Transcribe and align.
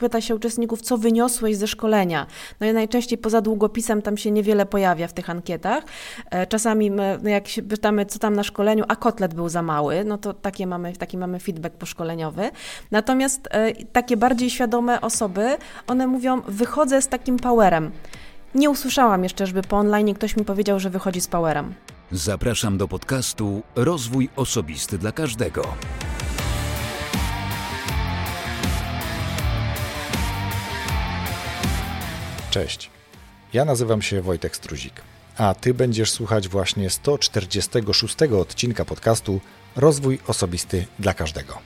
pyta 0.00 0.20
się 0.20 0.34
uczestników, 0.34 0.82
co 0.82 0.98
wyniosłeś 0.98 1.56
ze 1.56 1.66
szkolenia. 1.66 2.26
No 2.60 2.66
i 2.66 2.72
najczęściej 2.72 3.18
poza 3.18 3.40
długopisem 3.40 4.02
tam 4.02 4.16
się 4.16 4.30
niewiele 4.30 4.66
pojawia 4.66 5.08
w 5.08 5.12
tych 5.12 5.30
ankietach. 5.30 5.84
E, 6.30 6.46
czasami 6.46 6.90
my, 6.90 7.18
no 7.22 7.30
jak 7.30 7.48
się 7.48 7.62
pytamy, 7.62 8.06
co 8.06 8.18
tam 8.18 8.34
na 8.34 8.42
szkoleniu, 8.42 8.84
a 8.88 8.96
kotlet 8.96 9.34
był 9.34 9.48
za 9.48 9.62
mały, 9.62 10.04
no 10.04 10.18
to 10.18 10.34
takie 10.34 10.66
mamy, 10.66 10.92
taki 10.92 11.18
mamy 11.18 11.40
feedback 11.40 11.74
poszkoleniowy. 11.74 12.50
Natomiast 12.90 13.48
e, 13.50 13.84
takie 13.84 14.16
bardziej 14.16 14.50
świadome 14.50 15.00
osoby, 15.00 15.56
one 15.86 16.06
mówią, 16.06 16.42
wychodzę 16.48 17.02
z 17.02 17.08
takim 17.08 17.36
powerem. 17.36 17.90
Nie 18.54 18.70
usłyszałam 18.70 19.22
jeszcze, 19.22 19.46
żeby 19.46 19.62
po 19.62 19.76
online 19.76 20.14
ktoś 20.14 20.36
mi 20.36 20.44
powiedział, 20.44 20.80
że 20.80 20.90
wychodzi 20.90 21.20
z 21.20 21.28
powerem. 21.28 21.74
Zapraszam 22.12 22.78
do 22.78 22.88
podcastu 22.88 23.62
Rozwój 23.76 24.28
Osobisty 24.36 24.98
dla 24.98 25.12
Każdego. 25.12 25.62
Cześć. 32.50 32.90
Ja 33.52 33.64
nazywam 33.64 34.02
się 34.02 34.22
Wojtek 34.22 34.56
Struzik, 34.56 35.02
a 35.36 35.54
Ty 35.54 35.74
będziesz 35.74 36.10
słuchać 36.10 36.48
właśnie 36.48 36.90
146 36.90 38.16
odcinka 38.22 38.84
podcastu 38.84 39.40
Rozwój 39.76 40.18
Osobisty 40.26 40.86
dla 40.98 41.14
Każdego, 41.14 41.58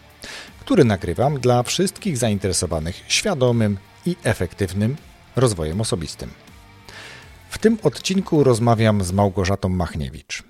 który 0.60 0.84
nagrywam 0.84 1.40
dla 1.40 1.62
wszystkich 1.62 2.18
zainteresowanych 2.18 3.04
świadomym 3.08 3.78
i 4.06 4.16
efektywnym 4.24 4.96
rozwojem 5.36 5.80
osobistym. 5.80 6.30
W 7.50 7.58
tym 7.58 7.78
odcinku 7.82 8.44
rozmawiam 8.44 9.04
z 9.04 9.12
Małgorzatą 9.12 9.68
Machniewicz. 9.68 10.42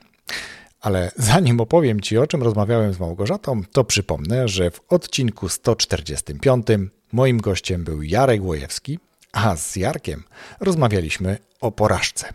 Ale 0.80 1.12
zanim 1.16 1.60
opowiem 1.60 2.00
Ci, 2.00 2.18
o 2.18 2.26
czym 2.26 2.42
rozmawiałem 2.42 2.92
z 2.92 3.00
Małgorzatą, 3.00 3.62
to 3.72 3.84
przypomnę, 3.84 4.48
że 4.48 4.70
w 4.70 4.80
odcinku 4.88 5.48
145 5.48 6.66
moim 7.12 7.40
gościem 7.40 7.84
był 7.84 8.02
Jarek 8.02 8.44
Łojewski, 8.44 8.98
a 9.34 9.56
z 9.56 9.76
Jarkiem 9.76 10.24
rozmawialiśmy 10.60 11.38
o 11.60 11.72
porażce. 11.72 12.32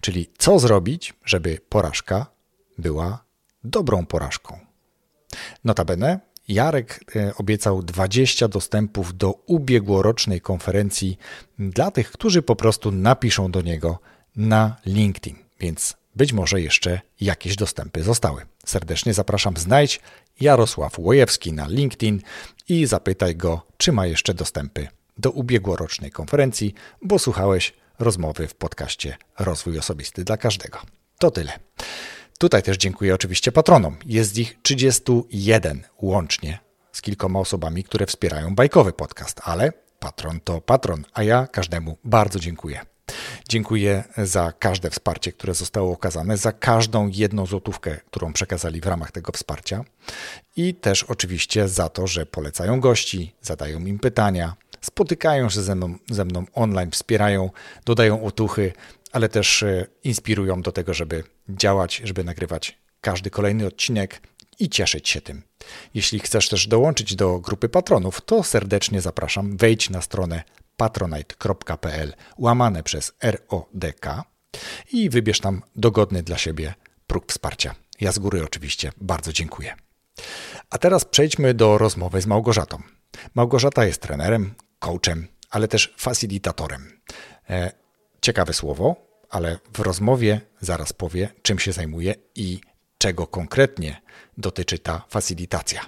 Czyli 0.00 0.30
co 0.38 0.58
zrobić, 0.58 1.14
żeby 1.24 1.58
porażka 1.68 2.26
była 2.78 3.24
dobrą 3.64 4.06
porażką. 4.06 4.58
Notabene 5.64 6.20
Jarek 6.48 7.00
e, 7.16 7.34
obiecał 7.34 7.82
20 7.82 8.48
dostępów 8.48 9.16
do 9.16 9.30
ubiegłorocznej 9.30 10.40
konferencji 10.40 11.18
dla 11.58 11.90
tych, 11.90 12.12
którzy 12.12 12.42
po 12.42 12.56
prostu 12.56 12.90
napiszą 12.90 13.50
do 13.50 13.62
niego 13.62 13.98
na 14.36 14.76
LinkedIn, 14.86 15.36
więc 15.60 15.96
być 16.16 16.32
może 16.32 16.60
jeszcze 16.60 17.00
jakieś 17.20 17.56
dostępy 17.56 18.02
zostały. 18.02 18.42
Serdecznie 18.66 19.14
zapraszam, 19.14 19.56
znajdź 19.56 20.00
Jarosław 20.40 20.98
Łojewski 20.98 21.52
na 21.52 21.68
LinkedIn 21.68 22.22
i 22.68 22.86
zapytaj 22.86 23.36
go, 23.36 23.66
czy 23.76 23.92
ma 23.92 24.06
jeszcze 24.06 24.34
dostępy 24.34 24.88
do 25.18 25.30
ubiegłorocznej 25.30 26.10
konferencji, 26.10 26.74
bo 27.02 27.18
słuchałeś 27.18 27.72
rozmowy 27.98 28.48
w 28.48 28.54
podcaście 28.54 29.16
Rozwój 29.38 29.78
Osobisty 29.78 30.24
dla 30.24 30.36
Każdego. 30.36 30.78
To 31.18 31.30
tyle. 31.30 31.52
Tutaj 32.38 32.62
też 32.62 32.76
dziękuję 32.76 33.14
oczywiście 33.14 33.52
patronom. 33.52 33.96
Jest 34.06 34.38
ich 34.38 34.56
31 34.62 35.82
łącznie 36.02 36.58
z 36.92 37.02
kilkoma 37.02 37.40
osobami, 37.40 37.84
które 37.84 38.06
wspierają 38.06 38.54
bajkowy 38.54 38.92
podcast, 38.92 39.40
ale 39.44 39.72
patron 39.98 40.40
to 40.40 40.60
patron, 40.60 41.04
a 41.12 41.22
ja 41.22 41.46
każdemu 41.46 41.96
bardzo 42.04 42.38
dziękuję. 42.38 42.80
Dziękuję 43.48 44.04
za 44.18 44.52
każde 44.58 44.90
wsparcie, 44.90 45.32
które 45.32 45.54
zostało 45.54 45.92
okazane, 45.92 46.36
za 46.36 46.52
każdą 46.52 47.08
jedną 47.08 47.46
złotówkę, 47.46 47.96
którą 48.10 48.32
przekazali 48.32 48.80
w 48.80 48.86
ramach 48.86 49.12
tego 49.12 49.32
wsparcia 49.32 49.84
i 50.56 50.74
też 50.74 51.02
oczywiście 51.02 51.68
za 51.68 51.88
to, 51.88 52.06
że 52.06 52.26
polecają 52.26 52.80
gości, 52.80 53.34
zadają 53.42 53.80
im 53.80 53.98
pytania, 53.98 54.56
spotykają 54.80 55.50
się 55.50 55.62
ze 55.62 55.74
mną, 55.74 55.94
ze 56.10 56.24
mną 56.24 56.44
online, 56.54 56.90
wspierają, 56.90 57.50
dodają 57.84 58.24
otuchy, 58.24 58.72
ale 59.12 59.28
też 59.28 59.62
e, 59.62 59.86
inspirują 60.04 60.62
do 60.62 60.72
tego, 60.72 60.94
żeby 60.94 61.24
działać, 61.48 62.00
żeby 62.04 62.24
nagrywać 62.24 62.78
każdy 63.00 63.30
kolejny 63.30 63.66
odcinek 63.66 64.20
i 64.58 64.68
cieszyć 64.68 65.08
się 65.08 65.20
tym. 65.20 65.42
Jeśli 65.94 66.18
chcesz 66.18 66.48
też 66.48 66.66
dołączyć 66.66 67.14
do 67.14 67.38
grupy 67.38 67.68
patronów, 67.68 68.20
to 68.20 68.42
serdecznie 68.42 69.00
zapraszam. 69.00 69.56
Wejdź 69.56 69.90
na 69.90 70.02
stronę 70.02 70.42
patronite.pl 70.76 72.14
łamane 72.38 72.82
przez 72.82 73.12
RODK 73.22 74.06
i 74.92 75.10
wybierz 75.10 75.40
tam 75.40 75.62
dogodny 75.76 76.22
dla 76.22 76.38
siebie 76.38 76.74
próg 77.06 77.32
wsparcia. 77.32 77.74
Ja 78.00 78.12
z 78.12 78.18
góry 78.18 78.44
oczywiście 78.44 78.92
bardzo 79.00 79.32
dziękuję. 79.32 79.74
A 80.70 80.78
teraz 80.78 81.04
przejdźmy 81.04 81.54
do 81.54 81.78
rozmowy 81.78 82.20
z 82.20 82.26
Małgorzatą. 82.26 82.82
Małgorzata 83.34 83.84
jest 83.84 84.02
trenerem, 84.02 84.54
coachem, 84.86 85.28
ale 85.50 85.68
też 85.68 85.94
facilitatorem. 85.96 87.00
E, 87.50 87.72
ciekawe 88.20 88.52
słowo, 88.52 88.96
ale 89.30 89.58
w 89.74 89.80
rozmowie 89.80 90.40
zaraz 90.60 90.92
powie, 90.92 91.28
czym 91.42 91.58
się 91.58 91.72
zajmuje 91.72 92.14
i 92.34 92.60
czego 92.98 93.26
konkretnie 93.26 94.02
dotyczy 94.38 94.78
ta 94.78 95.04
facilitacja. 95.08 95.80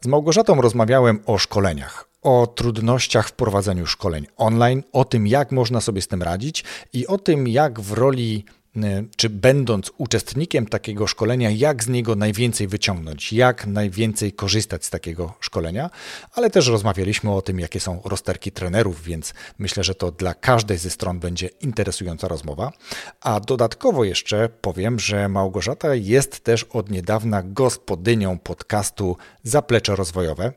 Z 0.00 0.06
Małgorzatą 0.06 0.60
rozmawiałem 0.60 1.22
o 1.26 1.38
szkoleniach, 1.38 2.08
o 2.22 2.46
trudnościach 2.46 3.28
w 3.28 3.32
prowadzeniu 3.32 3.86
szkoleń 3.86 4.26
online, 4.36 4.82
o 4.92 5.04
tym, 5.04 5.26
jak 5.26 5.52
można 5.52 5.80
sobie 5.80 6.02
z 6.02 6.08
tym 6.08 6.22
radzić 6.22 6.64
i 6.92 7.06
o 7.06 7.18
tym, 7.18 7.48
jak 7.48 7.80
w 7.80 7.92
roli 7.92 8.44
czy 9.16 9.30
będąc 9.30 9.92
uczestnikiem 9.98 10.66
takiego 10.66 11.06
szkolenia, 11.06 11.50
jak 11.50 11.84
z 11.84 11.88
niego 11.88 12.16
najwięcej 12.16 12.68
wyciągnąć, 12.68 13.32
jak 13.32 13.66
najwięcej 13.66 14.32
korzystać 14.32 14.84
z 14.84 14.90
takiego 14.90 15.34
szkolenia, 15.40 15.90
ale 16.32 16.50
też 16.50 16.68
rozmawialiśmy 16.68 17.34
o 17.34 17.42
tym, 17.42 17.60
jakie 17.60 17.80
są 17.80 18.00
rozterki 18.04 18.52
trenerów, 18.52 19.02
więc 19.02 19.34
myślę, 19.58 19.84
że 19.84 19.94
to 19.94 20.10
dla 20.10 20.34
każdej 20.34 20.78
ze 20.78 20.90
stron 20.90 21.20
będzie 21.20 21.46
interesująca 21.46 22.28
rozmowa. 22.28 22.72
A 23.20 23.40
dodatkowo 23.40 24.04
jeszcze 24.04 24.48
powiem, 24.48 24.98
że 24.98 25.28
Małgorzata 25.28 25.94
jest 25.94 26.40
też 26.40 26.64
od 26.64 26.90
niedawna 26.90 27.42
gospodynią 27.42 28.38
podcastu 28.38 29.16
Zaplecze 29.42 29.96
Rozwojowe 29.96 30.52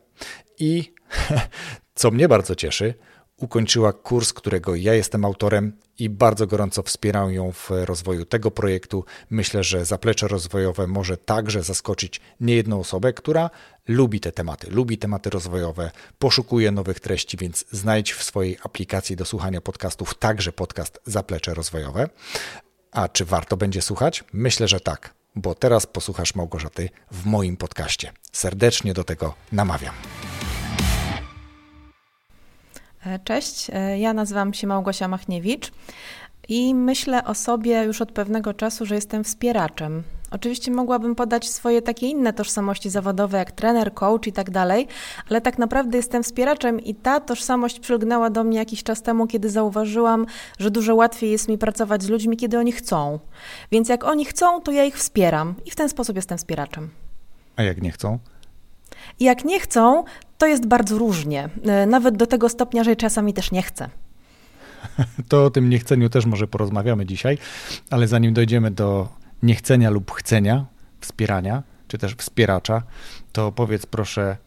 i 0.60 0.94
co 1.96 2.12
mnie 2.12 2.28
bardzo 2.28 2.56
cieszy, 2.56 2.94
ukończyła 3.42 3.94
kurs, 3.94 4.34
którego 4.34 4.76
ja 4.76 4.94
jestem 4.94 5.26
autorem 5.26 5.74
i 6.00 6.10
bardzo 6.10 6.48
gorąco 6.48 6.84
wspieram 6.84 7.34
ją 7.34 7.52
w 7.52 7.70
rozwoju 7.70 8.26
tego 8.26 8.52
projektu. 8.52 9.06
Myślę, 9.30 9.64
że 9.64 9.86
zaplecze 9.86 10.28
rozwojowe 10.28 10.88
może 10.88 11.18
także 11.18 11.64
zaskoczyć 11.64 12.22
niejedną 12.40 12.80
osobę, 12.80 13.14
która 13.14 13.50
lubi 13.88 14.20
te 14.20 14.32
tematy, 14.32 14.68
lubi 14.70 14.98
tematy 14.98 15.30
rozwojowe, 15.30 15.92
poszukuje 16.20 16.72
nowych 16.72 17.00
treści, 17.00 17.38
więc 17.38 17.66
znajdź 17.72 18.14
w 18.14 18.24
swojej 18.24 18.58
aplikacji 18.64 19.16
do 19.16 19.26
słuchania 19.26 19.62
podcastów 19.62 20.14
także 20.14 20.52
podcast 20.52 21.00
Zaplecze 21.06 21.54
Rozwojowe. 21.54 22.10
A 22.92 23.08
czy 23.08 23.26
warto 23.26 23.58
będzie 23.58 23.82
słuchać? 23.82 24.24
Myślę, 24.34 24.68
że 24.68 24.80
tak, 24.80 25.14
bo 25.36 25.56
teraz 25.56 25.86
posłuchasz 25.86 26.36
Małgorzaty 26.36 26.90
w 27.12 27.26
moim 27.26 27.58
podcaście. 27.58 28.12
Serdecznie 28.32 28.94
do 28.94 29.04
tego 29.04 29.34
namawiam. 29.52 29.94
E, 33.06 33.20
cześć, 33.20 33.72
e, 33.74 34.00
ja 34.00 34.14
nazywam 34.14 34.54
się 34.54 34.68
Małgosia 34.68 35.08
Machniewicz 35.08 35.72
i 36.50 36.76
myślę 36.76 37.26
o 37.26 37.36
sobie 37.36 37.84
już 37.84 38.02
od 38.02 38.12
pewnego 38.12 38.54
czasu, 38.54 38.86
że 38.86 38.96
jestem 38.96 39.24
wspieraczem. 39.24 40.04
Oczywiście 40.32 40.72
mogłabym 40.72 41.16
podać 41.16 41.50
swoje 41.50 41.82
takie 41.82 42.08
inne 42.08 42.34
tożsamości 42.34 42.90
zawodowe, 42.90 43.38
jak 43.38 43.52
trener, 43.52 43.94
coach 43.94 44.28
i 44.28 44.34
tak 44.34 44.50
dalej, 44.50 44.88
ale 45.30 45.42
tak 45.42 45.58
naprawdę 45.58 45.98
jestem 45.98 46.24
wspieraczem 46.24 46.80
i 46.80 46.96
ta 46.96 47.20
tożsamość 47.20 47.80
przylgnęła 47.80 48.30
do 48.30 48.44
mnie 48.44 48.58
jakiś 48.58 48.84
czas 48.84 49.02
temu, 49.02 49.28
kiedy 49.28 49.50
zauważyłam, 49.50 50.26
że 50.60 50.72
dużo 50.72 50.96
łatwiej 50.96 51.32
jest 51.32 51.48
mi 51.48 51.58
pracować 51.58 52.04
z 52.04 52.10
ludźmi, 52.10 52.38
kiedy 52.38 52.60
oni 52.60 52.72
chcą. 52.72 53.20
Więc 53.72 53.90
jak 53.90 54.04
oni 54.04 54.26
chcą, 54.26 54.62
to 54.62 54.72
ja 54.72 54.84
ich 54.84 54.98
wspieram 54.98 55.56
i 55.66 55.72
w 55.72 55.76
ten 55.76 55.90
sposób 55.90 56.16
jestem 56.16 56.38
wspieraczem. 56.38 56.90
A 57.56 57.64
jak 57.64 57.82
nie 57.82 57.92
chcą? 57.92 58.20
Jak 59.20 59.46
nie 59.46 59.60
chcą, 59.60 60.04
to 60.42 60.48
jest 60.48 60.66
bardzo 60.66 60.98
różnie. 60.98 61.50
E, 61.66 61.86
nawet 61.86 62.18
do 62.18 62.28
tego 62.28 62.50
stopnia, 62.50 62.84
że 62.84 62.96
czasami 62.96 63.34
też 63.34 63.52
nie 63.52 63.62
chcę. 63.64 63.90
To 65.30 65.46
o 65.46 65.50
tym 65.50 65.70
niechceniu 65.70 66.10
też 66.10 66.26
może 66.26 66.48
porozmawiamy 66.48 67.06
dzisiaj, 67.06 67.38
ale 67.90 68.08
zanim 68.08 68.34
dojdziemy 68.34 68.72
do 68.72 69.10
niechcenia 69.44 69.90
lub 69.90 70.12
chcenia, 70.12 70.66
wspierania, 71.00 71.64
czy 71.88 71.98
też 71.98 72.16
wspieracza, 72.16 72.84
to 73.32 73.52
powiedz 73.52 73.86
proszę, 73.86 74.38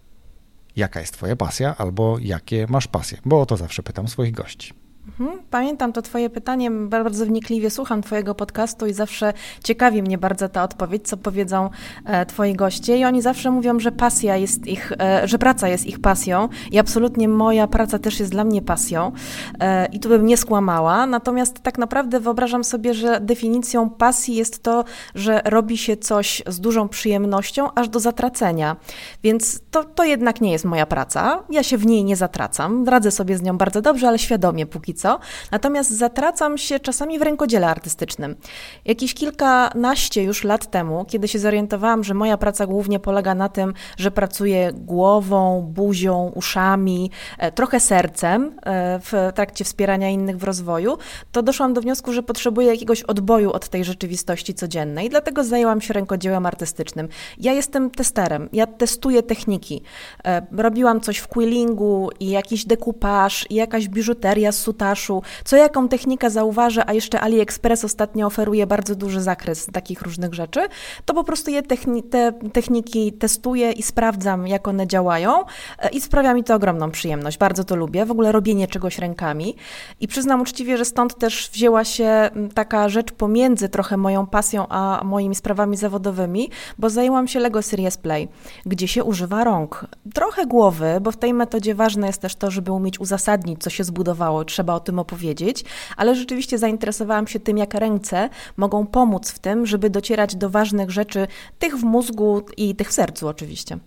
jaka 0.76 1.00
jest 1.00 1.12
Twoja 1.12 1.36
pasja 1.36 1.76
albo 1.76 2.18
jakie 2.18 2.66
masz 2.68 2.86
pasje, 2.86 3.18
bo 3.24 3.40
o 3.40 3.46
to 3.46 3.56
zawsze 3.56 3.82
pytam 3.82 4.08
swoich 4.08 4.32
gości. 4.32 4.83
Mhm. 5.08 5.38
Pamiętam 5.50 5.92
to 5.92 6.02
Twoje 6.02 6.30
pytanie, 6.30 6.70
bardzo 6.70 7.26
wnikliwie 7.26 7.70
słucham 7.70 8.02
Twojego 8.02 8.34
podcastu 8.34 8.86
i 8.86 8.92
zawsze 8.92 9.32
ciekawi 9.64 10.02
mnie 10.02 10.18
bardzo 10.18 10.48
ta 10.48 10.62
odpowiedź, 10.62 11.08
co 11.08 11.16
powiedzą 11.16 11.70
e, 12.04 12.26
Twoi 12.26 12.54
goście. 12.54 12.98
I 12.98 13.04
oni 13.04 13.22
zawsze 13.22 13.50
mówią, 13.50 13.80
że 13.80 13.92
pasja 13.92 14.36
jest 14.36 14.66
ich, 14.66 14.92
e, 14.92 15.28
że 15.28 15.38
praca 15.38 15.68
jest 15.68 15.86
ich 15.86 16.00
pasją 16.00 16.48
i 16.72 16.78
absolutnie 16.78 17.28
moja 17.28 17.66
praca 17.66 17.98
też 17.98 18.20
jest 18.20 18.32
dla 18.32 18.44
mnie 18.44 18.62
pasją. 18.62 19.12
E, 19.60 19.86
I 19.86 20.00
tu 20.00 20.08
bym 20.08 20.26
nie 20.26 20.36
skłamała. 20.36 21.06
Natomiast 21.06 21.60
tak 21.60 21.78
naprawdę 21.78 22.20
wyobrażam 22.20 22.64
sobie, 22.64 22.94
że 22.94 23.20
definicją 23.20 23.90
pasji 23.90 24.34
jest 24.34 24.62
to, 24.62 24.84
że 25.14 25.42
robi 25.44 25.78
się 25.78 25.96
coś 25.96 26.42
z 26.46 26.60
dużą 26.60 26.88
przyjemnością, 26.88 27.68
aż 27.74 27.88
do 27.88 28.00
zatracenia. 28.00 28.76
Więc 29.22 29.60
to, 29.70 29.84
to 29.84 30.04
jednak 30.04 30.40
nie 30.40 30.52
jest 30.52 30.64
moja 30.64 30.86
praca. 30.86 31.42
Ja 31.50 31.62
się 31.62 31.78
w 31.78 31.86
niej 31.86 32.04
nie 32.04 32.16
zatracam. 32.16 32.88
Radzę 32.88 33.10
sobie 33.10 33.38
z 33.38 33.42
nią 33.42 33.58
bardzo 33.58 33.82
dobrze, 33.82 34.08
ale 34.08 34.18
świadomie 34.18 34.66
póki 34.66 34.93
co. 34.94 35.18
Natomiast 35.50 35.90
zatracam 35.90 36.58
się 36.58 36.80
czasami 36.80 37.18
w 37.18 37.22
rękodziele 37.22 37.66
artystycznym. 37.66 38.36
Jakieś 38.84 39.14
kilkanaście 39.14 40.22
już 40.22 40.44
lat 40.44 40.70
temu, 40.70 41.04
kiedy 41.04 41.28
się 41.28 41.38
zorientowałam, 41.38 42.04
że 42.04 42.14
moja 42.14 42.36
praca 42.36 42.66
głównie 42.66 43.00
polega 43.00 43.34
na 43.34 43.48
tym, 43.48 43.74
że 43.96 44.10
pracuję 44.10 44.72
głową, 44.72 45.62
buzią, 45.62 46.32
uszami, 46.34 47.10
e, 47.38 47.52
trochę 47.52 47.80
sercem 47.80 48.58
e, 48.62 49.00
w 49.00 49.32
trakcie 49.34 49.64
wspierania 49.64 50.10
innych 50.10 50.38
w 50.38 50.44
rozwoju, 50.44 50.98
to 51.32 51.42
doszłam 51.42 51.74
do 51.74 51.80
wniosku, 51.80 52.12
że 52.12 52.22
potrzebuję 52.22 52.68
jakiegoś 52.68 53.02
odboju 53.02 53.52
od 53.52 53.68
tej 53.68 53.84
rzeczywistości 53.84 54.54
codziennej. 54.54 55.10
Dlatego 55.10 55.44
zajęłam 55.44 55.80
się 55.80 55.94
rękodziełem 55.94 56.46
artystycznym. 56.46 57.08
Ja 57.38 57.52
jestem 57.52 57.90
testerem, 57.90 58.48
ja 58.52 58.66
testuję 58.66 59.22
techniki. 59.22 59.82
E, 60.24 60.46
robiłam 60.52 61.00
coś 61.00 61.18
w 61.18 61.28
quillingu 61.28 62.10
i 62.20 62.30
jakiś 62.30 62.64
dekupaż, 62.64 63.46
i 63.50 63.54
jakaś 63.54 63.88
biżuteria 63.88 64.52
z 64.52 64.58
sutaszu, 64.84 65.22
co 65.44 65.56
jaką 65.56 65.88
technikę 65.88 66.30
zauważę, 66.30 66.82
a 66.86 66.92
jeszcze 66.92 67.20
AliExpress 67.20 67.84
ostatnio 67.84 68.26
oferuje 68.26 68.66
bardzo 68.66 68.94
duży 68.94 69.20
zakres 69.22 69.66
takich 69.72 70.02
różnych 70.02 70.34
rzeczy, 70.34 70.60
to 71.04 71.14
po 71.14 71.24
prostu 71.24 71.50
je 71.50 71.62
techni 71.62 72.02
te 72.02 72.32
techniki 72.52 73.12
testuję 73.12 73.72
i 73.72 73.82
sprawdzam, 73.82 74.46
jak 74.46 74.68
one 74.68 74.86
działają 74.86 75.44
e, 75.78 75.88
i 75.88 76.00
sprawia 76.00 76.34
mi 76.34 76.44
to 76.44 76.54
ogromną 76.54 76.90
przyjemność. 76.90 77.38
Bardzo 77.38 77.64
to 77.64 77.76
lubię, 77.76 78.06
w 78.06 78.10
ogóle 78.10 78.32
robienie 78.32 78.68
czegoś 78.68 78.98
rękami 78.98 79.56
i 80.00 80.08
przyznam 80.08 80.40
uczciwie, 80.40 80.76
że 80.76 80.84
stąd 80.84 81.18
też 81.18 81.50
wzięła 81.52 81.84
się 81.84 82.30
taka 82.54 82.88
rzecz 82.88 83.12
pomiędzy 83.12 83.68
trochę 83.68 83.96
moją 83.96 84.26
pasją 84.26 84.66
a 84.68 85.00
moimi 85.04 85.34
sprawami 85.34 85.76
zawodowymi, 85.76 86.50
bo 86.78 86.90
zajęłam 86.90 87.28
się 87.28 87.40
Lego 87.40 87.62
Series 87.62 87.96
Play, 87.96 88.28
gdzie 88.66 88.88
się 88.88 89.04
używa 89.04 89.44
rąk. 89.44 89.86
Trochę 90.14 90.46
głowy, 90.46 90.98
bo 91.00 91.10
w 91.10 91.16
tej 91.16 91.34
metodzie 91.34 91.74
ważne 91.74 92.06
jest 92.06 92.20
też 92.20 92.34
to, 92.36 92.50
żeby 92.50 92.72
umieć 92.72 93.00
uzasadnić, 93.00 93.62
co 93.62 93.70
się 93.70 93.84
zbudowało, 93.84 94.44
trzeba 94.44 94.73
o 94.74 94.80
tym 94.80 94.98
opowiedzieć, 94.98 95.64
ale 95.96 96.14
rzeczywiście 96.14 96.58
zainteresowałam 96.58 97.26
się 97.26 97.40
tym, 97.40 97.58
jak 97.58 97.74
ręce 97.74 98.28
mogą 98.56 98.86
pomóc 98.86 99.30
w 99.30 99.38
tym, 99.38 99.66
żeby 99.66 99.90
docierać 99.90 100.36
do 100.36 100.50
ważnych 100.50 100.90
rzeczy, 100.90 101.26
tych 101.58 101.76
w 101.76 101.82
mózgu 101.82 102.42
i 102.56 102.74
tych 102.74 102.88
w 102.88 102.92
sercu 102.92 103.28
oczywiście. 103.28 103.78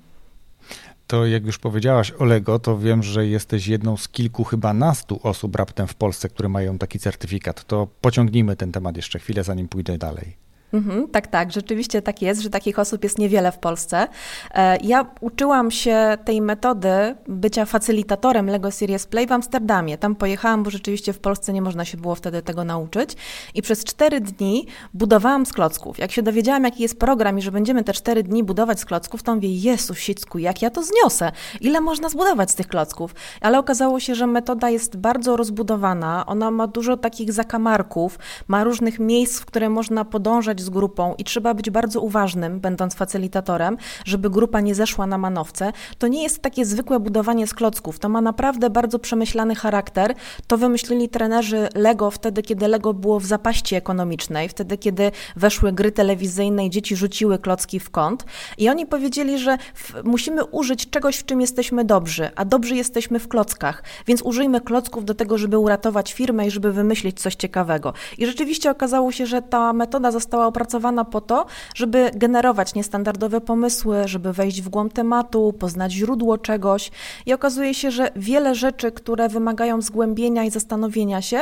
To 1.08 1.26
jak 1.26 1.46
już 1.46 1.58
powiedziałaś 1.58 2.12
o 2.20 2.26
Lego, 2.26 2.60
to 2.60 2.78
wiem, 2.78 3.04
że 3.04 3.28
jesteś 3.28 3.68
jedną 3.68 3.98
z 3.98 4.10
kilku 4.10 4.44
chyba 4.44 4.74
nastu 4.74 5.20
osób 5.24 5.56
raptem 5.56 5.88
w 5.88 5.96
Polsce, 5.96 6.30
które 6.30 6.50
mają 6.50 6.78
taki 6.78 7.00
certyfikat. 7.00 7.64
To 7.64 7.88
pociągnijmy 8.02 8.56
ten 8.56 8.72
temat 8.72 8.98
jeszcze 8.98 9.20
chwilę, 9.20 9.44
zanim 9.44 9.68
pójdę 9.68 9.98
dalej. 9.98 10.47
Mhm, 10.74 11.08
tak, 11.08 11.28
tak, 11.28 11.52
rzeczywiście 11.52 12.02
tak 12.02 12.22
jest, 12.22 12.42
że 12.42 12.50
takich 12.50 12.80
osób 12.80 13.04
jest 13.04 13.18
niewiele 13.18 13.52
w 13.52 13.58
Polsce. 13.58 14.08
E, 14.54 14.78
ja 14.78 15.06
uczyłam 15.22 15.72
się 15.72 16.18
tej 16.26 16.42
metody 16.42 17.16
bycia 17.28 17.66
facylitatorem 17.66 18.48
Lego 18.48 18.72
Series 18.72 19.06
Play 19.06 19.28
w 19.28 19.32
Amsterdamie. 19.32 19.98
Tam 19.98 20.16
pojechałam, 20.16 20.64
bo 20.64 20.70
rzeczywiście 20.70 21.14
w 21.14 21.20
Polsce 21.20 21.54
nie 21.54 21.62
można 21.62 21.86
się 21.86 21.98
było 21.98 22.16
wtedy 22.16 22.42
tego 22.42 22.64
nauczyć. 22.64 23.16
I 23.54 23.62
przez 23.62 23.84
cztery 23.84 24.22
dni 24.22 24.68
budowałam 24.94 25.46
z 25.46 25.54
klocków. 25.54 25.98
Jak 25.98 26.12
się 26.12 26.22
dowiedziałam, 26.22 26.64
jaki 26.64 26.84
jest 26.84 27.00
program 27.00 27.40
i 27.40 27.42
że 27.42 27.52
będziemy 27.52 27.84
te 27.84 27.94
cztery 27.94 28.24
dni 28.24 28.44
budować 28.44 28.80
z 28.80 28.86
klocków, 28.86 29.24
to 29.24 29.36
mówię, 29.36 29.50
Jezu, 29.50 29.96
Sicku, 29.96 30.38
jak 30.38 30.62
ja 30.62 30.70
to 30.70 30.84
zniosę? 30.84 31.32
Ile 31.62 31.82
można 31.82 32.10
zbudować 32.10 32.52
z 32.52 32.56
tych 32.56 32.68
klocków? 32.68 33.16
Ale 33.42 33.60
okazało 33.60 34.00
się, 34.00 34.16
że 34.16 34.28
metoda 34.28 34.70
jest 34.70 34.98
bardzo 34.98 35.38
rozbudowana, 35.38 36.26
ona 36.26 36.52
ma 36.52 36.68
dużo 36.68 36.98
takich 36.98 37.34
zakamarków, 37.34 38.20
ma 38.48 38.64
różnych 38.64 39.00
miejsc, 39.00 39.40
w 39.40 39.46
które 39.46 39.70
można 39.70 40.06
podążać 40.06 40.57
z 40.62 40.70
grupą 40.70 41.16
i 41.18 41.24
trzeba 41.24 41.54
być 41.54 41.70
bardzo 41.70 42.02
uważnym, 42.02 42.60
będąc 42.60 42.96
facylitatorem, 42.96 43.78
żeby 44.06 44.30
grupa 44.30 44.62
nie 44.62 44.76
zeszła 44.76 45.08
na 45.08 45.18
manowce, 45.18 45.72
to 45.98 46.08
nie 46.08 46.24
jest 46.24 46.42
takie 46.42 46.66
zwykłe 46.66 47.00
budowanie 47.00 47.48
z 47.48 47.54
klocków. 47.54 48.00
To 48.00 48.10
ma 48.10 48.22
naprawdę 48.22 48.70
bardzo 48.70 49.00
przemyślany 49.00 49.56
charakter. 49.56 50.16
To 50.48 50.58
wymyślili 50.58 51.10
trenerzy 51.10 51.70
Lego 51.76 52.12
wtedy, 52.12 52.42
kiedy 52.42 52.68
Lego 52.68 52.94
było 52.94 53.20
w 53.20 53.26
zapaści 53.26 53.76
ekonomicznej, 53.76 54.50
wtedy, 54.50 54.78
kiedy 54.78 55.12
weszły 55.36 55.72
gry 55.72 55.92
telewizyjne 55.92 56.66
i 56.66 56.70
dzieci 56.70 56.96
rzuciły 56.96 57.40
klocki 57.40 57.80
w 57.80 57.90
kąt. 57.90 58.26
I 58.58 58.70
oni 58.70 58.86
powiedzieli, 58.86 59.40
że 59.40 59.58
musimy 60.04 60.46
użyć 60.46 60.90
czegoś, 60.90 61.18
w 61.18 61.26
czym 61.26 61.42
jesteśmy 61.42 61.86
dobrzy, 61.86 62.30
a 62.36 62.46
dobrzy 62.46 62.76
jesteśmy 62.76 63.20
w 63.20 63.28
klockach, 63.28 63.84
więc 64.08 64.22
użyjmy 64.22 64.62
klocków 64.62 65.06
do 65.06 65.14
tego, 65.14 65.38
żeby 65.38 65.58
uratować 65.58 66.14
firmę 66.14 66.48
i 66.48 66.52
żeby 66.52 66.72
wymyślić 66.72 67.20
coś 67.20 67.36
ciekawego. 67.36 67.94
I 68.18 68.26
rzeczywiście 68.26 68.72
okazało 68.72 69.12
się, 69.12 69.26
że 69.26 69.42
ta 69.42 69.74
metoda 69.74 70.12
została 70.12 70.47
opracowana 70.48 71.06
po 71.06 71.22
to, 71.22 71.46
żeby 71.76 72.12
generować 72.16 72.76
niestandardowe 72.76 73.42
pomysły, 73.42 74.08
żeby 74.08 74.34
wejść 74.34 74.62
w 74.62 74.70
głąb 74.70 74.94
tematu, 74.94 75.54
poznać 75.60 75.92
źródło 75.92 76.38
czegoś. 76.38 76.92
I 77.26 77.34
okazuje 77.34 77.74
się, 77.74 77.92
że 77.92 78.12
wiele 78.16 78.56
rzeczy, 78.56 78.92
które 78.92 79.30
wymagają 79.30 79.82
zgłębienia 79.82 80.44
i 80.44 80.50
zastanowienia 80.50 81.22
się, 81.22 81.40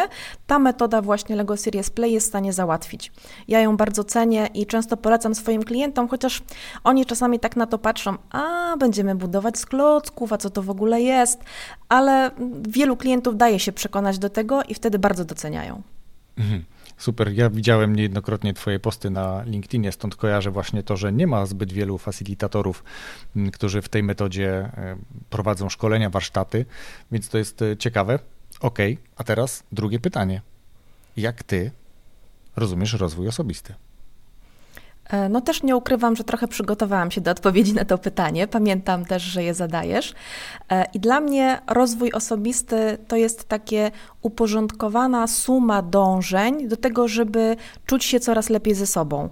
ta 0.48 0.60
metoda 0.60 1.02
właśnie 1.02 1.36
Lego 1.36 1.58
Series 1.58 1.90
Play 1.90 2.12
jest 2.12 2.26
w 2.26 2.30
stanie 2.30 2.54
załatwić. 2.54 3.12
Ja 3.48 3.60
ją 3.60 3.78
bardzo 3.78 4.04
cenię 4.04 4.50
i 4.54 4.66
często 4.66 4.98
polecam 4.98 5.36
swoim 5.36 5.64
klientom, 5.64 6.08
chociaż 6.08 6.44
oni 6.84 7.06
czasami 7.06 7.40
tak 7.40 7.56
na 7.56 7.66
to 7.66 7.78
patrzą, 7.78 8.16
a 8.30 8.78
będziemy 8.78 9.16
budować 9.16 9.58
z 9.58 9.66
klocków, 9.66 10.34
a 10.34 10.38
co 10.38 10.50
to 10.50 10.62
w 10.62 10.70
ogóle 10.70 11.02
jest, 11.02 11.40
ale 11.90 12.32
wielu 12.68 12.98
klientów 12.98 13.38
daje 13.38 13.60
się 13.60 13.72
przekonać 13.72 14.20
do 14.20 14.30
tego 14.30 14.64
i 14.64 14.74
wtedy 14.74 15.00
bardzo 15.00 15.26
doceniają. 15.26 15.82
Mhm. 16.38 16.64
Super. 16.98 17.34
Ja 17.34 17.50
widziałem 17.50 17.96
niejednokrotnie 17.96 18.54
Twoje 18.54 18.80
posty 18.80 19.10
na 19.10 19.44
LinkedInie, 19.44 19.92
stąd 19.92 20.16
kojarzę 20.16 20.52
właśnie 20.52 20.84
to, 20.84 20.98
że 20.98 21.14
nie 21.14 21.28
ma 21.28 21.46
zbyt 21.46 21.74
wielu 21.74 21.98
facilitatorów, 21.98 22.84
którzy 23.54 23.82
w 23.82 23.90
tej 23.90 24.04
metodzie 24.04 24.50
e, 24.50 24.98
prowadzą 25.30 25.70
szkolenia, 25.70 26.10
warsztaty, 26.10 26.66
więc 27.12 27.30
to 27.30 27.38
jest 27.38 27.62
e, 27.62 27.78
ciekawe. 27.78 28.20
Ok, 28.60 28.80
a 29.16 29.24
teraz 29.24 29.64
drugie 29.72 30.00
pytanie. 30.00 30.42
Jak 31.18 31.44
Ty 31.44 31.72
rozumiesz 32.56 32.94
rozwój 32.94 33.28
osobisty? 33.28 33.74
E, 35.10 35.30
no 35.30 35.42
też 35.42 35.64
nie 35.64 35.76
ukrywam, 35.76 36.16
że 36.16 36.24
trochę 36.24 36.48
przygotowałam 36.48 37.12
się 37.12 37.22
do 37.22 37.32
odpowiedzi 37.32 37.74
na 37.74 37.86
to 37.86 37.98
pytanie. 37.98 38.48
Pamiętam 38.48 39.06
też, 39.06 39.24
że 39.24 39.44
je 39.44 39.54
zadajesz. 39.54 40.14
E, 40.72 40.86
I 40.94 41.00
dla 41.00 41.20
mnie 41.20 41.62
rozwój 41.68 42.12
osobisty 42.12 42.98
to 43.08 43.16
jest 43.16 43.48
takie 43.48 43.92
uporządkowana 44.22 45.28
suma 45.28 45.82
dążeń 45.82 46.68
do 46.68 46.78
tego, 46.78 47.08
żeby 47.08 47.56
czuć 47.86 48.06
się 48.06 48.20
coraz 48.20 48.50
lepiej 48.50 48.76
ze 48.76 48.88
sobą. 48.88 49.30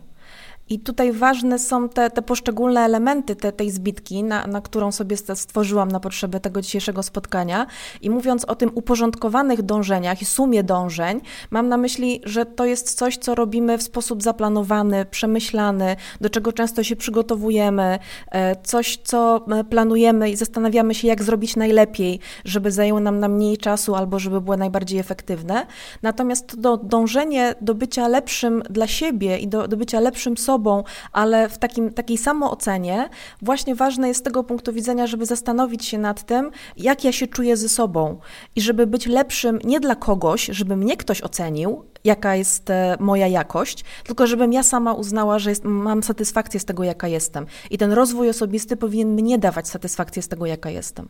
I 0.70 0.80
tutaj 0.80 1.12
ważne 1.12 1.60
są 1.60 1.90
te, 1.90 2.10
te 2.10 2.22
poszczególne 2.22 2.82
elementy 2.82 3.36
te, 3.36 3.52
tej 3.52 3.72
zbitki, 3.72 4.24
na, 4.24 4.48
na 4.48 4.62
którą 4.62 4.92
sobie 4.92 5.18
stworzyłam 5.18 5.92
na 5.92 6.00
potrzeby 6.00 6.40
tego 6.40 6.62
dzisiejszego 6.62 7.04
spotkania. 7.04 7.68
I 8.02 8.10
mówiąc 8.10 8.46
o 8.46 8.56
tym 8.56 8.72
uporządkowanych 8.76 9.62
dążeniach 9.62 10.22
i 10.22 10.26
sumie 10.26 10.64
dążeń, 10.64 11.22
mam 11.52 11.70
na 11.70 11.78
myśli, 11.78 12.22
że 12.24 12.46
to 12.46 12.66
jest 12.66 12.94
coś, 12.94 13.18
co 13.18 13.36
robimy 13.36 13.78
w 13.78 13.84
sposób 13.84 14.24
zaplanowany, 14.24 15.06
przemyślany, 15.06 15.96
do 16.22 16.30
czego 16.30 16.54
często 16.54 16.84
się 16.84 16.96
przygotowujemy, 16.96 18.00
e, 18.32 18.56
coś, 18.64 18.98
co 19.04 19.46
e, 19.52 19.64
planujemy 19.64 20.30
i 20.30 20.36
zastanawiamy 20.36 20.96
się, 20.96 21.08
jak 21.08 21.24
zrobić 21.24 21.56
najlepiej, 21.56 22.20
żeby 22.46 22.72
zajęło 22.72 23.00
nam 23.00 23.20
na 23.20 23.28
mniej 23.28 23.58
czasu 23.58 23.96
albo 23.96 24.20
żeby 24.20 24.42
było 24.42 24.58
najbardziej 24.58 25.00
efektywne. 25.00 25.66
Natomiast 26.02 26.58
to 26.64 26.78
dążenie 26.78 27.56
do 27.62 27.76
bycia 27.76 28.08
lepszym 28.08 28.64
dla 28.70 28.88
siebie 28.88 29.38
i 29.38 29.48
do, 29.48 29.68
do 29.68 29.78
bycia 29.78 30.00
lepszym 30.00 30.38
sobą, 30.38 30.53
sobą, 30.54 30.84
ale 31.12 31.50
w 31.50 31.58
takim, 31.58 31.94
takiej 31.94 32.18
samoocenie 32.18 33.10
właśnie 33.42 33.76
ważne 33.76 34.08
jest 34.08 34.20
z 34.20 34.24
tego 34.24 34.44
punktu 34.44 34.74
widzenia, 34.74 35.08
żeby 35.08 35.26
zastanowić 35.26 35.86
się 35.86 35.98
nad 35.98 36.24
tym, 36.24 36.52
jak 36.78 37.04
ja 37.04 37.12
się 37.12 37.28
czuję 37.28 37.58
ze 37.58 37.70
sobą 37.70 38.20
i 38.56 38.62
żeby 38.62 38.88
być 38.88 39.06
lepszym 39.06 39.60
nie 39.64 39.80
dla 39.80 39.96
kogoś, 39.96 40.46
żeby 40.46 40.76
mnie 40.76 40.98
ktoś 40.98 41.22
ocenił, 41.22 41.84
jaka 42.04 42.36
jest 42.36 42.70
e, 42.70 42.98
moja 43.00 43.28
jakość, 43.28 43.84
tylko 44.04 44.28
żebym 44.28 44.54
ja 44.54 44.64
sama 44.64 44.94
uznała, 44.94 45.40
że 45.40 45.50
jest, 45.50 45.64
mam 45.64 46.04
satysfakcję 46.04 46.60
z 46.60 46.66
tego, 46.66 46.84
jaka 46.84 47.08
jestem. 47.08 47.46
I 47.70 47.78
ten 47.78 47.92
rozwój 47.92 48.30
osobisty 48.30 48.78
powinien 48.78 49.10
mnie 49.14 49.38
dawać 49.40 49.68
satysfakcję 49.68 50.22
z 50.22 50.28
tego, 50.28 50.46
jaka 50.46 50.70
jestem. 50.70 51.08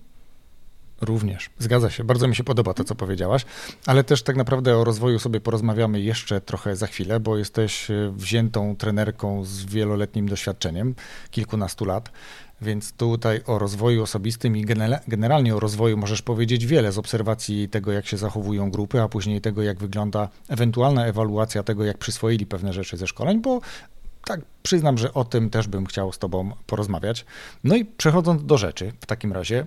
Również, 1.03 1.49
zgadza 1.59 1.89
się. 1.89 2.03
Bardzo 2.03 2.27
mi 2.27 2.35
się 2.35 2.43
podoba 2.43 2.73
to, 2.73 2.83
co 2.83 2.95
powiedziałaś, 2.95 3.45
ale 3.85 4.03
też 4.03 4.23
tak 4.23 4.35
naprawdę 4.35 4.77
o 4.77 4.83
rozwoju 4.83 5.19
sobie 5.19 5.41
porozmawiamy 5.41 6.01
jeszcze 6.01 6.41
trochę 6.41 6.75
za 6.75 6.87
chwilę, 6.87 7.19
bo 7.19 7.37
jesteś 7.37 7.91
e, 7.91 8.11
wziętą 8.15 8.75
trenerką 8.75 9.45
z 9.45 9.65
wieloletnim 9.65 10.29
doświadczeniem, 10.29 10.95
kilkunastu 11.31 11.85
lat, 11.85 12.11
więc 12.61 12.93
tutaj 12.93 13.41
o 13.45 13.59
rozwoju 13.59 14.03
osobistym 14.03 14.57
i 14.57 14.65
generalnie 15.07 15.55
o 15.55 15.59
rozwoju 15.59 15.97
możesz 15.97 16.21
powiedzieć 16.21 16.65
wiele 16.65 16.91
z 16.91 16.97
obserwacji 16.97 17.69
tego, 17.69 17.91
jak 17.91 18.07
się 18.07 18.17
zachowują 18.17 18.71
grupy, 18.71 19.01
a 19.01 19.07
później 19.07 19.41
tego, 19.41 19.63
jak 19.63 19.79
wygląda 19.79 20.29
ewentualna 20.49 21.05
ewaluacja 21.05 21.63
tego, 21.63 21.83
jak 21.83 21.97
przyswoili 21.97 22.45
pewne 22.45 22.73
rzeczy 22.73 22.97
ze 22.97 23.07
szkoleń, 23.07 23.41
bo 23.41 23.61
tak 24.25 24.41
przyznam, 24.63 24.97
że 24.97 25.13
o 25.13 25.25
tym 25.25 25.49
też 25.49 25.67
bym 25.67 25.85
chciał 25.85 26.11
z 26.11 26.19
Tobą 26.19 26.51
porozmawiać. 26.67 27.25
No 27.63 27.75
i 27.75 27.85
przechodząc 27.85 28.45
do 28.45 28.57
rzeczy, 28.57 28.91
w 29.01 29.05
takim 29.05 29.33
razie, 29.33 29.65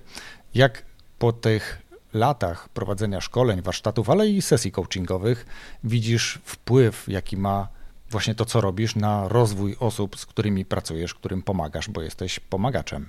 jak 0.54 0.82
po 1.18 1.32
tych 1.32 1.82
latach 2.12 2.68
prowadzenia 2.68 3.20
szkoleń, 3.20 3.62
warsztatów, 3.62 4.10
ale 4.10 4.28
i 4.28 4.42
sesji 4.42 4.72
coachingowych 4.72 5.46
widzisz 5.84 6.38
wpływ, 6.44 7.08
jaki 7.08 7.36
ma 7.36 7.68
właśnie 8.10 8.34
to, 8.34 8.44
co 8.44 8.60
robisz 8.60 8.96
na 8.96 9.28
rozwój 9.28 9.76
osób, 9.80 10.18
z 10.18 10.26
którymi 10.26 10.64
pracujesz, 10.64 11.14
którym 11.14 11.42
pomagasz, 11.42 11.90
bo 11.90 12.02
jesteś 12.02 12.40
pomagaczem. 12.40 13.08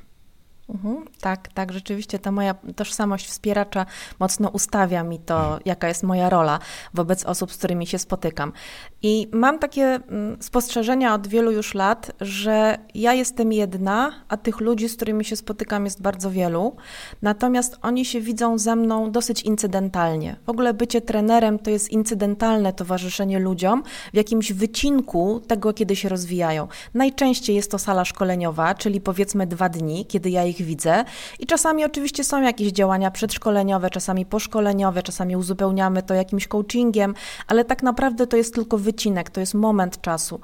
Mhm, 0.70 1.06
tak, 1.22 1.48
tak, 1.54 1.74
rzeczywiście 1.74 2.20
ta 2.20 2.32
moja 2.32 2.56
tożsamość 2.76 3.28
wspieracza 3.28 3.86
mocno 4.20 4.50
ustawia 4.50 5.04
mi 5.04 5.20
to, 5.20 5.40
mhm. 5.40 5.62
jaka 5.66 5.88
jest 5.88 6.04
moja 6.04 6.30
rola 6.30 6.60
wobec 6.94 7.26
osób, 7.26 7.54
z 7.54 7.58
którymi 7.58 7.88
się 7.88 8.00
spotykam. 8.00 8.54
I 9.02 9.28
mam 9.32 9.60
takie 9.60 9.84
mm, 9.84 10.38
spostrzeżenia 10.40 11.14
od 11.14 11.28
wielu 11.28 11.52
już 11.52 11.74
lat, 11.74 12.12
że 12.22 12.78
ja 12.96 13.14
jestem 13.14 13.54
jedna, 13.54 14.12
a 14.30 14.38
tych 14.38 14.60
ludzi, 14.60 14.90
z 14.90 14.96
którymi 14.96 15.26
się 15.26 15.36
spotykam, 15.36 15.86
jest 15.86 16.02
bardzo 16.02 16.32
wielu. 16.32 16.76
Natomiast 17.22 17.78
oni 17.82 18.06
się 18.06 18.22
widzą 18.22 18.58
ze 18.58 18.76
mną 18.76 19.12
dosyć 19.12 19.44
incydentalnie. 19.44 20.36
W 20.46 20.50
ogóle 20.50 20.74
bycie 20.74 21.02
trenerem 21.02 21.60
to 21.60 21.70
jest 21.70 21.90
incydentalne 21.90 22.74
towarzyszenie 22.74 23.40
ludziom 23.40 23.84
w 24.14 24.16
jakimś 24.16 24.54
wycinku 24.54 25.42
tego, 25.48 25.74
kiedy 25.74 25.96
się 25.96 26.10
rozwijają. 26.10 26.68
Najczęściej 26.94 27.56
jest 27.56 27.72
to 27.72 27.80
sala 27.80 28.06
szkoleniowa, 28.06 28.76
czyli 28.76 29.02
powiedzmy 29.02 29.48
dwa 29.48 29.70
dni, 29.70 30.06
kiedy 30.06 30.30
ja 30.30 30.46
ich 30.46 30.57
ich 30.60 30.66
widzę. 30.66 31.04
I 31.40 31.46
czasami 31.46 31.86
oczywiście 31.86 32.24
są 32.24 32.42
jakieś 32.42 32.72
działania 32.72 33.12
przedszkoleniowe, 33.12 33.90
czasami 33.90 34.26
poszkoleniowe, 34.26 35.04
czasami 35.04 35.36
uzupełniamy 35.36 36.04
to 36.04 36.14
jakimś 36.14 36.48
coachingiem, 36.48 37.14
ale 37.48 37.66
tak 37.66 37.84
naprawdę 37.84 38.28
to 38.28 38.38
jest 38.38 38.54
tylko 38.54 38.78
wycinek, 38.78 39.30
to 39.30 39.40
jest 39.40 39.54
moment 39.54 40.02
czasu. 40.02 40.40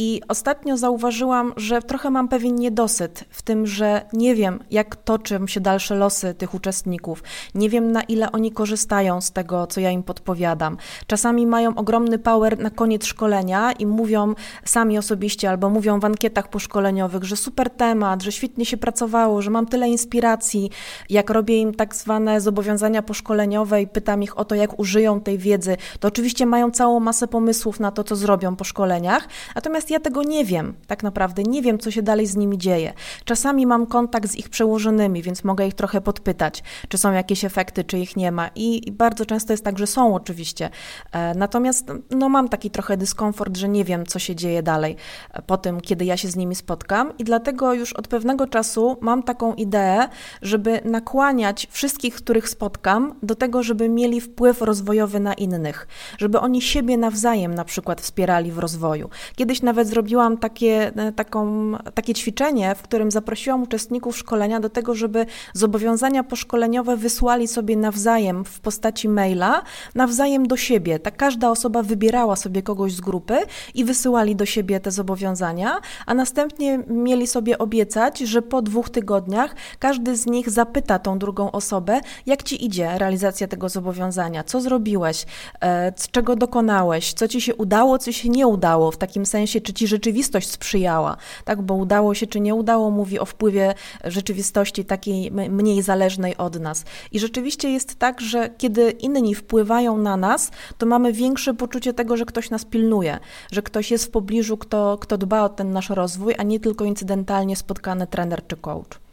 I 0.00 0.20
ostatnio 0.28 0.76
zauważyłam, 0.76 1.52
że 1.56 1.82
trochę 1.82 2.10
mam 2.10 2.28
pewien 2.28 2.54
niedosyt 2.54 3.24
w 3.30 3.42
tym, 3.42 3.66
że 3.66 4.04
nie 4.12 4.34
wiem, 4.34 4.58
jak 4.70 4.96
toczą 4.96 5.46
się 5.46 5.60
dalsze 5.60 5.94
losy 5.94 6.34
tych 6.34 6.54
uczestników. 6.54 7.22
Nie 7.54 7.70
wiem, 7.70 7.92
na 7.92 8.02
ile 8.02 8.32
oni 8.32 8.52
korzystają 8.52 9.20
z 9.20 9.32
tego, 9.32 9.66
co 9.66 9.80
ja 9.80 9.90
im 9.90 10.02
podpowiadam. 10.02 10.76
Czasami 11.06 11.46
mają 11.46 11.74
ogromny 11.74 12.18
power 12.18 12.58
na 12.58 12.70
koniec 12.70 13.04
szkolenia 13.04 13.72
i 13.72 13.86
mówią 13.86 14.34
sami 14.64 14.98
osobiście 14.98 15.50
albo 15.50 15.70
mówią 15.70 16.00
w 16.00 16.04
ankietach 16.04 16.50
poszkoleniowych, 16.50 17.24
że 17.24 17.36
super 17.36 17.70
temat, 17.70 18.22
że 18.22 18.32
świetnie 18.32 18.66
się 18.66 18.76
pracowało, 18.76 19.42
że 19.42 19.50
mam 19.50 19.66
tyle 19.66 19.88
inspiracji. 19.88 20.70
Jak 21.10 21.30
robię 21.30 21.58
im 21.58 21.74
tak 21.74 21.94
zwane 21.94 22.40
zobowiązania 22.40 23.02
poszkoleniowe 23.02 23.82
i 23.82 23.86
pytam 23.86 24.22
ich 24.22 24.38
o 24.38 24.44
to, 24.44 24.54
jak 24.54 24.78
użyją 24.78 25.20
tej 25.20 25.38
wiedzy, 25.38 25.76
to 26.00 26.08
oczywiście 26.08 26.46
mają 26.46 26.70
całą 26.70 27.00
masę 27.00 27.28
pomysłów 27.28 27.80
na 27.80 27.90
to, 27.90 28.04
co 28.04 28.16
zrobią 28.16 28.56
po 28.56 28.64
szkoleniach. 28.64 29.28
Natomiast 29.54 29.87
Natomiast 29.88 30.04
ja 30.04 30.10
tego 30.10 30.22
nie 30.22 30.44
wiem, 30.44 30.74
tak 30.86 31.02
naprawdę 31.02 31.42
nie 31.42 31.62
wiem, 31.62 31.78
co 31.78 31.90
się 31.90 32.02
dalej 32.02 32.26
z 32.26 32.36
nimi 32.36 32.58
dzieje. 32.58 32.92
Czasami 33.24 33.66
mam 33.66 33.86
kontakt 33.86 34.30
z 34.30 34.36
ich 34.36 34.48
przełożonymi, 34.48 35.22
więc 35.22 35.44
mogę 35.44 35.66
ich 35.66 35.74
trochę 35.74 36.00
podpytać, 36.00 36.62
czy 36.88 36.98
są 36.98 37.12
jakieś 37.12 37.44
efekty, 37.44 37.84
czy 37.84 37.98
ich 37.98 38.16
nie 38.16 38.32
ma. 38.32 38.50
I, 38.54 38.88
i 38.88 38.92
bardzo 38.92 39.26
często 39.26 39.52
jest 39.52 39.64
tak, 39.64 39.78
że 39.78 39.86
są 39.86 40.14
oczywiście. 40.14 40.70
E, 41.12 41.34
natomiast 41.34 41.92
no, 42.10 42.28
mam 42.28 42.48
taki 42.48 42.70
trochę 42.70 42.96
dyskomfort, 42.96 43.56
że 43.56 43.68
nie 43.68 43.84
wiem, 43.84 44.06
co 44.06 44.18
się 44.18 44.36
dzieje 44.36 44.62
dalej 44.62 44.96
e, 45.32 45.42
po 45.42 45.56
tym, 45.56 45.80
kiedy 45.80 46.04
ja 46.04 46.16
się 46.16 46.28
z 46.28 46.36
nimi 46.36 46.54
spotkam. 46.54 47.12
I 47.18 47.24
dlatego 47.24 47.74
już 47.74 47.92
od 47.92 48.08
pewnego 48.08 48.46
czasu 48.46 48.96
mam 49.00 49.22
taką 49.22 49.54
ideę, 49.54 50.08
żeby 50.42 50.80
nakłaniać 50.84 51.68
wszystkich, 51.70 52.14
których 52.14 52.48
spotkam, 52.48 53.14
do 53.22 53.34
tego, 53.34 53.62
żeby 53.62 53.88
mieli 53.88 54.20
wpływ 54.20 54.62
rozwojowy 54.62 55.20
na 55.20 55.34
innych, 55.34 55.88
żeby 56.18 56.40
oni 56.40 56.62
siebie 56.62 56.96
nawzajem 56.96 57.54
na 57.54 57.64
przykład 57.64 58.00
wspierali 58.00 58.52
w 58.52 58.58
rozwoju. 58.58 59.10
Kiedyś 59.36 59.62
nawet 59.62 59.77
nawet 59.78 59.88
zrobiłam 59.88 60.38
takie, 60.38 60.92
e, 60.96 61.12
taką, 61.12 61.72
takie 61.94 62.14
ćwiczenie, 62.14 62.74
w 62.74 62.82
którym 62.82 63.10
zaprosiłam 63.10 63.62
uczestników 63.62 64.18
szkolenia 64.18 64.60
do 64.60 64.70
tego, 64.70 64.94
żeby 64.94 65.26
zobowiązania 65.54 66.24
poszkoleniowe 66.24 66.96
wysłali 66.96 67.48
sobie 67.48 67.76
nawzajem 67.76 68.44
w 68.44 68.60
postaci 68.60 69.08
maila, 69.08 69.62
nawzajem 69.94 70.48
do 70.48 70.56
siebie. 70.56 70.98
Tak 70.98 71.16
każda 71.16 71.50
osoba 71.50 71.82
wybierała 71.82 72.36
sobie 72.36 72.62
kogoś 72.62 72.92
z 72.92 73.00
grupy 73.00 73.38
i 73.74 73.84
wysyłali 73.84 74.36
do 74.36 74.46
siebie 74.46 74.80
te 74.80 74.90
zobowiązania, 74.90 75.80
a 76.06 76.14
następnie 76.14 76.78
mieli 76.86 77.26
sobie 77.26 77.58
obiecać, 77.58 78.18
że 78.18 78.42
po 78.42 78.62
dwóch 78.62 78.90
tygodniach 78.90 79.54
każdy 79.78 80.16
z 80.16 80.26
nich 80.26 80.50
zapyta 80.50 80.98
tą 80.98 81.18
drugą 81.18 81.50
osobę, 81.50 82.00
jak 82.26 82.42
ci 82.42 82.64
idzie 82.64 82.98
realizacja 82.98 83.48
tego 83.48 83.68
zobowiązania, 83.68 84.44
co 84.44 84.60
zrobiłeś, 84.60 85.26
e, 85.62 85.92
czego 86.10 86.36
dokonałeś, 86.36 87.12
co 87.12 87.28
ci 87.28 87.40
się 87.40 87.54
udało, 87.54 87.98
co 87.98 88.12
się 88.12 88.28
nie 88.28 88.46
udało, 88.46 88.90
w 88.90 88.96
takim 88.96 89.26
sensie, 89.26 89.60
czy 89.68 89.74
ci 89.74 89.86
rzeczywistość 89.86 90.50
sprzyjała, 90.50 91.16
tak, 91.44 91.62
bo 91.62 91.74
udało 91.74 92.14
się 92.14 92.26
czy 92.26 92.40
nie 92.40 92.54
udało, 92.54 92.90
mówi 92.90 93.18
o 93.18 93.24
wpływie 93.24 93.74
rzeczywistości 94.04 94.84
takiej 94.84 95.30
mniej 95.30 95.82
zależnej 95.82 96.36
od 96.36 96.60
nas. 96.60 96.84
I 97.12 97.18
rzeczywiście 97.18 97.70
jest 97.70 97.98
tak, 97.98 98.20
że 98.20 98.50
kiedy 98.58 98.90
inni 98.90 99.34
wpływają 99.34 99.98
na 99.98 100.16
nas, 100.16 100.50
to 100.78 100.86
mamy 100.86 101.12
większe 101.12 101.54
poczucie 101.54 101.92
tego, 101.92 102.16
że 102.16 102.24
ktoś 102.24 102.50
nas 102.50 102.64
pilnuje, 102.64 103.18
że 103.52 103.62
ktoś 103.62 103.90
jest 103.90 104.04
w 104.04 104.10
pobliżu, 104.10 104.56
kto, 104.56 104.98
kto 105.00 105.18
dba 105.18 105.42
o 105.42 105.48
ten 105.48 105.72
nasz 105.72 105.90
rozwój, 105.90 106.34
a 106.38 106.42
nie 106.42 106.60
tylko 106.60 106.84
incydentalnie 106.84 107.56
spotkany 107.56 108.06
trener 108.06 108.46
czy 108.46 108.56
coach. 108.56 109.07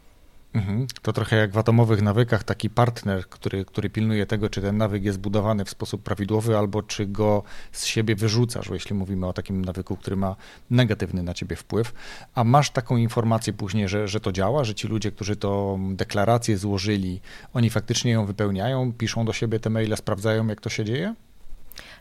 Mhm. 0.56 0.86
To 1.02 1.12
trochę 1.12 1.36
jak 1.36 1.52
w 1.52 1.58
atomowych 1.58 2.02
nawykach, 2.02 2.44
taki 2.44 2.70
partner, 2.70 3.28
który, 3.28 3.64
który 3.64 3.90
pilnuje 3.90 4.26
tego, 4.26 4.48
czy 4.48 4.60
ten 4.60 4.76
nawyk 4.76 5.04
jest 5.04 5.18
budowany 5.18 5.64
w 5.64 5.70
sposób 5.70 6.02
prawidłowy, 6.02 6.58
albo 6.58 6.82
czy 6.82 7.06
go 7.06 7.42
z 7.72 7.84
siebie 7.84 8.14
wyrzucasz, 8.14 8.70
jeśli 8.70 8.94
mówimy 8.94 9.26
o 9.26 9.32
takim 9.32 9.64
nawyku, 9.64 9.96
który 9.96 10.16
ma 10.16 10.36
negatywny 10.70 11.22
na 11.22 11.34
ciebie 11.34 11.56
wpływ. 11.56 11.92
A 12.34 12.44
masz 12.44 12.70
taką 12.70 12.96
informację 12.96 13.52
później, 13.52 13.88
że, 13.88 14.08
że 14.08 14.20
to 14.20 14.32
działa, 14.32 14.64
że 14.64 14.74
ci 14.74 14.88
ludzie, 14.88 15.12
którzy 15.12 15.36
to 15.36 15.78
deklarację 15.90 16.58
złożyli, 16.58 17.20
oni 17.54 17.70
faktycznie 17.70 18.10
ją 18.10 18.26
wypełniają, 18.26 18.92
piszą 18.92 19.24
do 19.24 19.32
siebie 19.32 19.60
te 19.60 19.70
maile, 19.70 19.96
sprawdzają, 19.96 20.46
jak 20.46 20.60
to 20.60 20.70
się 20.70 20.84
dzieje? 20.84 21.14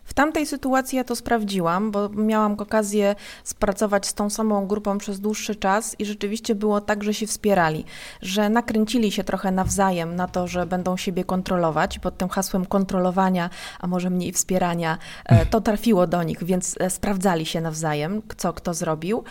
W 0.05 0.13
tamtej 0.13 0.45
sytuacji 0.45 0.97
ja 0.97 1.03
to 1.03 1.15
sprawdziłam, 1.15 1.91
bo 1.91 2.09
miałam 2.09 2.53
okazję 2.53 3.15
spracować 3.43 4.07
z 4.07 4.13
tą 4.13 4.29
samą 4.29 4.67
grupą 4.67 4.97
przez 4.97 5.19
dłuższy 5.19 5.55
czas 5.55 5.95
i 5.99 6.05
rzeczywiście 6.05 6.55
było 6.55 6.81
tak, 6.81 7.03
że 7.03 7.13
się 7.13 7.27
wspierali, 7.27 7.85
że 8.21 8.49
nakręcili 8.49 9.11
się 9.11 9.23
trochę 9.23 9.51
nawzajem 9.51 10.15
na 10.15 10.27
to, 10.27 10.47
że 10.47 10.65
będą 10.65 10.97
siebie 10.97 11.23
kontrolować. 11.23 11.99
Pod 11.99 12.17
tym 12.17 12.29
hasłem 12.29 12.65
kontrolowania, 12.65 13.49
a 13.79 13.87
może 13.87 14.09
mniej 14.09 14.31
wspierania, 14.31 14.97
e, 15.25 15.45
to 15.45 15.61
trafiło 15.61 16.07
do 16.07 16.23
nich, 16.23 16.43
więc 16.43 16.75
e, 16.79 16.89
sprawdzali 16.89 17.45
się 17.45 17.61
nawzajem, 17.61 18.21
co 18.37 18.53
kto 18.53 18.73
zrobił. 18.73 19.23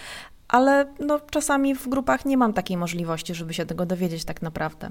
Ale 0.49 0.87
no, 1.01 1.21
czasami 1.31 1.75
w 1.75 1.89
grupach 1.89 2.25
nie 2.25 2.37
mam 2.37 2.53
takiej 2.53 2.77
możliwości, 2.77 3.35
żeby 3.35 3.55
się 3.55 3.67
tego 3.67 3.87
dowiedzieć 3.87 4.25
tak 4.25 4.43
naprawdę. 4.43 4.91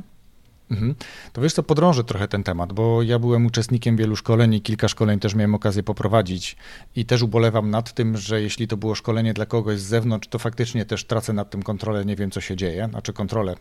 Mhm. 0.73 0.95
To 1.33 1.41
wiesz 1.41 1.53
co, 1.53 1.63
podrążę 1.63 2.03
trochę 2.03 2.27
ten 2.27 2.43
temat, 2.43 2.73
bo 2.73 3.03
ja 3.03 3.19
byłem 3.19 3.45
uczestnikiem 3.45 3.97
wielu 3.97 4.15
szkoleń 4.15 4.53
i 4.53 4.61
kilka 4.61 4.87
szkoleń 4.87 5.19
też 5.19 5.35
miałem 5.35 5.55
okazję 5.55 5.83
poprowadzić 5.83 6.55
i 6.95 7.05
też 7.05 7.21
ubolewam 7.21 7.69
nad 7.69 7.93
tym, 7.93 8.17
że 8.17 8.41
jeśli 8.41 8.67
to 8.67 8.77
było 8.77 8.95
szkolenie 8.95 9.33
dla 9.33 9.45
kogoś 9.45 9.79
z 9.79 9.83
zewnątrz, 9.83 10.27
to 10.27 10.39
faktycznie 10.39 10.85
też 10.85 11.05
tracę 11.05 11.33
nad 11.33 11.49
tym 11.49 11.63
kontrolę, 11.63 12.05
nie 12.05 12.15
wiem 12.15 12.31
co 12.31 12.41
się 12.41 12.55
dzieje, 12.55 12.87
znaczy 12.89 13.13
kontrolę 13.13 13.55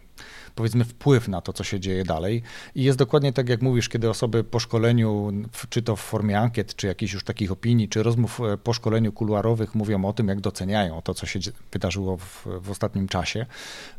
powiedzmy 0.54 0.84
wpływ 0.84 1.28
na 1.28 1.40
to, 1.40 1.52
co 1.52 1.64
się 1.64 1.80
dzieje 1.80 2.04
dalej. 2.04 2.42
I 2.74 2.82
jest 2.82 2.98
dokładnie 2.98 3.32
tak, 3.32 3.48
jak 3.48 3.62
mówisz, 3.62 3.88
kiedy 3.88 4.10
osoby 4.10 4.44
po 4.44 4.60
szkoleniu, 4.60 5.32
czy 5.68 5.82
to 5.82 5.96
w 5.96 6.00
formie 6.00 6.40
ankiet, 6.40 6.76
czy 6.76 6.86
jakichś 6.86 7.12
już 7.12 7.24
takich 7.24 7.52
opinii, 7.52 7.88
czy 7.88 8.02
rozmów 8.02 8.40
e, 8.40 8.56
po 8.56 8.72
szkoleniu 8.72 9.12
kuluarowych 9.12 9.74
mówią 9.74 10.04
o 10.04 10.12
tym, 10.12 10.28
jak 10.28 10.40
doceniają 10.40 11.02
to, 11.02 11.14
co 11.14 11.26
się 11.26 11.40
wydarzyło 11.72 12.16
w, 12.16 12.46
w 12.60 12.70
ostatnim 12.70 13.08
czasie, 13.08 13.46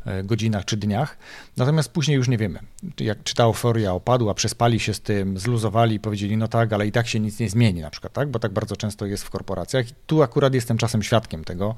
e, 0.04 0.24
godzinach 0.24 0.64
czy 0.64 0.76
dniach. 0.76 1.18
Natomiast 1.56 1.92
później 1.92 2.16
już 2.16 2.28
nie 2.28 2.38
wiemy, 2.38 2.58
jak, 3.00 3.22
czy 3.22 3.34
ta 3.34 3.44
euforia 3.44 3.92
opadła, 3.92 4.34
przespali 4.34 4.80
się 4.80 4.94
z 4.94 5.00
tym, 5.00 5.38
zluzowali, 5.38 6.00
powiedzieli, 6.00 6.36
no 6.36 6.48
tak, 6.48 6.72
ale 6.72 6.86
i 6.86 6.92
tak 6.92 7.08
się 7.08 7.20
nic 7.20 7.40
nie 7.40 7.50
zmieni 7.50 7.80
na 7.80 7.90
przykład, 7.90 8.12
tak? 8.12 8.30
Bo 8.30 8.38
tak 8.38 8.52
bardzo 8.52 8.76
często 8.76 9.06
jest 9.06 9.24
w 9.24 9.30
korporacjach. 9.30 9.90
I 9.90 9.94
tu 10.06 10.22
akurat 10.22 10.54
jestem 10.54 10.78
czasem 10.78 11.02
świadkiem 11.02 11.44
tego, 11.44 11.74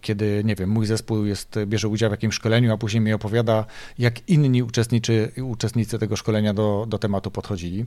kiedy, 0.00 0.42
nie 0.44 0.54
wiem, 0.54 0.70
mój 0.70 0.86
zespół 0.86 1.24
jest, 1.24 1.58
bierze 1.66 1.88
udział 1.88 2.10
w 2.10 2.12
jakimś 2.12 2.34
szkoleniu, 2.34 2.72
a 2.72 2.76
później 2.76 3.00
mi 3.00 3.12
opowiada, 3.12 3.64
jak 3.98 4.28
inni 4.28 4.62
uczestniczy, 4.62 5.32
uczestnicy 5.42 5.98
tego 5.98 6.16
szkolenia 6.16 6.54
do, 6.54 6.86
do 6.88 6.98
tematu 6.98 7.30
podchodzili. 7.30 7.86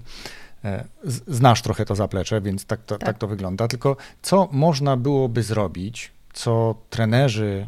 E, 0.64 0.86
znasz 1.28 1.62
trochę 1.62 1.86
to 1.86 1.96
zaplecze, 1.96 2.42
więc 2.42 2.66
tak 2.66 2.84
to, 2.84 2.98
tak. 2.98 3.06
tak 3.06 3.18
to 3.18 3.28
wygląda. 3.28 3.68
Tylko 3.68 3.98
co 4.22 4.50
można 4.52 4.98
byłoby 4.98 5.44
zrobić, 5.44 6.12
co 6.34 6.76
trenerzy, 6.90 7.68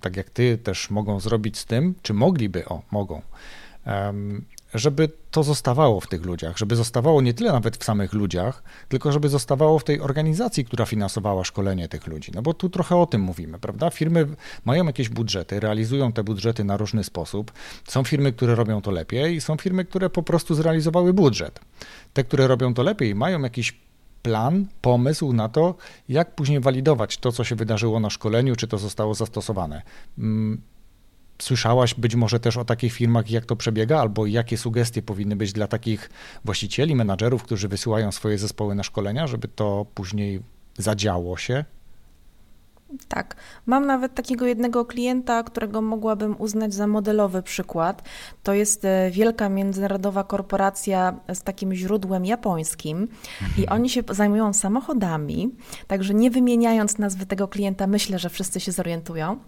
tak 0.00 0.16
jak 0.16 0.30
ty, 0.30 0.58
też 0.58 0.90
mogą 0.90 1.20
zrobić 1.20 1.58
z 1.58 1.66
tym, 1.66 1.94
czy 2.02 2.14
mogliby, 2.14 2.64
o, 2.64 2.82
mogą, 2.90 3.22
żeby 4.74 5.08
to 5.30 5.42
zostawało 5.42 6.00
w 6.00 6.06
tych 6.06 6.24
ludziach, 6.24 6.58
żeby 6.58 6.76
zostawało 6.76 7.22
nie 7.22 7.34
tyle 7.34 7.52
nawet 7.52 7.76
w 7.76 7.84
samych 7.84 8.12
ludziach, 8.12 8.62
tylko 8.88 9.12
żeby 9.12 9.28
zostawało 9.28 9.78
w 9.78 9.84
tej 9.84 10.00
organizacji, 10.00 10.64
która 10.64 10.86
finansowała 10.86 11.44
szkolenie 11.44 11.88
tych 11.88 12.06
ludzi. 12.06 12.32
No 12.34 12.42
bo 12.42 12.54
tu 12.54 12.68
trochę 12.68 12.96
o 12.96 13.06
tym 13.06 13.20
mówimy, 13.20 13.58
prawda? 13.58 13.90
Firmy 13.90 14.26
mają 14.64 14.86
jakieś 14.86 15.08
budżety, 15.08 15.60
realizują 15.60 16.12
te 16.12 16.24
budżety 16.24 16.64
na 16.64 16.76
różny 16.76 17.04
sposób. 17.04 17.52
Są 17.88 18.04
firmy, 18.04 18.32
które 18.32 18.54
robią 18.54 18.82
to 18.82 18.90
lepiej, 18.90 19.40
są 19.40 19.56
firmy, 19.56 19.84
które 19.84 20.10
po 20.10 20.22
prostu 20.22 20.54
zrealizowały 20.54 21.12
budżet. 21.12 21.60
Te, 22.12 22.24
które 22.24 22.46
robią 22.46 22.74
to 22.74 22.82
lepiej, 22.82 23.14
mają 23.14 23.42
jakiś 23.42 23.80
plan, 24.22 24.66
pomysł 24.80 25.32
na 25.32 25.48
to, 25.48 25.74
jak 26.08 26.34
później 26.34 26.60
walidować 26.60 27.18
to, 27.18 27.32
co 27.32 27.44
się 27.44 27.56
wydarzyło 27.56 28.00
na 28.00 28.10
szkoleniu, 28.10 28.56
czy 28.56 28.68
to 28.68 28.78
zostało 28.78 29.14
zastosowane. 29.14 29.82
Słyszałaś 31.40 31.94
być 31.94 32.14
może 32.14 32.40
też 32.40 32.56
o 32.56 32.64
takich 32.64 32.92
firmach, 32.92 33.30
jak 33.30 33.44
to 33.44 33.56
przebiega, 33.56 34.00
albo 34.00 34.26
jakie 34.26 34.58
sugestie 34.58 35.02
powinny 35.02 35.36
być 35.36 35.52
dla 35.52 35.66
takich 35.66 36.10
właścicieli, 36.44 36.94
menadżerów, 36.94 37.42
którzy 37.42 37.68
wysyłają 37.68 38.12
swoje 38.12 38.38
zespoły 38.38 38.74
na 38.74 38.82
szkolenia, 38.82 39.26
żeby 39.26 39.48
to 39.48 39.86
później 39.94 40.42
zadziało 40.78 41.36
się? 41.36 41.64
Tak. 43.08 43.36
Mam 43.66 43.86
nawet 43.86 44.14
takiego 44.14 44.46
jednego 44.46 44.84
klienta, 44.84 45.42
którego 45.42 45.82
mogłabym 45.82 46.36
uznać 46.38 46.74
za 46.74 46.86
modelowy 46.86 47.42
przykład. 47.42 48.02
To 48.42 48.54
jest 48.54 48.84
e, 48.84 49.10
wielka 49.10 49.48
międzynarodowa 49.48 50.24
korporacja 50.24 51.20
z 51.34 51.42
takim 51.42 51.74
źródłem 51.74 52.24
japońskim 52.24 53.08
i 53.40 53.60
mhm. 53.60 53.80
oni 53.80 53.90
się 53.90 54.02
zajmują 54.10 54.52
samochodami, 54.52 55.54
także 55.86 56.14
nie 56.14 56.30
wymieniając 56.30 56.98
nazwy 56.98 57.26
tego 57.26 57.48
klienta, 57.48 57.86
myślę, 57.86 58.18
że 58.18 58.30
wszyscy 58.30 58.60
się 58.60 58.72
zorientują. 58.72 59.38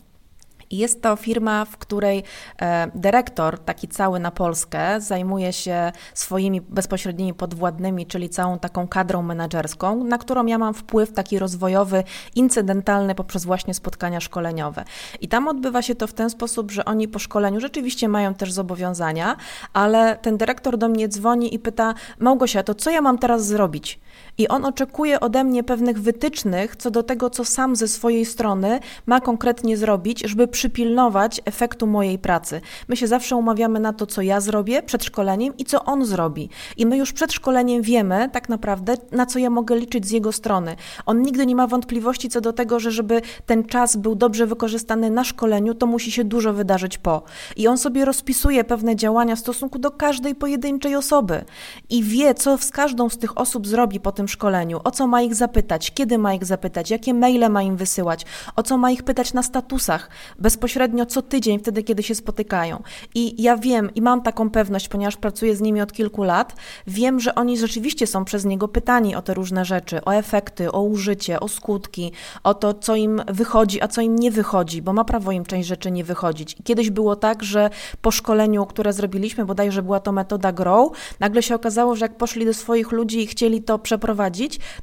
Jest 0.72 1.02
to 1.02 1.16
firma, 1.16 1.64
w 1.64 1.76
której 1.76 2.24
e, 2.62 2.90
dyrektor, 2.94 3.58
taki 3.58 3.88
cały 3.88 4.20
na 4.20 4.30
Polskę, 4.30 5.00
zajmuje 5.00 5.52
się 5.52 5.92
swoimi 6.14 6.60
bezpośrednimi 6.60 7.34
podwładnymi, 7.34 8.06
czyli 8.06 8.28
całą 8.28 8.58
taką 8.58 8.88
kadrą 8.88 9.22
menedżerską, 9.22 10.04
na 10.04 10.18
którą 10.18 10.46
ja 10.46 10.58
mam 10.58 10.74
wpływ 10.74 11.12
taki 11.12 11.38
rozwojowy, 11.38 12.04
incydentalny 12.34 13.14
poprzez 13.14 13.44
właśnie 13.44 13.74
spotkania 13.74 14.20
szkoleniowe. 14.20 14.84
I 15.20 15.28
tam 15.28 15.48
odbywa 15.48 15.82
się 15.82 15.94
to 15.94 16.06
w 16.06 16.12
ten 16.12 16.30
sposób, 16.30 16.70
że 16.70 16.84
oni 16.84 17.08
po 17.08 17.18
szkoleniu 17.18 17.60
rzeczywiście 17.60 18.08
mają 18.08 18.34
też 18.34 18.52
zobowiązania, 18.52 19.36
ale 19.72 20.18
ten 20.22 20.36
dyrektor 20.36 20.78
do 20.78 20.88
mnie 20.88 21.08
dzwoni 21.08 21.54
i 21.54 21.58
pyta: 21.58 21.94
Małgosia, 22.18 22.62
to 22.62 22.74
co 22.74 22.90
ja 22.90 23.00
mam 23.00 23.18
teraz 23.18 23.46
zrobić? 23.46 24.00
I 24.38 24.48
on 24.48 24.64
oczekuje 24.64 25.20
ode 25.20 25.44
mnie 25.44 25.64
pewnych 25.64 26.02
wytycznych 26.02 26.76
co 26.76 26.90
do 26.90 27.02
tego, 27.02 27.30
co 27.30 27.44
sam 27.44 27.76
ze 27.76 27.88
swojej 27.88 28.24
strony 28.24 28.80
ma 29.06 29.20
konkretnie 29.20 29.76
zrobić, 29.76 30.22
żeby 30.24 30.48
przypilnować 30.48 31.40
efektu 31.44 31.86
mojej 31.86 32.18
pracy. 32.18 32.60
My 32.88 32.96
się 32.96 33.06
zawsze 33.06 33.36
umawiamy 33.36 33.80
na 33.80 33.92
to, 33.92 34.06
co 34.06 34.22
ja 34.22 34.40
zrobię 34.40 34.82
przed 34.82 35.04
szkoleniem 35.04 35.56
i 35.56 35.64
co 35.64 35.84
on 35.84 36.04
zrobi. 36.04 36.48
I 36.76 36.86
my 36.86 36.96
już 36.96 37.12
przed 37.12 37.32
szkoleniem 37.32 37.82
wiemy 37.82 38.30
tak 38.32 38.48
naprawdę, 38.48 38.94
na 39.12 39.26
co 39.26 39.38
ja 39.38 39.50
mogę 39.50 39.76
liczyć 39.76 40.06
z 40.06 40.10
jego 40.10 40.32
strony. 40.32 40.76
On 41.06 41.22
nigdy 41.22 41.46
nie 41.46 41.56
ma 41.56 41.66
wątpliwości 41.66 42.28
co 42.28 42.40
do 42.40 42.52
tego, 42.52 42.80
że 42.80 42.90
żeby 42.90 43.22
ten 43.46 43.64
czas 43.64 43.96
był 43.96 44.14
dobrze 44.14 44.46
wykorzystany 44.46 45.10
na 45.10 45.24
szkoleniu, 45.24 45.74
to 45.74 45.86
musi 45.86 46.12
się 46.12 46.24
dużo 46.24 46.52
wydarzyć 46.52 46.98
po. 46.98 47.22
I 47.56 47.68
on 47.68 47.78
sobie 47.78 48.04
rozpisuje 48.04 48.64
pewne 48.64 48.96
działania 48.96 49.36
w 49.36 49.38
stosunku 49.38 49.78
do 49.78 49.90
każdej 49.90 50.34
pojedynczej 50.34 50.96
osoby 50.96 51.44
i 51.90 52.02
wie, 52.02 52.34
co 52.34 52.58
z 52.58 52.70
każdą 52.70 53.08
z 53.08 53.18
tych 53.18 53.38
osób 53.38 53.66
zrobi 53.66 54.00
po 54.00 54.12
tym 54.12 54.21
szkoleniu, 54.28 54.80
o 54.84 54.90
co 54.90 55.06
ma 55.06 55.22
ich 55.22 55.34
zapytać, 55.34 55.90
kiedy 55.94 56.18
ma 56.18 56.34
ich 56.34 56.44
zapytać, 56.44 56.90
jakie 56.90 57.14
maile 57.14 57.50
ma 57.50 57.62
im 57.62 57.76
wysyłać, 57.76 58.26
o 58.56 58.62
co 58.62 58.78
ma 58.78 58.90
ich 58.90 59.02
pytać 59.02 59.32
na 59.32 59.42
statusach, 59.42 60.10
bezpośrednio 60.38 61.06
co 61.06 61.22
tydzień, 61.22 61.58
wtedy, 61.58 61.82
kiedy 61.82 62.02
się 62.02 62.14
spotykają. 62.14 62.82
I 63.14 63.42
ja 63.42 63.56
wiem 63.56 63.94
i 63.94 64.02
mam 64.02 64.22
taką 64.22 64.50
pewność, 64.50 64.88
ponieważ 64.88 65.16
pracuję 65.16 65.56
z 65.56 65.60
nimi 65.60 65.80
od 65.80 65.92
kilku 65.92 66.22
lat, 66.22 66.54
wiem, 66.86 67.20
że 67.20 67.34
oni 67.34 67.58
rzeczywiście 67.58 68.06
są 68.06 68.24
przez 68.24 68.44
niego 68.44 68.68
pytani 68.68 69.16
o 69.16 69.22
te 69.22 69.34
różne 69.34 69.64
rzeczy, 69.64 70.04
o 70.04 70.14
efekty, 70.14 70.72
o 70.72 70.82
użycie, 70.82 71.40
o 71.40 71.48
skutki, 71.48 72.12
o 72.44 72.54
to, 72.54 72.74
co 72.74 72.96
im 72.96 73.22
wychodzi, 73.28 73.82
a 73.82 73.88
co 73.88 74.00
im 74.00 74.16
nie 74.16 74.30
wychodzi, 74.30 74.82
bo 74.82 74.92
ma 74.92 75.04
prawo 75.04 75.32
im 75.32 75.44
część 75.44 75.68
rzeczy 75.68 75.90
nie 75.90 76.04
wychodzić. 76.04 76.56
I 76.60 76.62
kiedyś 76.62 76.90
było 76.90 77.16
tak, 77.16 77.42
że 77.42 77.70
po 78.02 78.10
szkoleniu, 78.10 78.66
które 78.66 78.92
zrobiliśmy, 78.92 79.44
bodajże 79.44 79.82
była 79.82 80.00
to 80.00 80.12
metoda 80.12 80.52
Grow, 80.52 80.92
nagle 81.20 81.42
się 81.42 81.54
okazało, 81.54 81.96
że 81.96 82.04
jak 82.04 82.16
poszli 82.16 82.46
do 82.46 82.54
swoich 82.54 82.92
ludzi 82.92 83.22
i 83.22 83.26
chcieli 83.26 83.62
to 83.62 83.78
przeprowadzić, 83.78 84.11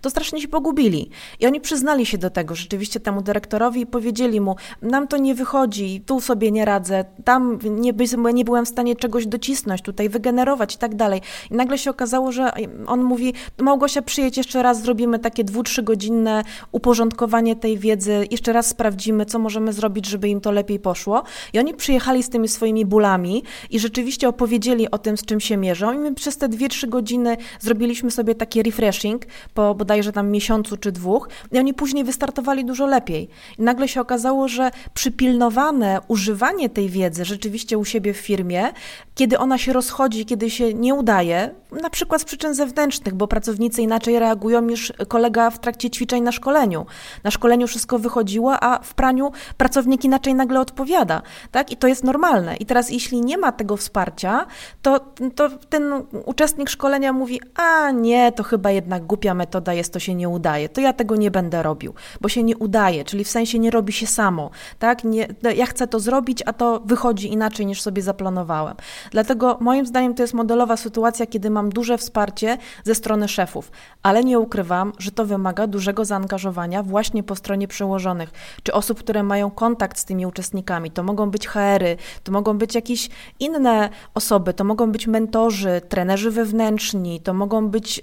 to 0.02 0.10
strasznie 0.10 0.42
się 0.42 0.48
pogubili. 0.48 1.10
I 1.40 1.46
oni 1.46 1.62
przyznali 1.62 2.06
się 2.06 2.18
do 2.18 2.30
tego 2.30 2.56
rzeczywiście 2.56 3.00
temu 3.00 3.22
dyrektorowi 3.22 3.82
i 3.82 3.86
powiedzieli 3.86 4.42
mu, 4.42 4.56
nam 4.82 5.08
to 5.08 5.18
nie 5.18 5.36
wychodzi, 5.36 5.50
wychodzi, 5.50 6.02
tu 6.06 6.22
sobie 6.22 6.52
nie 6.52 6.66
radzę, 6.66 7.06
tam 7.24 7.60
nie, 7.70 7.94
nie 8.34 8.46
byłem 8.46 8.66
w 8.66 8.70
stanie 8.70 8.96
czegoś 8.96 9.28
docisnąć, 9.28 9.82
tutaj 9.82 10.10
wygenerować 10.10 10.76
i 10.76 10.78
tak 10.78 10.96
dalej. 10.96 11.22
I 11.52 11.54
nagle 11.54 11.78
się 11.78 11.90
okazało, 11.90 12.32
że 12.32 12.52
on 12.88 13.04
mówi, 13.04 13.34
Małgosia, 13.58 14.02
przyjedź 14.02 14.38
jeszcze 14.38 14.64
raz, 14.64 14.82
zrobimy 14.82 15.20
takie 15.20 15.44
dwu, 15.44 15.64
trzygodzinne 15.64 16.44
uporządkowanie 16.72 17.56
tej 17.56 17.78
wiedzy, 17.78 18.28
jeszcze 18.32 18.54
raz 18.54 18.68
sprawdzimy, 18.68 19.26
co 19.26 19.40
możemy 19.40 19.74
zrobić, 19.74 20.06
żeby 20.06 20.30
im 20.30 20.42
to 20.42 20.52
lepiej 20.52 20.80
poszło. 20.80 21.24
I 21.54 21.60
oni 21.60 21.74
przyjechali 21.74 22.24
z 22.24 22.30
tymi 22.30 22.48
swoimi 22.48 22.86
bólami 22.86 23.44
i 23.70 23.80
rzeczywiście 23.80 24.30
opowiedzieli 24.30 24.92
o 24.92 24.98
tym, 24.98 25.18
z 25.18 25.26
czym 25.26 25.40
się 25.40 25.58
mierzą. 25.58 25.94
I 25.94 25.98
my 25.98 26.16
przez 26.16 26.38
te 26.38 26.50
dwie, 26.50 26.70
trzy 26.70 26.88
godziny 26.88 27.38
zrobiliśmy 27.60 28.12
sobie 28.12 28.36
taki 28.36 28.64
refreshing 28.64 29.19
po 29.54 29.76
bodajże 29.76 30.12
tam 30.12 30.30
miesiącu 30.30 30.78
czy 30.78 30.92
dwóch 30.92 31.30
i 31.52 31.60
oni 31.60 31.74
później 31.74 32.04
wystartowali 32.04 32.66
dużo 32.66 32.86
lepiej. 32.86 33.30
I 33.58 33.62
nagle 33.62 33.88
się 33.88 34.02
okazało, 34.02 34.48
że 34.48 34.72
przypilnowali 34.94 35.60
używanie 36.08 36.70
tej 36.70 36.90
wiedzy 36.90 37.26
rzeczywiście 37.26 37.78
u 37.78 37.86
siebie 37.86 38.14
w 38.14 38.18
firmie, 38.18 38.70
kiedy 39.16 39.40
ona 39.40 39.58
się 39.58 39.74
rozchodzi, 39.74 40.26
kiedy 40.26 40.50
się 40.50 40.74
nie 40.74 40.94
udaje, 40.96 41.52
na 41.82 41.90
przykład 41.90 42.22
z 42.22 42.26
przyczyn 42.26 42.54
zewnętrznych, 42.54 43.14
bo 43.14 43.28
pracownicy 43.28 43.82
inaczej 43.82 44.20
reagują 44.20 44.62
niż 44.62 44.94
kolega 45.08 45.50
w 45.50 45.60
trakcie 45.60 45.90
ćwiczeń 45.90 46.24
na 46.24 46.32
szkoleniu. 46.32 46.86
Na 47.24 47.32
szkoleniu 47.32 47.68
wszystko 47.68 48.00
wychodziło, 48.00 48.64
a 48.64 48.80
w 48.80 48.94
praniu 48.94 49.32
pracownik 49.58 50.06
inaczej 50.06 50.36
nagle 50.36 50.60
odpowiada, 50.60 51.22
tak? 51.52 51.72
I 51.72 51.78
to 51.78 51.88
jest 51.88 52.04
normalne. 52.04 52.58
I 52.58 52.66
teraz 52.66 52.90
jeśli 52.90 53.22
nie 53.22 53.38
ma 53.38 53.52
tego 53.52 53.78
wsparcia, 53.78 54.46
to, 54.82 55.00
to 55.36 55.50
ten 55.50 55.94
uczestnik 56.26 56.70
szkolenia 56.70 57.14
mówi, 57.14 57.42
a 57.56 57.92
nie, 57.92 58.32
to 58.32 58.44
chyba 58.44 58.72
jednak 58.72 59.06
głupia 59.10 59.34
metoda 59.34 59.74
jest, 59.74 59.94
to 59.94 60.00
się 60.00 60.16
nie 60.16 60.30
udaje, 60.30 60.70
to 60.70 60.82
ja 60.82 60.94
tego 60.94 61.16
nie 61.16 61.32
będę 61.32 61.64
robił, 61.64 61.94
bo 62.22 62.30
się 62.30 62.44
nie 62.44 62.58
udaje, 62.58 63.06
czyli 63.06 63.24
w 63.24 63.30
sensie 63.30 63.60
nie 63.60 63.72
robi 63.72 63.94
się 63.94 64.08
samo, 64.08 64.50
tak? 64.80 65.04
Nie, 65.04 65.28
no, 65.44 65.50
ja 65.52 65.66
chcę 65.66 65.88
to 65.88 66.00
zrobić, 66.00 66.44
a 66.46 66.54
to 66.54 66.82
wychodzi 66.86 67.34
inaczej 67.34 67.66
niż 67.66 67.82
sobie 67.82 68.02
zaplanowałem. 68.02 68.76
Dlatego 69.12 69.58
moim 69.62 69.86
zdaniem 69.86 70.14
to 70.14 70.24
jest 70.24 70.34
modelowa 70.34 70.78
sytuacja, 70.78 71.26
kiedy 71.26 71.50
mam 71.50 71.70
duże 71.70 71.98
wsparcie 71.98 72.58
ze 72.84 72.96
strony 72.96 73.28
szefów, 73.28 73.72
ale 74.04 74.24
nie 74.24 74.40
ukrywam, 74.40 74.94
że 74.98 75.12
to 75.12 75.26
wymaga 75.26 75.68
dużego 75.68 76.06
zaangażowania 76.06 76.84
właśnie 76.84 77.24
po 77.24 77.36
stronie 77.36 77.68
przełożonych, 77.68 78.30
czy 78.64 78.74
osób, 78.74 79.00
które 79.00 79.24
mają 79.24 79.52
kontakt 79.52 80.00
z 80.00 80.06
tymi 80.06 80.26
uczestnikami. 80.26 80.92
To 80.92 81.04
mogą 81.04 81.32
być 81.32 81.48
HR-y, 81.48 81.98
to 82.24 82.32
mogą 82.32 82.58
być 82.58 82.76
jakieś 82.76 83.10
inne 83.40 83.90
osoby, 84.14 84.54
to 84.54 84.64
mogą 84.64 84.92
być 84.92 85.08
mentorzy, 85.08 85.82
trenerzy 85.90 86.32
wewnętrzni, 86.32 87.22
to 87.22 87.34
mogą 87.34 87.70
być 87.70 88.00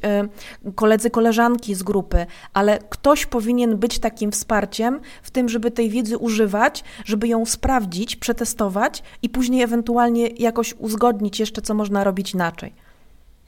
y, 0.67 0.73
koledzy, 0.75 0.96
koleżanki 1.11 1.75
z 1.75 1.83
grupy, 1.83 2.27
ale 2.53 2.79
ktoś 2.91 3.27
powinien 3.27 3.77
być 3.77 3.99
takim 3.99 4.33
wsparciem 4.33 5.01
w 5.23 5.31
tym, 5.31 5.49
żeby 5.49 5.71
tej 5.71 5.91
wiedzy 5.91 6.19
używać, 6.19 6.85
żeby 7.05 7.17
żeby 7.17 7.29
ją 7.29 7.47
sprawdzić, 7.47 8.17
przetestować 8.17 9.03
i 9.23 9.29
później 9.29 9.63
ewentualnie 9.63 10.27
jakoś 10.27 10.75
uzgodnić 10.79 11.41
jeszcze, 11.41 11.63
co 11.63 11.75
można 11.75 12.05
robić 12.05 12.35
inaczej. 12.35 12.73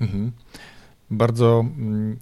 Mhm. 0.01 0.33
Bardzo 1.11 1.61
mm, 1.61 2.17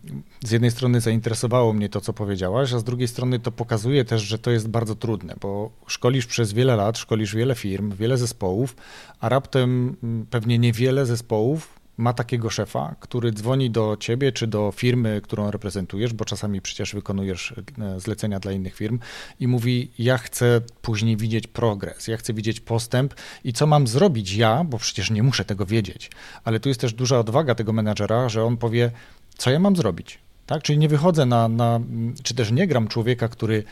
z 0.45 0.51
jednej 0.51 0.71
strony 0.71 1.01
zainteresowało 1.01 1.73
mnie 1.73 1.89
to, 1.89 2.01
co 2.01 2.13
powiedziałaś, 2.13 2.73
a 2.73 2.79
z 2.79 2.85
drugiej 2.85 3.09
strony 3.09 3.39
to 3.39 3.53
pokazuje 3.53 4.05
też, 4.05 4.23
że 4.23 4.39
to 4.39 4.51
jest 4.51 4.69
bardzo 4.69 4.95
trudne, 4.95 5.35
bo 5.41 5.71
szkolisz 5.87 6.27
przez 6.27 6.53
wiele 6.53 6.77
lat, 6.77 6.99
szkolisz 6.99 7.35
wiele 7.35 7.55
firm, 7.55 7.93
wiele 7.97 8.17
zespołów, 8.17 8.77
a 9.21 9.29
raptem 9.29 9.97
mm, 10.03 10.27
pewnie 10.31 10.59
niewiele 10.59 11.07
zespołów 11.07 11.76
ma 11.97 12.13
takiego 12.13 12.51
szefa, 12.51 12.95
który 13.01 13.33
dzwoni 13.33 13.71
do 13.71 13.97
ciebie 14.01 14.33
czy 14.33 14.47
do 14.47 14.73
firmy, 14.77 15.21
którą 15.25 15.51
reprezentujesz, 15.51 16.13
bo 16.13 16.25
czasami 16.25 16.61
przecież 16.61 16.95
wykonujesz 16.95 17.55
e, 17.79 18.01
zlecenia 18.01 18.41
dla 18.41 18.53
innych 18.53 18.75
firm 18.75 18.99
i 19.41 19.49
mówi: 19.49 19.91
Ja 19.99 20.19
chcę 20.19 20.61
później 20.83 21.17
widzieć 21.17 21.47
progres, 21.47 22.09
ja 22.09 22.17
chcę 22.17 22.33
widzieć 22.33 22.61
postęp 22.61 23.15
i 23.45 23.53
co 23.53 23.67
mam 23.67 23.87
zrobić 23.87 24.35
ja, 24.35 24.65
bo 24.65 24.79
przecież 24.79 25.11
nie 25.11 25.23
muszę 25.23 25.45
tego 25.45 25.67
wiedzieć. 25.67 26.11
Ale 26.45 26.61
tu 26.61 26.69
jest 26.69 26.81
też 26.81 26.93
duża 26.93 27.19
odwaga 27.19 27.55
tego 27.55 27.73
menadżera, 27.73 28.29
że 28.29 28.45
on 28.45 28.57
powie: 28.57 28.91
Co 29.39 29.51
ja 29.51 29.59
mam 29.59 29.77
zrobić? 29.77 30.19
Tak? 30.47 30.63
Czyli 30.63 30.79
nie 30.79 30.89
wychodzę 30.89 31.27
na, 31.27 31.49
na 31.49 31.81
czy 32.23 32.35
też 32.35 32.53
nie 32.53 32.67
gram 32.67 32.89
człowieka, 32.89 33.29
który 33.29 33.65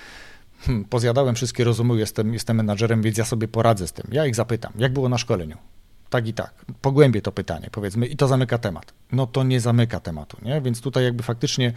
hmm, 0.60 0.84
pozjadałem 0.84 1.34
wszystkie 1.34 1.64
rozumy, 1.64 1.98
jestem, 1.98 2.32
jestem 2.32 2.56
menadżerem, 2.56 3.02
więc 3.02 3.18
ja 3.18 3.24
sobie 3.24 3.48
poradzę 3.48 3.88
z 3.88 3.92
tym. 3.92 4.06
Ja 4.12 4.26
ich 4.26 4.34
zapytam, 4.34 4.72
jak 4.78 4.92
było 4.92 5.08
na 5.08 5.18
szkoleniu? 5.18 5.56
Tak 6.14 6.29
i 6.29 6.35
tak. 6.35 6.64
Pogłębię 6.81 7.22
to 7.22 7.33
pytanie, 7.33 7.68
powiedzmy, 7.72 8.07
i 8.07 8.16
to 8.16 8.29
zamyka 8.29 8.59
temat. 8.59 8.92
No 9.12 9.27
to 9.27 9.44
nie 9.44 9.61
zamyka 9.61 10.00
tematu, 10.00 10.37
nie? 10.42 10.61
Więc 10.61 10.81
tutaj 10.81 11.05
jakby 11.05 11.22
faktycznie 11.22 11.72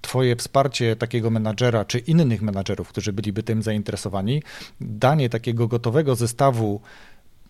twoje 0.00 0.36
wsparcie 0.36 0.96
takiego 0.96 1.30
menadżera, 1.30 1.84
czy 1.84 1.98
innych 1.98 2.42
menadżerów, 2.42 2.88
którzy 2.88 3.12
byliby 3.12 3.42
tym 3.42 3.62
zainteresowani, 3.62 4.42
danie 4.80 5.28
takiego 5.28 5.68
gotowego 5.68 6.14
zestawu 6.14 6.80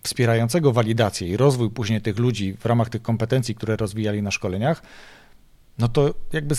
wspierającego 0.03 0.71
walidację 0.71 1.27
i 1.27 1.37
rozwój 1.37 1.69
później 1.69 2.01
tych 2.01 2.17
ludzi 2.17 2.57
w 2.59 2.65
ramach 2.65 2.89
tych 2.89 3.01
kompetencji, 3.01 3.55
które 3.55 3.75
rozwijali 3.75 4.21
na 4.21 4.31
szkoleniach, 4.31 4.81
no 5.81 5.87
to 5.87 6.13
jakby 6.33 6.55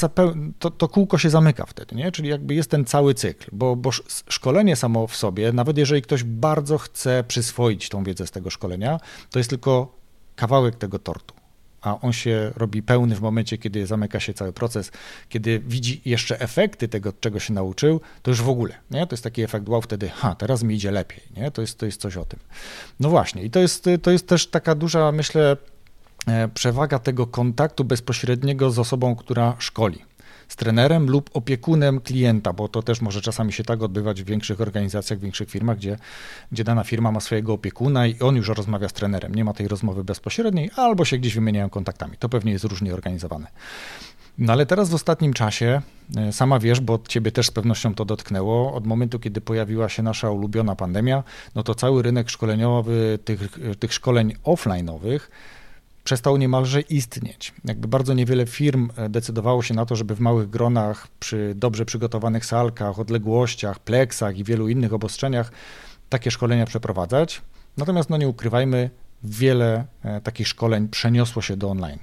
to, 0.59 0.71
to 0.71 0.89
kółko 0.89 1.19
się 1.19 1.31
zamyka 1.31 1.67
wtedy, 1.67 1.97
nie? 1.97 2.13
Czyli 2.13 2.29
jakby 2.29 2.55
jest 2.55 2.71
ten 2.71 2.85
cały 2.85 3.15
cykl, 3.15 3.51
bo, 3.53 3.77
bo 3.77 3.91
szkolenie 4.29 4.77
samo 4.77 5.07
w 5.07 5.17
sobie, 5.17 5.53
nawet 5.53 5.79
jeżeli 5.79 6.03
ktoś 6.03 6.25
bardzo 6.25 6.79
chce 6.79 7.25
przyswoić 7.29 7.89
tą 7.89 8.05
wiedzę 8.05 8.27
z 8.27 8.31
tego 8.31 8.51
szkolenia, 8.51 9.01
to 9.31 9.39
jest 9.39 9.51
tylko 9.51 9.97
kawałek 10.37 10.77
tego 10.77 10.99
tortu 10.99 11.35
a 11.83 12.01
on 12.01 12.13
się 12.13 12.53
robi 12.57 12.83
pełny 12.83 13.17
w 13.17 13.21
momencie, 13.21 13.59
kiedy 13.59 13.87
zamyka 13.87 14.21
się 14.21 14.35
cały 14.35 14.53
proces, 14.53 14.93
kiedy 15.29 15.61
widzi 15.61 16.03
jeszcze 16.05 16.41
efekty 16.41 16.89
tego, 16.89 17.13
czego 17.21 17.41
się 17.41 17.53
nauczył, 17.53 18.01
to 18.23 18.31
już 18.31 18.43
w 18.43 18.49
ogóle, 18.49 18.75
nie? 18.91 19.07
To 19.07 19.15
jest 19.15 19.25
taki 19.25 19.43
efekt 19.43 19.69
wow, 19.69 19.83
wtedy, 19.83 20.09
ha, 20.09 20.35
teraz 20.35 20.63
mi 20.63 20.75
idzie 20.75 20.91
lepiej, 20.91 21.21
nie? 21.37 21.51
To 21.51 21.61
jest, 21.61 21.79
to 21.79 21.87
jest 21.87 22.01
coś 22.01 22.17
o 22.17 22.25
tym. 22.25 22.41
No 23.01 23.11
właśnie 23.11 23.43
i 23.43 23.51
to 23.51 23.61
jest, 23.61 23.89
to 24.03 24.11
jest 24.11 24.29
też 24.29 24.47
taka 24.47 24.75
duża, 24.75 25.13
myślę, 25.13 25.57
przewaga 26.55 26.99
tego 26.99 27.27
kontaktu 27.27 27.85
bezpośredniego 27.85 28.71
z 28.71 28.79
osobą, 28.79 29.17
która 29.17 29.57
szkoli 29.59 29.99
z 30.53 30.57
trenerem 30.57 31.11
lub 31.11 31.31
opiekunem 31.35 32.01
klienta, 32.01 32.53
bo 32.53 32.69
to 32.69 32.83
też 32.83 33.01
może 33.01 33.21
czasami 33.21 33.53
się 33.53 33.65
tak 33.65 33.83
odbywać 33.83 34.23
w 34.23 34.27
większych 34.27 34.61
organizacjach, 34.61 35.19
w 35.19 35.23
większych 35.23 35.51
firmach, 35.51 35.77
gdzie, 35.77 35.97
gdzie 36.53 36.65
dana 36.65 36.85
firma 36.85 37.13
ma 37.13 37.21
swojego 37.21 37.53
opiekuna 37.53 38.07
i 38.07 38.21
on 38.21 38.37
już 38.37 38.49
rozmawia 38.49 38.89
z 38.89 38.93
trenerem. 38.93 39.35
Nie 39.35 39.45
ma 39.45 39.53
tej 39.53 39.69
rozmowy 39.69 40.05
bezpośredniej, 40.05 40.71
albo 40.77 41.05
się 41.05 41.19
gdzieś 41.19 41.35
wymieniają 41.35 41.71
kontaktami. 41.71 42.17
To 42.19 42.29
pewnie 42.29 42.53
jest 42.53 42.65
różnie 42.65 42.95
organizowane. 42.95 43.47
No 44.39 44.53
ale 44.53 44.67
teraz 44.67 44.91
w 44.91 44.95
ostatnim 44.95 45.33
czasie, 45.33 45.83
e, 46.17 46.33
sama 46.33 46.59
wiesz, 46.59 46.81
bo 46.81 46.99
ciebie 47.09 47.33
też 47.33 47.47
z 47.47 47.51
pewnością 47.51 47.95
to 47.95 48.05
dotknęło, 48.05 48.75
od 48.75 48.87
momentu, 48.87 49.19
kiedy 49.19 49.41
pojawiła 49.41 49.89
się 49.89 50.03
nasza 50.03 50.31
ulubiona 50.31 50.77
pandemia, 50.77 51.23
no 51.55 51.63
to 51.63 51.75
cały 51.75 52.03
rynek 52.03 52.31
szkoleniowy 52.31 53.19
tych, 53.25 53.59
tych 53.79 53.95
szkoleń 53.95 54.35
offline'owych 54.45 55.21
przestał 56.05 56.37
niemalże 56.37 56.81
istnieć. 56.81 57.55
Jakby 57.65 57.89
bardzo 57.89 58.15
niewiele 58.15 58.47
firm 58.47 58.91
e, 58.97 59.09
decydowało 59.09 59.63
się 59.63 59.75
na 59.75 59.87
to, 59.87 59.97
żeby 59.97 60.15
w 60.15 60.21
małych 60.21 60.51
gronach, 60.51 61.09
przy 61.21 61.53
dobrze 61.57 61.85
przygotowanych 61.85 62.47
salkach, 62.47 62.99
odległościach, 62.99 63.79
pleksach 63.79 64.39
i 64.39 64.45
wielu 64.45 64.69
innych 64.69 64.93
obostrzeniach 64.93 65.53
takie 66.09 66.31
szkolenia 66.31 66.67
przeprowadzać. 66.67 67.43
Natomiast, 67.77 68.11
no 68.11 68.17
nie 68.17 68.29
ukrywajmy, 68.29 68.91
wiele 69.23 69.85
e, 70.03 70.21
takich 70.21 70.49
szkoleń 70.49 70.89
przeniosło 70.89 71.43
się 71.43 71.57
do 71.57 71.71
online. 71.71 71.99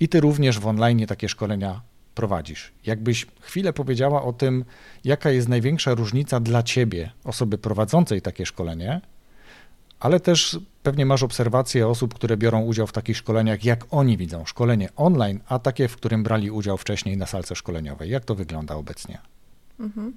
I 0.00 0.08
ty 0.08 0.20
również 0.20 0.58
w 0.58 0.66
online 0.66 1.06
takie 1.06 1.28
szkolenia 1.28 1.80
prowadzisz. 2.14 2.72
Jakbyś 2.86 3.26
chwilę 3.40 3.72
powiedziała 3.72 4.22
o 4.22 4.32
tym, 4.32 4.64
jaka 5.04 5.30
jest 5.30 5.48
największa 5.48 5.94
różnica 5.94 6.40
dla 6.40 6.62
ciebie, 6.62 7.10
osoby 7.24 7.58
prowadzącej 7.58 8.22
takie 8.22 8.46
szkolenie, 8.46 9.00
ale 10.00 10.20
też 10.20 10.58
pewnie 10.82 11.06
masz 11.06 11.22
obserwacje 11.22 11.88
osób, 11.88 12.14
które 12.14 12.36
biorą 12.36 12.62
udział 12.62 12.86
w 12.86 12.92
takich 12.92 13.16
szkoleniach, 13.16 13.64
jak 13.64 13.84
oni 13.90 14.16
widzą 14.16 14.44
szkolenie 14.44 14.88
online, 14.96 15.40
a 15.48 15.58
takie, 15.58 15.88
w 15.88 15.96
którym 15.96 16.22
brali 16.22 16.50
udział 16.50 16.76
wcześniej 16.76 17.16
na 17.16 17.26
salce 17.26 17.54
szkoleniowej. 17.56 18.10
Jak 18.10 18.24
to 18.24 18.34
wygląda 18.34 18.74
obecnie? 18.74 19.18
Mhm. 19.80 20.14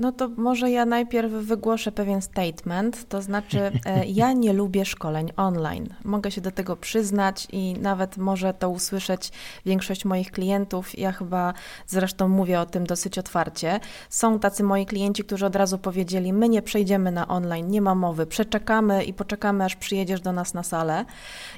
No 0.00 0.12
to 0.12 0.28
może 0.36 0.70
ja 0.70 0.86
najpierw 0.86 1.32
wygłoszę 1.32 1.92
pewien 1.92 2.22
statement, 2.22 3.08
to 3.08 3.22
znaczy 3.22 3.72
e, 3.86 4.06
ja 4.20 4.32
nie 4.32 4.52
lubię 4.52 4.84
szkoleń 4.84 5.32
online. 5.36 5.94
Mogę 6.04 6.30
się 6.30 6.40
do 6.40 6.50
tego 6.50 6.76
przyznać 6.76 7.48
i 7.52 7.74
nawet 7.80 8.16
może 8.16 8.54
to 8.54 8.70
usłyszeć 8.70 9.32
większość 9.66 10.04
moich 10.04 10.30
klientów. 10.30 10.98
Ja 10.98 11.12
chyba 11.12 11.54
zresztą 11.86 12.28
mówię 12.28 12.60
o 12.60 12.66
tym 12.66 12.86
dosyć 12.86 13.18
otwarcie. 13.18 13.80
Są 14.10 14.38
tacy 14.38 14.62
moi 14.62 14.86
klienci, 14.86 15.24
którzy 15.24 15.46
od 15.46 15.56
razu 15.56 15.78
powiedzieli: 15.78 16.32
My 16.32 16.48
nie 16.48 16.62
przejdziemy 16.62 17.12
na 17.12 17.28
online, 17.28 17.68
nie 17.68 17.82
ma 17.82 17.94
mowy, 17.94 18.26
przeczekamy 18.26 19.04
i 19.04 19.12
poczekamy, 19.12 19.64
aż 19.64 19.76
przyjedziesz 19.76 20.20
do 20.20 20.32
nas 20.32 20.54
na 20.54 20.62
salę. 20.62 21.04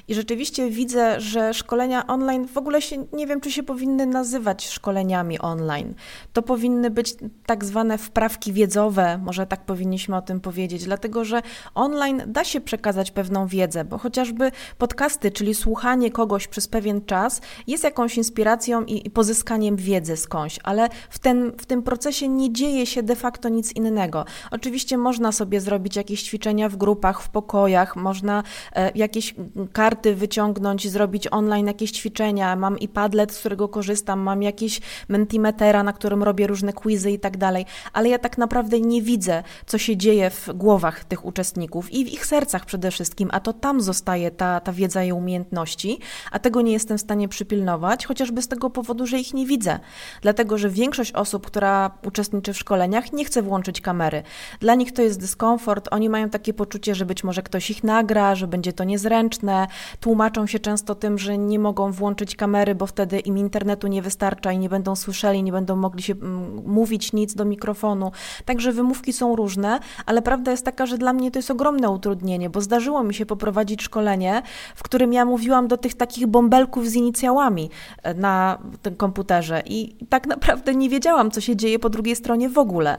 I 0.07 0.13
rzeczywiście 0.13 0.69
widzę, 0.69 1.21
że 1.21 1.53
szkolenia 1.53 2.07
online 2.07 2.47
w 2.47 2.57
ogóle 2.57 2.81
się 2.81 3.05
nie 3.13 3.27
wiem, 3.27 3.41
czy 3.41 3.51
się 3.51 3.63
powinny 3.63 4.05
nazywać 4.05 4.69
szkoleniami 4.69 5.39
online. 5.39 5.93
To 6.33 6.41
powinny 6.41 6.89
być 6.89 7.15
tak 7.45 7.65
zwane 7.65 7.97
wprawdzie 7.97 8.32
wprawki 8.33 8.53
wiedzowe, 8.53 9.17
może 9.17 9.47
tak 9.47 9.65
powinniśmy 9.65 10.15
o 10.15 10.21
tym 10.21 10.39
powiedzieć, 10.39 10.83
dlatego 10.83 11.25
że 11.25 11.41
online 11.75 12.23
da 12.27 12.43
się 12.43 12.61
przekazać 12.61 13.11
pewną 13.11 13.47
wiedzę, 13.47 13.85
bo 13.85 13.97
chociażby 13.97 14.51
podcasty, 14.77 15.31
czyli 15.31 15.55
słuchanie 15.55 16.11
kogoś 16.11 16.47
przez 16.47 16.67
pewien 16.67 17.05
czas 17.05 17.41
jest 17.67 17.83
jakąś 17.83 18.17
inspiracją 18.17 18.85
i, 18.85 19.07
i 19.07 19.09
pozyskaniem 19.09 19.75
wiedzy 19.75 20.17
skądś, 20.17 20.59
ale 20.63 20.89
w, 21.09 21.19
ten, 21.19 21.51
w 21.57 21.65
tym 21.65 21.83
procesie 21.83 22.27
nie 22.27 22.53
dzieje 22.53 22.85
się 22.85 23.03
de 23.03 23.15
facto 23.15 23.49
nic 23.49 23.71
innego. 23.75 24.25
Oczywiście 24.51 24.97
można 24.97 25.31
sobie 25.31 25.61
zrobić 25.61 25.95
jakieś 25.95 26.23
ćwiczenia 26.23 26.69
w 26.69 26.75
grupach, 26.75 27.21
w 27.21 27.29
pokojach, 27.29 27.95
można 27.95 28.43
e, 28.75 28.91
jakieś 28.95 29.35
karty 29.73 30.15
wyciągnąć, 30.15 30.89
zrobić 30.89 31.27
online 31.31 31.67
jakieś 31.67 31.91
ćwiczenia. 31.91 32.55
Mam 32.55 32.79
i 32.79 32.87
Padlet, 32.87 33.31
z 33.31 33.39
którego 33.39 33.67
korzystam, 33.67 34.19
mam 34.19 34.43
jakieś 34.43 34.81
Mentimetera, 35.07 35.83
na 35.83 35.93
którym 35.93 36.23
robię 36.23 36.47
różne 36.47 36.73
quizy 36.73 37.11
i 37.11 37.19
tak 37.19 37.37
dalej, 37.37 37.65
ale 37.93 38.09
ja 38.13 38.19
tak 38.19 38.37
naprawdę 38.37 38.79
nie 38.79 39.01
widzę, 39.01 39.43
co 39.65 39.77
się 39.77 39.97
dzieje 39.97 40.29
w 40.29 40.49
głowach 40.53 41.03
tych 41.03 41.25
uczestników 41.25 41.93
i 41.93 42.05
w 42.05 42.13
ich 42.13 42.25
sercach 42.25 42.65
przede 42.65 42.91
wszystkim, 42.91 43.29
a 43.31 43.39
to 43.39 43.53
tam 43.53 43.81
zostaje 43.81 44.31
ta, 44.31 44.59
ta 44.59 44.73
wiedza 44.73 45.03
i 45.03 45.11
umiejętności, 45.11 45.99
a 46.31 46.39
tego 46.39 46.61
nie 46.61 46.71
jestem 46.71 46.97
w 46.97 47.01
stanie 47.01 47.27
przypilnować, 47.27 48.05
chociażby 48.05 48.41
z 48.41 48.47
tego 48.47 48.69
powodu, 48.69 49.07
że 49.07 49.19
ich 49.19 49.33
nie 49.33 49.45
widzę. 49.45 49.79
Dlatego, 50.21 50.57
że 50.57 50.69
większość 50.69 51.11
osób, 51.11 51.47
która 51.47 51.91
uczestniczy 52.05 52.53
w 52.53 52.57
szkoleniach, 52.57 53.13
nie 53.13 53.25
chce 53.25 53.41
włączyć 53.41 53.81
kamery. 53.81 54.23
Dla 54.59 54.75
nich 54.75 54.91
to 54.91 55.01
jest 55.01 55.19
dyskomfort, 55.19 55.87
oni 55.91 56.09
mają 56.09 56.29
takie 56.29 56.53
poczucie, 56.53 56.95
że 56.95 57.05
być 57.05 57.23
może 57.23 57.41
ktoś 57.41 57.71
ich 57.71 57.83
nagra, 57.83 58.35
że 58.35 58.47
będzie 58.47 58.73
to 58.73 58.83
niezręczne, 58.83 59.67
tłumaczą 59.99 60.47
się 60.47 60.59
często 60.59 60.95
tym, 60.95 61.17
że 61.17 61.37
nie 61.37 61.59
mogą 61.59 61.91
włączyć 61.91 62.35
kamery, 62.35 62.75
bo 62.75 62.87
wtedy 62.87 63.19
im 63.19 63.37
internetu 63.37 63.87
nie 63.87 64.01
wystarcza 64.01 64.51
i 64.51 64.57
nie 64.59 64.69
będą 64.69 64.95
słyszeli, 64.95 65.43
nie 65.43 65.51
będą 65.51 65.75
mogli 65.75 66.03
się 66.03 66.13
mm, 66.13 66.61
mówić 66.65 67.13
nic 67.13 67.35
do 67.35 67.45
mikrofonu. 67.45 68.02
Także 68.45 68.71
wymówki 68.71 69.13
są 69.13 69.35
różne, 69.35 69.79
ale 70.05 70.21
prawda 70.21 70.51
jest 70.51 70.65
taka, 70.65 70.85
że 70.85 70.97
dla 70.97 71.13
mnie 71.13 71.31
to 71.31 71.39
jest 71.39 71.51
ogromne 71.51 71.89
utrudnienie, 71.89 72.49
bo 72.49 72.61
zdarzyło 72.61 73.03
mi 73.03 73.13
się 73.13 73.25
poprowadzić 73.25 73.81
szkolenie, 73.81 74.41
w 74.75 74.83
którym 74.83 75.13
ja 75.13 75.25
mówiłam 75.25 75.67
do 75.67 75.77
tych 75.77 75.93
takich 75.93 76.27
bąbelków 76.27 76.87
z 76.87 76.95
inicjałami 76.95 77.69
e, 78.03 78.13
na 78.13 78.57
tym 78.81 78.95
komputerze 78.95 79.63
i 79.65 79.95
tak 80.09 80.27
naprawdę 80.27 80.75
nie 80.75 80.89
wiedziałam, 80.89 81.31
co 81.31 81.41
się 81.41 81.55
dzieje 81.55 81.79
po 81.79 81.89
drugiej 81.89 82.15
stronie 82.15 82.49
w 82.49 82.57
ogóle. 82.57 82.97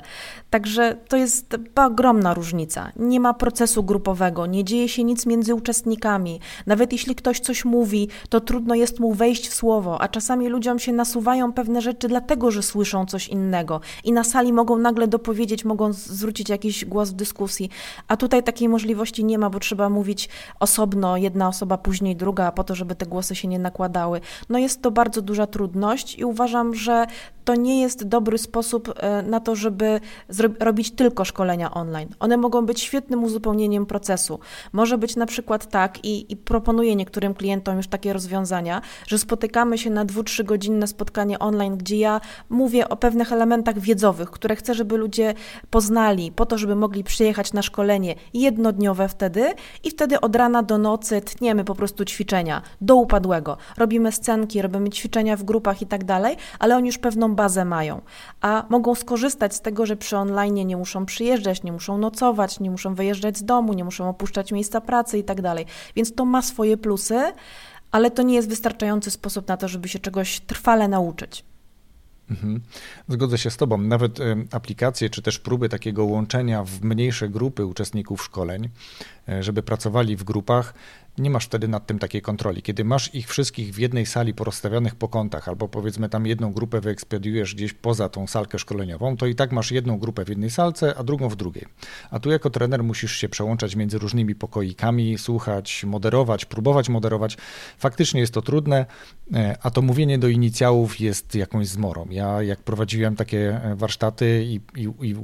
Także 0.51 0.97
to 1.09 1.17
jest 1.17 1.57
ogromna 1.75 2.35
różnica. 2.35 2.93
Nie 2.97 3.21
ma 3.21 3.35
procesu 3.35 3.83
grupowego, 3.83 4.47
nie 4.47 4.65
dzieje 4.65 4.89
się 4.89 5.05
nic 5.05 5.27
między 5.27 5.55
uczestnikami. 5.55 6.41
Nawet 6.67 6.93
jeśli 6.93 7.15
ktoś 7.15 7.41
coś 7.41 7.65
mówi, 7.65 8.09
to 8.29 8.41
trudno 8.41 8.75
jest 8.75 9.01
mu 9.01 9.13
wejść 9.13 9.49
w 9.49 9.55
słowo, 9.55 10.01
a 10.01 10.09
czasami 10.09 10.49
ludziom 10.49 10.79
się 10.79 10.93
nasuwają 10.93 11.53
pewne 11.53 11.81
rzeczy 11.81 12.09
dlatego, 12.09 12.51
że 12.51 12.63
słyszą 12.63 13.07
coś 13.07 13.29
innego 13.29 13.81
i 14.05 14.13
na 14.13 14.25
sali 14.25 14.53
mogą 14.53 14.79
nagle 14.79 14.94
dopowiedzieć, 15.09 15.65
mogą 15.65 15.93
zwrócić 15.93 16.49
jakiś 16.49 16.85
głos 16.85 17.11
w 17.11 17.15
dyskusji, 17.15 17.71
a 18.09 18.17
tutaj 18.17 18.43
takiej 18.43 18.69
możliwości 18.69 19.25
nie 19.25 19.39
ma, 19.39 19.51
bo 19.51 19.61
trzeba 19.61 19.89
mówić 19.89 20.29
osobno, 20.61 21.17
jedna 21.17 21.49
osoba, 21.49 21.79
później 21.79 22.17
druga, 22.17 22.53
po 22.53 22.65
to, 22.65 22.75
żeby 22.75 22.95
te 22.95 23.07
głosy 23.07 23.35
się 23.35 23.49
nie 23.49 23.59
nakładały. 23.59 24.21
No 24.49 24.59
jest 24.59 24.83
to 24.83 24.91
bardzo 24.91 25.23
duża 25.23 25.47
trudność 25.47 26.19
i 26.19 26.25
uważam, 26.25 26.75
że 26.75 27.07
to 27.45 27.55
nie 27.55 27.81
jest 27.81 28.05
dobry 28.05 28.39
sposób 28.39 28.95
e, 28.97 29.23
na 29.23 29.41
to, 29.41 29.55
żeby 29.55 30.01
robić 30.61 30.91
tylko 30.91 31.25
szkolenia 31.25 31.75
online. 31.75 32.09
One 32.21 32.37
mogą 32.37 32.67
być 32.67 32.81
świetnym 32.81 33.25
uzupełnieniem 33.25 33.87
procesu. 33.87 34.39
Może 34.73 34.99
być 34.99 35.17
na 35.17 35.27
przykład 35.27 35.67
tak, 35.67 36.05
i, 36.05 36.33
i 36.33 36.37
proponuję 36.37 36.97
niektórym 36.97 37.35
klientom 37.35 37.77
już 37.77 37.89
takie 37.89 38.13
rozwiązania, 38.13 38.83
że 39.07 39.19
spotykamy 39.19 39.79
się 39.79 39.91
na 39.91 40.05
dwu, 40.05 40.23
godzinne 40.45 40.87
spotkanie 40.87 41.39
online, 41.39 41.77
gdzie 41.77 41.97
ja 41.97 42.21
mówię 42.49 42.89
o 42.89 42.97
pewnych 42.97 43.33
elementach 43.33 43.79
wiedzowych, 43.79 44.31
które 44.31 44.57
chcę, 44.57 44.75
żeby 44.75 44.84
ludzie 44.93 45.35
poznali, 45.71 46.33
po 46.33 46.47
to, 46.47 46.59
żeby 46.59 46.77
mogli 46.77 47.05
przyjechać 47.05 47.53
na 47.53 47.63
szkolenie 47.63 48.15
jednodniowe 48.35 49.09
wtedy 49.09 49.53
i 49.85 49.91
wtedy 49.91 50.21
od 50.21 50.37
rana 50.37 50.63
do 50.63 50.79
nocy 50.79 51.21
tniemy 51.21 51.65
po 51.65 51.75
prostu 51.75 52.05
ćwiczenia 52.05 52.63
do 52.81 52.97
upadłego. 52.97 53.57
Robimy 53.77 54.13
scenki, 54.13 54.63
robimy 54.63 54.91
ćwiczenia 54.91 55.37
w 55.37 55.43
grupach 55.43 55.83
i 55.83 55.87
tak 55.87 56.05
dalej, 56.05 56.37
ale 56.59 56.77
oni 56.77 56.87
już 56.87 56.99
pewną 56.99 57.35
bazę 57.35 57.65
mają, 57.65 58.01
a 58.41 58.65
mogą 58.69 58.95
skorzystać 58.95 59.55
z 59.55 59.61
tego, 59.61 59.87
że 59.87 59.97
przy 59.97 60.17
online 60.17 60.67
nie 60.67 60.77
muszą 60.77 61.07
przyjeżdżać, 61.07 61.63
nie 61.63 61.73
muszą 61.73 61.99
nocować, 61.99 62.61
nie 62.61 62.71
muszą 62.71 62.95
wyjeżdżać 62.95 63.39
z 63.39 63.45
domu, 63.45 63.73
nie 63.73 63.85
muszą 63.85 64.09
opuszczać 64.09 64.53
miejsca 64.53 64.81
pracy 64.81 65.19
i 65.19 65.25
tak 65.25 65.43
dalej. 65.43 65.67
Więc 65.97 66.15
to 66.15 66.25
ma 66.25 66.43
swoje 66.43 66.77
plusy, 66.77 67.33
ale 67.91 68.11
to 68.11 68.23
nie 68.23 68.35
jest 68.35 68.49
wystarczający 68.49 69.11
sposób 69.11 69.49
na 69.49 69.57
to, 69.57 69.69
żeby 69.69 69.89
się 69.89 69.99
czegoś 69.99 70.41
trwale 70.41 70.89
nauczyć. 70.89 71.45
Mhm. 72.31 72.61
Zgodzę 73.09 73.39
się 73.39 73.51
z 73.51 73.57
Tobą. 73.57 73.79
Nawet 73.79 74.19
aplikacje, 74.51 75.11
czy 75.11 75.23
też 75.23 75.39
próby 75.39 75.69
takiego 75.69 76.05
łączenia 76.05 76.65
w 76.65 76.83
mniejsze 76.83 77.29
grupy 77.29 77.67
uczestników 77.67 78.23
szkoleń 78.23 78.69
żeby 79.41 79.63
pracowali 79.63 80.17
w 80.17 80.25
grupach, 80.25 80.75
nie 81.19 81.31
masz 81.31 81.45
wtedy 81.45 81.69
nad 81.69 81.87
tym 81.87 81.99
takiej 81.99 82.23
kontroli. 82.23 82.63
Kiedy 82.63 82.85
masz 82.85 83.15
ich 83.15 83.29
wszystkich 83.29 83.75
w 83.75 83.79
jednej 83.79 84.07
sali 84.07 84.35
porozstawionych 84.35 84.95
po 84.95 85.09
kątach, 85.09 85.49
albo 85.49 85.69
powiedzmy 85.69 86.09
tam 86.09 86.27
jedną 86.27 86.53
grupę 86.53 86.81
wyekspediujesz 86.81 87.55
gdzieś 87.55 87.73
poza 87.73 88.09
tą 88.09 88.27
salkę 88.27 88.59
szkoleniową, 88.59 89.17
to 89.17 89.27
i 89.27 89.35
tak 89.35 89.53
masz 89.53 89.71
jedną 89.71 89.99
grupę 89.99 90.25
w 90.25 90.29
jednej 90.29 90.51
salce, 90.51 90.95
a 90.99 91.05
drugą 91.05 91.29
w 91.29 91.37
drugiej. 91.37 91.65
A 92.11 92.21
tu 92.21 92.31
jako 92.31 92.51
trener 92.51 92.85
musisz 92.85 93.17
się 93.17 93.29
przełączać 93.29 93.77
między 93.77 93.99
różnymi 93.99 94.35
pokoikami, 94.35 95.19
słuchać, 95.19 95.85
moderować, 95.85 96.45
próbować 96.45 96.89
moderować. 96.89 97.37
Faktycznie 97.79 98.21
jest 98.21 98.35
to 98.35 98.43
trudne, 98.43 98.87
e, 99.35 99.57
a 99.63 99.71
to 99.71 99.83
mówienie 99.83 100.19
do 100.19 100.29
inicjałów 100.29 101.01
jest 101.01 101.35
jakąś 101.35 101.69
zmorą. 101.69 102.07
Ja 102.11 102.43
jak 102.43 102.63
prowadziłem 102.63 103.17
takie 103.17 103.61
e, 103.65 103.77
warsztaty 103.77 104.45
i, 104.45 104.61
i, 104.77 104.89
i 105.03 105.15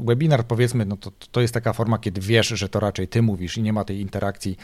webinar 0.00 0.44
powiedzmy, 0.44 0.84
no 0.84 0.96
to, 0.96 1.12
to 1.30 1.40
jest 1.40 1.54
taka 1.54 1.72
forma, 1.72 1.98
kiedy 1.98 2.20
wiesz, 2.20 2.48
że 2.48 2.68
to 2.68 2.80
raczej 2.80 3.08
ty 3.08 3.22
mówisz 3.22 3.58
i 3.58 3.62
nie 3.62 3.72
ma 3.72 3.84
tej 3.84 4.00
interakcji. 4.00 4.56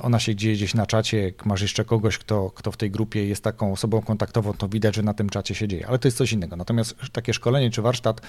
Ona 0.00 0.13
ona 0.14 0.20
się 0.20 0.36
dzieje 0.36 0.56
gdzieś 0.56 0.74
na 0.74 0.86
czacie, 0.86 1.22
jak 1.22 1.46
masz 1.46 1.62
jeszcze 1.62 1.84
kogoś, 1.84 2.18
kto, 2.18 2.50
kto 2.50 2.72
w 2.72 2.76
tej 2.76 2.90
grupie 2.90 3.26
jest 3.26 3.44
taką 3.44 3.72
osobą 3.72 4.02
kontaktową, 4.02 4.52
to 4.52 4.68
widać, 4.68 4.94
że 4.94 5.02
na 5.02 5.14
tym 5.14 5.28
czacie 5.28 5.54
się 5.54 5.68
dzieje, 5.68 5.86
ale 5.86 5.98
to 5.98 6.08
jest 6.08 6.18
coś 6.18 6.32
innego. 6.32 6.56
Natomiast 6.56 6.96
takie 7.12 7.34
szkolenie 7.34 7.70
czy 7.70 7.82
warsztat 7.82 8.20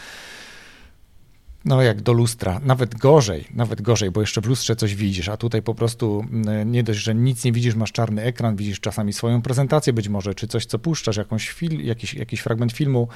no 1.66 1.82
jak 1.82 2.02
do 2.02 2.14
lustra, 2.14 2.62
nawet 2.64 2.96
gorzej, 2.96 3.46
nawet 3.54 3.82
gorzej, 3.82 4.12
bo 4.12 4.22
jeszcze 4.22 4.42
w 4.42 4.46
lustrze 4.46 4.76
coś 4.76 4.96
widzisz, 4.96 5.30
a 5.30 5.38
tutaj 5.38 5.62
po 5.62 5.76
prostu 5.76 6.26
mm, 6.32 6.72
nie 6.72 6.84
dość, 6.84 7.00
że 7.00 7.16
nic 7.16 7.44
nie 7.44 7.52
widzisz, 7.52 7.76
masz 7.76 7.92
czarny 7.92 8.22
ekran, 8.22 8.56
widzisz 8.56 8.80
czasami 8.80 9.14
swoją 9.14 9.42
prezentację 9.42 9.94
być 9.94 10.10
może, 10.10 10.36
czy 10.36 10.48
coś, 10.48 10.66
co 10.66 10.80
puszczasz, 10.80 11.18
jakąś 11.18 11.50
fil, 11.50 11.86
jakiś, 11.86 12.14
jakiś 12.14 12.40
fragment 12.40 12.72
filmu 12.72 13.08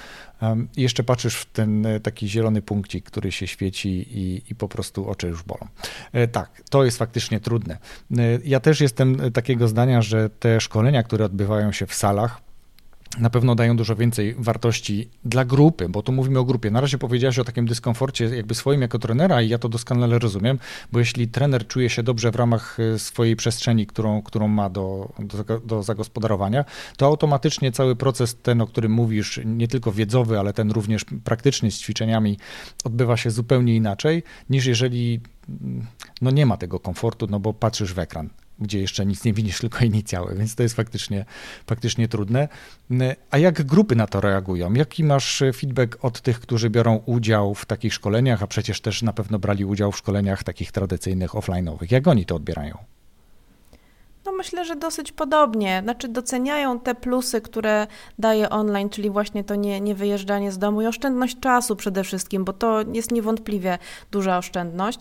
um, 0.41 0.67
jeszcze 0.77 1.03
patrzysz 1.03 1.35
w 1.35 1.45
ten 1.45 1.85
e, 1.85 1.99
taki 1.99 2.29
zielony 2.29 2.61
punkcik, 2.61 3.05
który 3.05 3.31
się 3.31 3.47
świeci 3.47 3.89
i, 3.89 4.41
i 4.49 4.55
po 4.55 4.67
prostu 4.67 5.09
oczy 5.09 5.27
już 5.27 5.43
bolą. 5.43 5.67
E, 6.11 6.27
tak, 6.27 6.61
to 6.69 6.85
jest 6.85 6.97
faktycznie 6.97 7.39
trudne. 7.39 7.77
E, 8.17 8.39
ja 8.45 8.59
też 8.59 8.81
jestem 8.81 9.31
takiego 9.31 9.67
zdania, 9.67 10.01
że 10.01 10.29
te 10.29 10.61
szkolenia, 10.61 11.03
które 11.03 11.25
odbywają 11.25 11.71
się 11.71 11.87
w 11.87 11.93
salach, 11.93 12.48
na 13.17 13.29
pewno 13.29 13.55
dają 13.55 13.77
dużo 13.77 13.95
więcej 13.95 14.35
wartości 14.37 15.09
dla 15.25 15.45
grupy, 15.45 15.89
bo 15.89 16.01
tu 16.01 16.11
mówimy 16.11 16.39
o 16.39 16.43
grupie. 16.43 16.71
Na 16.71 16.81
razie 16.81 16.97
powiedziałeś 16.97 17.39
o 17.39 17.43
takim 17.43 17.65
dyskomforcie 17.65 18.25
jakby 18.25 18.55
swoim 18.55 18.81
jako 18.81 18.99
trenera 18.99 19.41
i 19.41 19.49
ja 19.49 19.57
to 19.57 19.69
doskonale 19.69 20.19
rozumiem, 20.19 20.59
bo 20.91 20.99
jeśli 20.99 21.27
trener 21.27 21.67
czuje 21.67 21.89
się 21.89 22.03
dobrze 22.03 22.31
w 22.31 22.35
ramach 22.35 22.77
e, 22.79 22.99
swojej 22.99 23.35
przestrzeni, 23.35 23.87
którą, 23.87 24.21
którą 24.21 24.47
ma 24.47 24.69
do, 24.69 25.13
do, 25.19 25.59
do 25.59 25.83
zagospodarowania, 25.83 26.65
to 26.97 27.05
automatycznie 27.05 27.71
cały 27.71 27.95
proces 27.95 28.37
ten, 28.43 28.61
o 28.61 28.67
którym 28.67 28.91
mówisz, 28.91 29.39
nie 29.45 29.67
tylko 29.67 29.91
wiedzowy, 29.91 30.39
ale 30.39 30.53
ten 30.53 30.71
również 30.71 31.05
praktyczny 31.23 31.71
z 31.71 31.79
ćwiczeniami 31.79 32.37
odbywa 32.83 33.17
się 33.17 33.31
zupełnie 33.31 33.75
inaczej, 33.75 34.23
niż 34.49 34.65
jeżeli 34.65 35.19
mm, 35.49 35.85
no 36.21 36.31
nie 36.31 36.45
ma 36.45 36.57
tego 36.57 36.79
komfortu, 36.79 37.27
no 37.29 37.39
bo 37.39 37.53
patrzysz 37.53 37.93
w 37.93 37.99
ekran 37.99 38.29
gdzie 38.61 38.79
jeszcze 38.79 39.05
nic 39.05 39.23
nie 39.23 39.33
widzisz, 39.33 39.59
tylko 39.69 39.85
inicjały, 39.85 40.35
więc 40.35 40.55
to 40.55 40.63
jest 40.63 40.75
faktycznie, 40.75 41.25
faktycznie 41.67 42.07
trudne. 42.07 42.47
A 43.31 43.37
jak 43.37 43.63
grupy 43.63 43.95
na 43.95 44.07
to 44.07 44.21
reagują? 44.21 44.73
Jaki 44.73 45.03
masz 45.03 45.43
feedback 45.55 45.97
od 46.01 46.21
tych, 46.21 46.39
którzy 46.39 46.69
biorą 46.69 47.01
udział 47.05 47.55
w 47.55 47.65
takich 47.65 47.93
szkoleniach, 47.93 48.43
a 48.43 48.47
przecież 48.47 48.81
też 48.81 49.01
na 49.01 49.13
pewno 49.13 49.39
brali 49.39 49.65
udział 49.65 49.91
w 49.91 49.97
szkoleniach 49.97 50.43
takich 50.43 50.71
tradycyjnych, 50.71 51.31
offline'owych? 51.31 51.91
Jak 51.91 52.07
oni 52.07 52.25
to 52.25 52.35
odbierają? 52.35 52.77
No 54.25 54.31
myślę, 54.31 54.65
że 54.65 54.75
dosyć 54.75 55.11
podobnie. 55.11 55.79
Znaczy 55.83 56.07
doceniają 56.07 56.79
te 56.79 56.95
plusy, 56.95 57.41
które 57.41 57.87
daje 58.19 58.49
online, 58.49 58.89
czyli 58.89 59.09
właśnie 59.09 59.43
to 59.43 59.55
nie, 59.55 59.81
nie 59.81 59.95
wyjeżdżanie 59.95 60.51
z 60.51 60.57
domu 60.57 60.81
i 60.81 60.85
oszczędność 60.85 61.39
czasu 61.39 61.75
przede 61.75 62.03
wszystkim, 62.03 62.45
bo 62.45 62.53
to 62.53 62.81
jest 62.93 63.11
niewątpliwie 63.11 63.77
duża 64.11 64.37
oszczędność. 64.37 64.99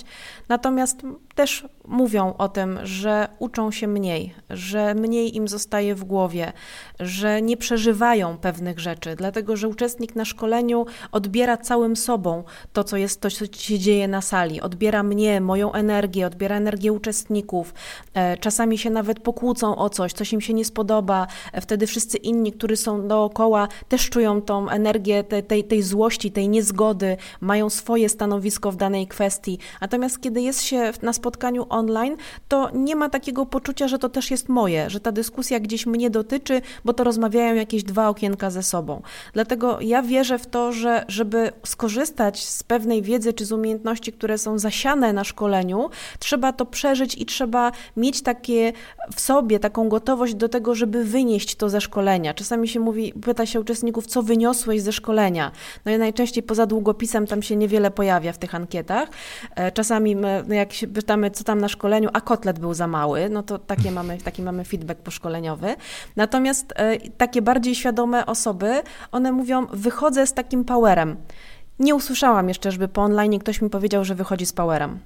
Natomiast 0.48 1.02
też 1.38 1.66
mówią 1.88 2.34
o 2.38 2.48
tym, 2.48 2.78
że 2.82 3.28
uczą 3.38 3.70
się 3.70 3.88
mniej, 3.88 4.34
że 4.50 4.94
mniej 4.94 5.36
im 5.36 5.48
zostaje 5.48 5.94
w 5.94 6.04
głowie, 6.04 6.52
że 7.00 7.42
nie 7.42 7.56
przeżywają 7.56 8.38
pewnych 8.38 8.78
rzeczy, 8.78 9.16
dlatego 9.16 9.56
że 9.56 9.68
uczestnik 9.68 10.16
na 10.16 10.24
szkoleniu 10.24 10.86
odbiera 11.12 11.56
całym 11.56 11.96
sobą 11.96 12.44
to, 12.72 12.84
co 12.84 12.96
jest, 12.96 13.20
to, 13.20 13.30
co 13.30 13.46
się 13.46 13.78
dzieje 13.78 14.08
na 14.08 14.20
sali. 14.20 14.60
Odbiera 14.60 15.02
mnie, 15.02 15.40
moją 15.40 15.72
energię, 15.72 16.26
odbiera 16.26 16.56
energię 16.56 16.92
uczestników. 16.92 17.74
E, 18.14 18.36
czasami 18.36 18.78
się 18.78 18.90
nawet 18.90 19.20
pokłócą 19.20 19.76
o 19.76 19.90
coś, 19.90 20.12
coś 20.12 20.32
im 20.32 20.40
się 20.40 20.54
nie 20.54 20.64
spodoba. 20.64 21.26
E, 21.52 21.60
wtedy 21.60 21.86
wszyscy 21.86 22.16
inni, 22.16 22.52
którzy 22.52 22.76
są 22.76 23.08
dookoła, 23.08 23.68
też 23.88 24.10
czują 24.10 24.42
tą 24.42 24.68
energię 24.68 25.24
tej, 25.24 25.42
tej, 25.42 25.64
tej 25.64 25.82
złości, 25.82 26.32
tej 26.32 26.48
niezgody, 26.48 27.16
mają 27.40 27.70
swoje 27.70 28.08
stanowisko 28.08 28.72
w 28.72 28.76
danej 28.76 29.06
kwestii. 29.06 29.58
Natomiast 29.80 30.20
kiedy 30.20 30.40
jest 30.40 30.62
się 30.62 30.92
na 31.02 31.12
spotkaniu, 31.12 31.27
spotkaniu 31.28 31.66
online, 31.68 32.16
to 32.48 32.70
nie 32.74 32.96
ma 32.96 33.08
takiego 33.08 33.46
poczucia, 33.46 33.88
że 33.88 33.98
to 33.98 34.08
też 34.08 34.30
jest 34.30 34.48
moje, 34.48 34.90
że 34.90 35.00
ta 35.00 35.12
dyskusja 35.12 35.60
gdzieś 35.60 35.86
mnie 35.86 36.10
dotyczy, 36.10 36.62
bo 36.84 36.92
to 36.92 37.04
rozmawiają 37.04 37.54
jakieś 37.54 37.82
dwa 37.82 38.08
okienka 38.08 38.50
ze 38.50 38.62
sobą. 38.62 39.02
Dlatego 39.32 39.80
ja 39.80 40.02
wierzę 40.02 40.38
w 40.38 40.46
to, 40.46 40.72
że 40.72 41.04
żeby 41.08 41.52
skorzystać 41.66 42.44
z 42.44 42.62
pewnej 42.62 43.02
wiedzy 43.02 43.32
czy 43.32 43.44
z 43.44 43.52
umiejętności, 43.52 44.12
które 44.12 44.38
są 44.38 44.58
zasiane 44.58 45.12
na 45.12 45.24
szkoleniu, 45.24 45.90
trzeba 46.18 46.52
to 46.52 46.66
przeżyć 46.66 47.14
i 47.14 47.26
trzeba 47.26 47.72
mieć 47.96 48.22
takie 48.22 48.72
w 49.14 49.20
sobie 49.20 49.58
taką 49.58 49.88
gotowość 49.88 50.34
do 50.34 50.48
tego, 50.48 50.74
żeby 50.74 51.04
wynieść 51.04 51.56
to 51.56 51.68
ze 51.68 51.80
szkolenia. 51.80 52.34
Czasami 52.34 52.68
się 52.68 52.80
mówi, 52.80 53.12
pyta 53.12 53.46
się 53.46 53.60
uczestników, 53.60 54.06
co 54.06 54.22
wyniosłeś 54.22 54.82
ze 54.82 54.92
szkolenia. 54.92 55.52
No 55.84 55.92
i 55.92 55.98
najczęściej 55.98 56.42
poza 56.42 56.66
długopisem 56.66 57.26
tam 57.26 57.42
się 57.42 57.56
niewiele 57.56 57.90
pojawia 57.90 58.32
w 58.32 58.38
tych 58.38 58.54
ankietach. 58.54 59.08
E, 59.56 59.72
czasami 59.72 60.16
no 60.16 60.54
jak 60.54 60.72
się 60.72 60.86
pytamy, 60.86 61.17
pytamy, 61.18 61.30
co 61.30 61.44
tam 61.44 61.60
na 61.60 61.68
szkoleniu, 61.68 62.08
a 62.12 62.20
kotlet 62.20 62.58
był 62.58 62.74
za 62.74 62.86
mały, 62.86 63.28
no 63.28 63.42
to 63.42 63.58
takie 63.58 63.90
mamy, 63.90 64.18
taki 64.18 64.42
mamy 64.42 64.64
feedback 64.64 65.00
poszkoleniowy. 65.00 65.76
Natomiast 66.16 66.72
e, 66.76 66.98
takie 67.10 67.42
bardziej 67.42 67.74
świadome 67.74 68.26
osoby, 68.26 68.82
one 69.12 69.32
mówią, 69.32 69.66
wychodzę 69.72 70.26
z 70.26 70.32
takim 70.32 70.64
powerem. 70.64 71.16
Nie 71.78 71.94
usłyszałam 71.94 72.48
jeszcze, 72.48 72.72
żeby 72.72 72.88
po 72.88 73.02
online 73.02 73.38
ktoś 73.38 73.62
mi 73.62 73.70
powiedział, 73.70 74.04
że 74.04 74.14
wychodzi 74.14 74.46
z 74.46 74.52
powerem, 74.52 74.98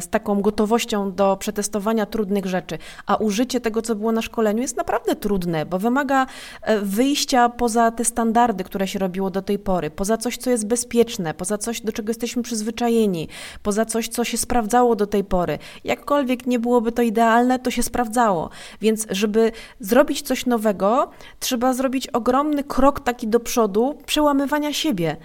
z 0.00 0.08
taką 0.08 0.40
gotowością 0.40 1.12
do 1.12 1.36
przetestowania 1.36 2.06
trudnych 2.06 2.46
rzeczy. 2.46 2.78
A 3.06 3.16
użycie 3.16 3.60
tego, 3.60 3.82
co 3.82 3.94
było 3.94 4.12
na 4.12 4.22
szkoleniu, 4.22 4.62
jest 4.62 4.76
naprawdę 4.76 5.16
trudne, 5.16 5.66
bo 5.66 5.78
wymaga 5.78 6.26
e, 6.62 6.80
wyjścia 6.80 7.48
poza 7.48 7.90
te 7.90 8.04
standardy, 8.04 8.64
które 8.64 8.88
się 8.88 8.98
robiło 8.98 9.30
do 9.30 9.42
tej 9.42 9.58
pory, 9.58 9.90
poza 9.90 10.16
coś, 10.16 10.36
co 10.36 10.50
jest 10.50 10.66
bezpieczne, 10.66 11.34
poza 11.34 11.58
coś, 11.58 11.80
do 11.80 11.92
czego 11.92 12.10
jesteśmy 12.10 12.42
przyzwyczajeni, 12.42 13.28
poza 13.62 13.84
coś, 13.84 14.08
co 14.08 14.24
się 14.24 14.38
sprawdzało 14.38 14.96
do 14.96 15.06
tej 15.06 15.24
pory. 15.24 15.58
Jakkolwiek 15.84 16.46
nie 16.46 16.58
byłoby 16.58 16.92
to 16.92 17.02
idealne, 17.02 17.58
to 17.58 17.70
się 17.70 17.82
sprawdzało. 17.82 18.50
Więc, 18.80 19.06
żeby 19.10 19.52
zrobić 19.80 20.22
coś 20.22 20.46
nowego, 20.46 21.10
trzeba 21.40 21.72
zrobić 21.72 22.08
ogromny 22.08 22.64
krok 22.64 23.00
taki 23.00 23.28
do 23.28 23.40
przodu, 23.40 23.98
przełamywania 24.06 24.72
siebie. 24.72 25.16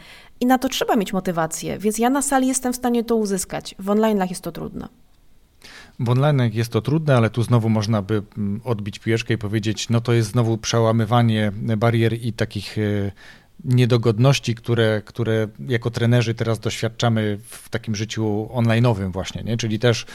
I 0.43 0.45
na 0.45 0.57
to 0.57 0.69
trzeba 0.69 0.95
mieć 0.95 1.13
motywację, 1.13 1.79
więc 1.79 1.97
ja 1.97 2.09
na 2.09 2.21
sali 2.21 2.47
jestem 2.47 2.73
w 2.73 2.75
stanie 2.75 3.03
to 3.03 3.15
uzyskać. 3.15 3.75
W 3.79 3.85
online'ach 3.85 4.29
jest 4.29 4.41
to 4.41 4.51
trudno. 4.51 4.89
W 5.99 6.09
online 6.09 6.51
jest 6.53 6.71
to 6.71 6.81
trudne, 6.81 7.15
ale 7.15 7.29
tu 7.29 7.43
znowu 7.43 7.69
można 7.69 8.01
by 8.01 8.23
mm, 8.37 8.61
odbić 8.63 8.99
piłeczkę 8.99 9.33
i 9.33 9.37
powiedzieć, 9.37 9.89
no 9.89 10.01
to 10.01 10.13
jest 10.13 10.31
znowu 10.31 10.57
przełamywanie 10.57 11.51
barier 11.77 12.13
i 12.13 12.33
takich 12.33 12.77
e, 12.77 12.81
niedogodności, 13.63 14.55
które, 14.55 15.01
które 15.05 15.47
jako 15.67 15.91
trenerzy 15.91 16.33
teraz 16.33 16.59
doświadczamy 16.59 17.39
w 17.43 17.69
takim 17.69 17.95
życiu 17.95 18.49
online'owym 18.53 19.11
właśnie, 19.11 19.43
nie? 19.43 19.57
Czyli 19.57 19.79
też 19.79 20.05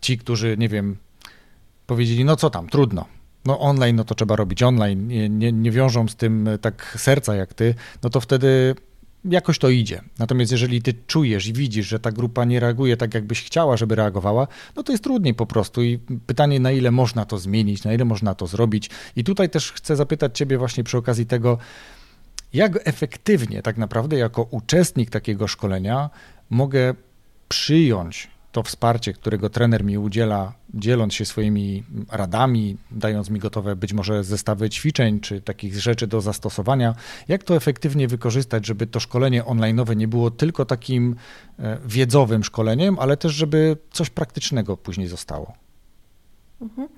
ci, 0.00 0.18
którzy, 0.18 0.56
nie 0.58 0.68
wiem, 0.68 0.96
powiedzieli, 1.86 2.24
no 2.24 2.36
co 2.36 2.50
tam, 2.50 2.68
trudno, 2.68 3.06
no 3.44 3.60
online, 3.60 3.96
no 3.96 4.04
to 4.04 4.14
trzeba 4.14 4.36
robić 4.36 4.62
online, 4.62 5.08
nie, 5.08 5.28
nie, 5.28 5.52
nie 5.52 5.70
wiążą 5.70 6.08
z 6.08 6.16
tym 6.16 6.48
tak 6.60 6.94
serca 6.98 7.34
jak 7.34 7.54
ty, 7.54 7.74
no 8.02 8.10
to 8.10 8.20
wtedy 8.20 8.74
jakoś 9.30 9.58
to 9.58 9.68
idzie. 9.68 10.00
Natomiast 10.18 10.52
jeżeli 10.52 10.82
ty 10.82 10.94
czujesz 11.06 11.46
i 11.46 11.52
widzisz, 11.52 11.86
że 11.86 12.00
ta 12.00 12.12
grupa 12.12 12.44
nie 12.44 12.60
reaguje 12.60 12.96
tak, 12.96 13.14
jakbyś 13.14 13.44
chciała, 13.44 13.76
żeby 13.76 13.94
reagowała, 13.94 14.48
no 14.76 14.82
to 14.82 14.92
jest 14.92 15.04
trudniej 15.04 15.34
po 15.34 15.46
prostu. 15.46 15.82
I 15.82 15.98
pytanie, 16.26 16.60
na 16.60 16.72
ile 16.72 16.90
można 16.90 17.24
to 17.24 17.38
zmienić, 17.38 17.84
na 17.84 17.94
ile 17.94 18.04
można 18.04 18.34
to 18.34 18.46
zrobić. 18.46 18.90
I 19.16 19.24
tutaj 19.24 19.50
też 19.50 19.72
chcę 19.72 19.96
zapytać 19.96 20.38
ciebie 20.38 20.58
właśnie 20.58 20.84
przy 20.84 20.98
okazji 20.98 21.26
tego, 21.26 21.58
jak 22.52 22.78
efektywnie 22.84 23.62
tak 23.62 23.76
naprawdę 23.76 24.16
jako 24.18 24.42
uczestnik 24.42 25.10
takiego 25.10 25.48
szkolenia 25.48 26.10
mogę 26.50 26.94
przyjąć 27.48 28.35
to 28.56 28.62
wsparcie, 28.62 29.12
którego 29.12 29.50
trener 29.50 29.84
mi 29.84 29.98
udziela, 29.98 30.52
dzieląc 30.74 31.14
się 31.14 31.24
swoimi 31.24 31.84
radami, 32.10 32.76
dając 32.90 33.30
mi 33.30 33.40
gotowe 33.40 33.76
być 33.76 33.92
może 33.92 34.24
zestawy 34.24 34.70
ćwiczeń 34.70 35.20
czy 35.20 35.40
takich 35.40 35.80
rzeczy 35.80 36.06
do 36.06 36.20
zastosowania, 36.20 36.94
jak 37.28 37.44
to 37.44 37.56
efektywnie 37.56 38.08
wykorzystać, 38.08 38.66
żeby 38.66 38.86
to 38.86 39.00
szkolenie 39.00 39.42
online'owe 39.42 39.96
nie 39.96 40.08
było 40.08 40.30
tylko 40.30 40.64
takim 40.64 41.16
e, 41.58 41.78
wiedzowym 41.86 42.44
szkoleniem, 42.44 42.98
ale 42.98 43.16
też 43.16 43.32
żeby 43.32 43.76
coś 43.90 44.10
praktycznego 44.10 44.76
później 44.76 45.08
zostało. 45.08 45.52
Mhm. 46.60 46.88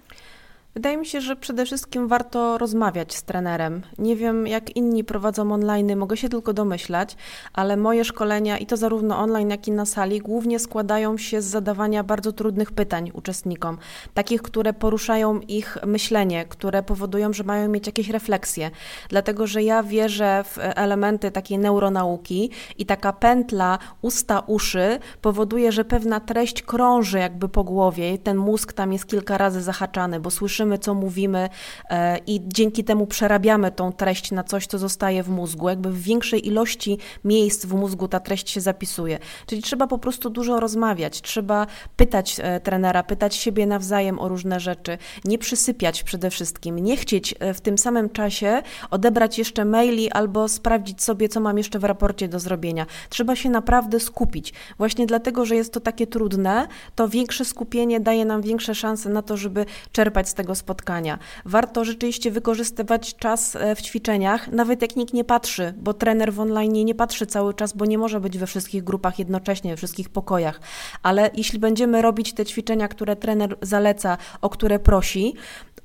Wydaje 0.78 0.96
mi 0.96 1.06
się, 1.06 1.20
że 1.20 1.36
przede 1.36 1.64
wszystkim 1.64 2.08
warto 2.08 2.58
rozmawiać 2.58 3.14
z 3.14 3.22
trenerem. 3.22 3.82
Nie 3.98 4.16
wiem, 4.16 4.46
jak 4.46 4.76
inni 4.76 5.04
prowadzą 5.04 5.52
online, 5.52 5.96
mogę 5.96 6.16
się 6.16 6.28
tylko 6.28 6.52
domyślać, 6.52 7.16
ale 7.52 7.76
moje 7.76 8.04
szkolenia, 8.04 8.58
i 8.58 8.66
to 8.66 8.76
zarówno 8.76 9.18
online, 9.18 9.50
jak 9.50 9.68
i 9.68 9.72
na 9.72 9.86
sali, 9.86 10.20
głównie 10.20 10.58
składają 10.58 11.18
się 11.18 11.42
z 11.42 11.44
zadawania 11.44 12.04
bardzo 12.04 12.32
trudnych 12.32 12.72
pytań 12.72 13.10
uczestnikom, 13.14 13.78
takich, 14.14 14.42
które 14.42 14.72
poruszają 14.72 15.40
ich 15.40 15.76
myślenie, 15.86 16.44
które 16.44 16.82
powodują, 16.82 17.32
że 17.32 17.44
mają 17.44 17.68
mieć 17.68 17.86
jakieś 17.86 18.08
refleksje. 18.10 18.70
Dlatego, 19.08 19.46
że 19.46 19.62
ja 19.62 19.82
wierzę 19.82 20.44
w 20.44 20.58
elementy 20.60 21.30
takiej 21.30 21.58
neuronauki 21.58 22.50
i 22.78 22.86
taka 22.86 23.12
pętla 23.12 23.78
usta-uszy 24.02 24.98
powoduje, 25.22 25.72
że 25.72 25.84
pewna 25.84 26.20
treść 26.20 26.62
krąży 26.62 27.18
jakby 27.18 27.48
po 27.48 27.64
głowie, 27.64 28.18
ten 28.18 28.36
mózg 28.36 28.72
tam 28.72 28.92
jest 28.92 29.06
kilka 29.06 29.38
razy 29.38 29.62
zahaczany, 29.62 30.20
bo 30.20 30.30
słyszymy, 30.30 30.67
słyszymy, 30.68 30.78
co 30.78 30.94
mówimy 30.94 31.48
e, 31.90 32.18
i 32.26 32.40
dzięki 32.46 32.84
temu 32.84 33.06
przerabiamy 33.06 33.72
tą 33.72 33.92
treść 33.92 34.30
na 34.30 34.44
coś, 34.44 34.66
co 34.66 34.78
zostaje 34.78 35.22
w 35.22 35.28
mózgu. 35.28 35.68
Jakby 35.68 35.90
w 35.90 36.02
większej 36.02 36.46
ilości 36.46 36.98
miejsc 37.24 37.66
w 37.66 37.74
mózgu 37.74 38.08
ta 38.08 38.20
treść 38.20 38.50
się 38.50 38.60
zapisuje. 38.60 39.18
Czyli 39.46 39.62
trzeba 39.62 39.86
po 39.86 39.98
prostu 39.98 40.30
dużo 40.30 40.60
rozmawiać, 40.60 41.20
trzeba 41.20 41.66
pytać 41.96 42.36
e, 42.40 42.60
trenera, 42.60 43.02
pytać 43.02 43.34
siebie 43.34 43.66
nawzajem 43.66 44.18
o 44.18 44.28
różne 44.28 44.60
rzeczy, 44.60 44.98
nie 45.24 45.38
przysypiać 45.38 46.02
przede 46.02 46.30
wszystkim, 46.30 46.78
nie 46.78 46.96
chcieć 46.96 47.34
e, 47.40 47.54
w 47.54 47.60
tym 47.60 47.78
samym 47.78 48.10
czasie 48.10 48.62
odebrać 48.90 49.38
jeszcze 49.38 49.64
maili 49.64 50.10
albo 50.10 50.48
sprawdzić 50.48 51.02
sobie, 51.02 51.28
co 51.28 51.40
mam 51.40 51.58
jeszcze 51.58 51.78
w 51.78 51.84
raporcie 51.84 52.28
do 52.28 52.38
zrobienia. 52.38 52.86
Trzeba 53.08 53.36
się 53.36 53.50
naprawdę 53.50 54.00
skupić. 54.00 54.52
Właśnie 54.78 55.06
dlatego, 55.06 55.44
że 55.44 55.56
jest 55.56 55.72
to 55.72 55.80
takie 55.80 56.06
trudne, 56.06 56.68
to 56.94 57.08
większe 57.08 57.44
skupienie 57.44 58.00
daje 58.00 58.24
nam 58.24 58.42
większe 58.42 58.74
szanse 58.74 59.08
na 59.08 59.22
to, 59.22 59.36
żeby 59.36 59.66
czerpać 59.92 60.28
z 60.28 60.34
tego 60.34 60.54
spotkania. 60.58 61.18
Warto 61.44 61.84
rzeczywiście 61.84 62.30
wykorzystywać 62.30 63.16
czas 63.16 63.56
e, 63.56 63.74
w 63.74 63.82
ćwiczeniach, 63.82 64.48
nawet 64.48 64.82
jak 64.82 64.96
nikt 64.96 65.14
nie 65.14 65.24
patrzy, 65.24 65.74
bo 65.76 65.94
trener 65.94 66.32
w 66.32 66.40
online 66.40 66.84
nie 66.84 66.94
patrzy 66.94 67.26
cały 67.26 67.54
czas, 67.54 67.72
bo 67.72 67.84
nie 67.84 67.98
może 67.98 68.20
być 68.20 68.38
we 68.38 68.46
wszystkich 68.46 68.84
grupach 68.84 69.18
jednocześnie, 69.18 69.70
we 69.70 69.76
wszystkich 69.76 70.08
pokojach. 70.08 70.60
Ale 71.02 71.30
jeśli 71.34 71.58
będziemy 71.58 72.02
robić 72.02 72.32
te 72.32 72.46
ćwiczenia, 72.46 72.88
które 72.88 73.16
trener 73.16 73.56
zaleca, 73.62 74.18
o 74.40 74.50
które 74.50 74.78
prosi, 74.78 75.34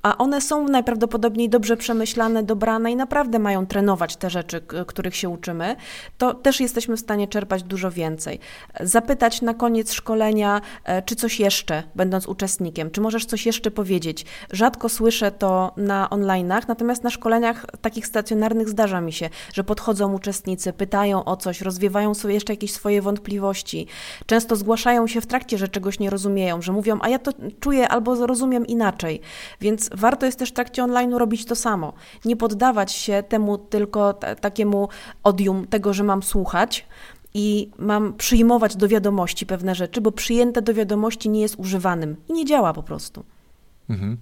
a 0.04 0.18
one 0.18 0.42
są 0.42 0.68
najprawdopodobniej 0.68 1.50
dobrze 1.50 1.78
przemyślane, 1.78 2.44
dobrane 2.44 2.92
i 2.92 2.96
naprawdę 2.96 3.40
mają 3.40 3.68
trenować 3.68 4.16
te 4.16 4.30
rzeczy, 4.30 4.62
których 4.88 5.16
się 5.16 5.30
uczymy, 5.30 5.76
to 6.18 6.34
też 6.34 6.60
jesteśmy 6.60 6.98
w 6.98 7.00
stanie 7.00 7.28
czerpać 7.28 7.64
dużo 7.64 7.92
więcej. 7.92 8.40
Zapytać 8.80 9.42
na 9.42 9.54
koniec 9.54 9.94
szkolenia, 9.94 10.62
e, 10.84 11.02
czy 11.02 11.16
coś 11.16 11.40
jeszcze, 11.40 11.84
będąc 11.96 12.28
uczestnikiem, 12.28 12.92
czy 12.92 13.02
możesz 13.02 13.26
coś 13.26 13.46
jeszcze 13.46 13.72
powiedzieć. 13.72 14.26
Rzadko 14.52 14.90
słyszę 14.90 15.32
to 15.32 15.74
na 15.78 16.08
online'ach, 16.12 16.62
natomiast 16.68 17.04
na 17.04 17.10
szkoleniach 17.10 17.66
takich 17.82 18.08
stacjonarnych 18.08 18.70
zdarza 18.70 19.02
mi 19.02 19.14
się, 19.14 19.30
że 19.54 19.64
podchodzą 19.64 20.14
uczestnicy, 20.14 20.74
pytają 20.74 21.26
o 21.26 21.38
coś, 21.38 21.62
rozwiewają 21.62 22.14
sobie 22.14 22.34
jeszcze 22.34 22.54
jakieś 22.54 22.74
swoje 22.74 23.02
wątpliwości. 23.02 23.88
Często 24.26 24.56
zgłaszają 24.56 25.08
się 25.08 25.22
w 25.22 25.26
trakcie, 25.26 25.58
że 25.58 25.68
czegoś 25.68 26.00
nie 26.00 26.10
rozumieją, 26.10 26.62
że 26.62 26.72
mówią, 26.72 27.00
a 27.02 27.10
ja 27.10 27.20
to 27.20 27.32
czuję 27.60 27.90
albo 27.90 28.28
rozumiem 28.28 28.68
inaczej. 28.68 29.22
Więc 29.62 29.93
warto 29.94 30.26
jest 30.26 30.40
też 30.40 30.50
w 30.50 30.54
trakcie 30.54 30.84
online 30.84 31.14
robić 31.14 31.46
to 31.46 31.56
samo. 31.56 31.94
Nie 32.26 32.36
poddawać 32.36 32.92
się 32.92 33.24
temu 33.30 33.58
tylko 33.58 34.14
takiemu 34.42 34.90
odium 35.24 35.68
tego, 35.68 35.94
że 35.94 36.04
mam 36.04 36.24
słuchać, 36.24 36.86
i 37.34 37.70
mam 37.80 38.14
przyjmować 38.14 38.76
do 38.76 38.88
wiadomości 38.88 39.46
pewne 39.46 39.76
rzeczy, 39.76 40.02
bo 40.02 40.12
przyjęte 40.12 40.62
do 40.62 40.74
wiadomości 40.74 41.30
nie 41.30 41.42
jest 41.42 41.56
używanym 41.58 42.16
i 42.30 42.34
nie 42.34 42.46
działa 42.46 42.74
po 42.74 42.84
prostu. 42.84 43.24
Mhm. 43.90 44.18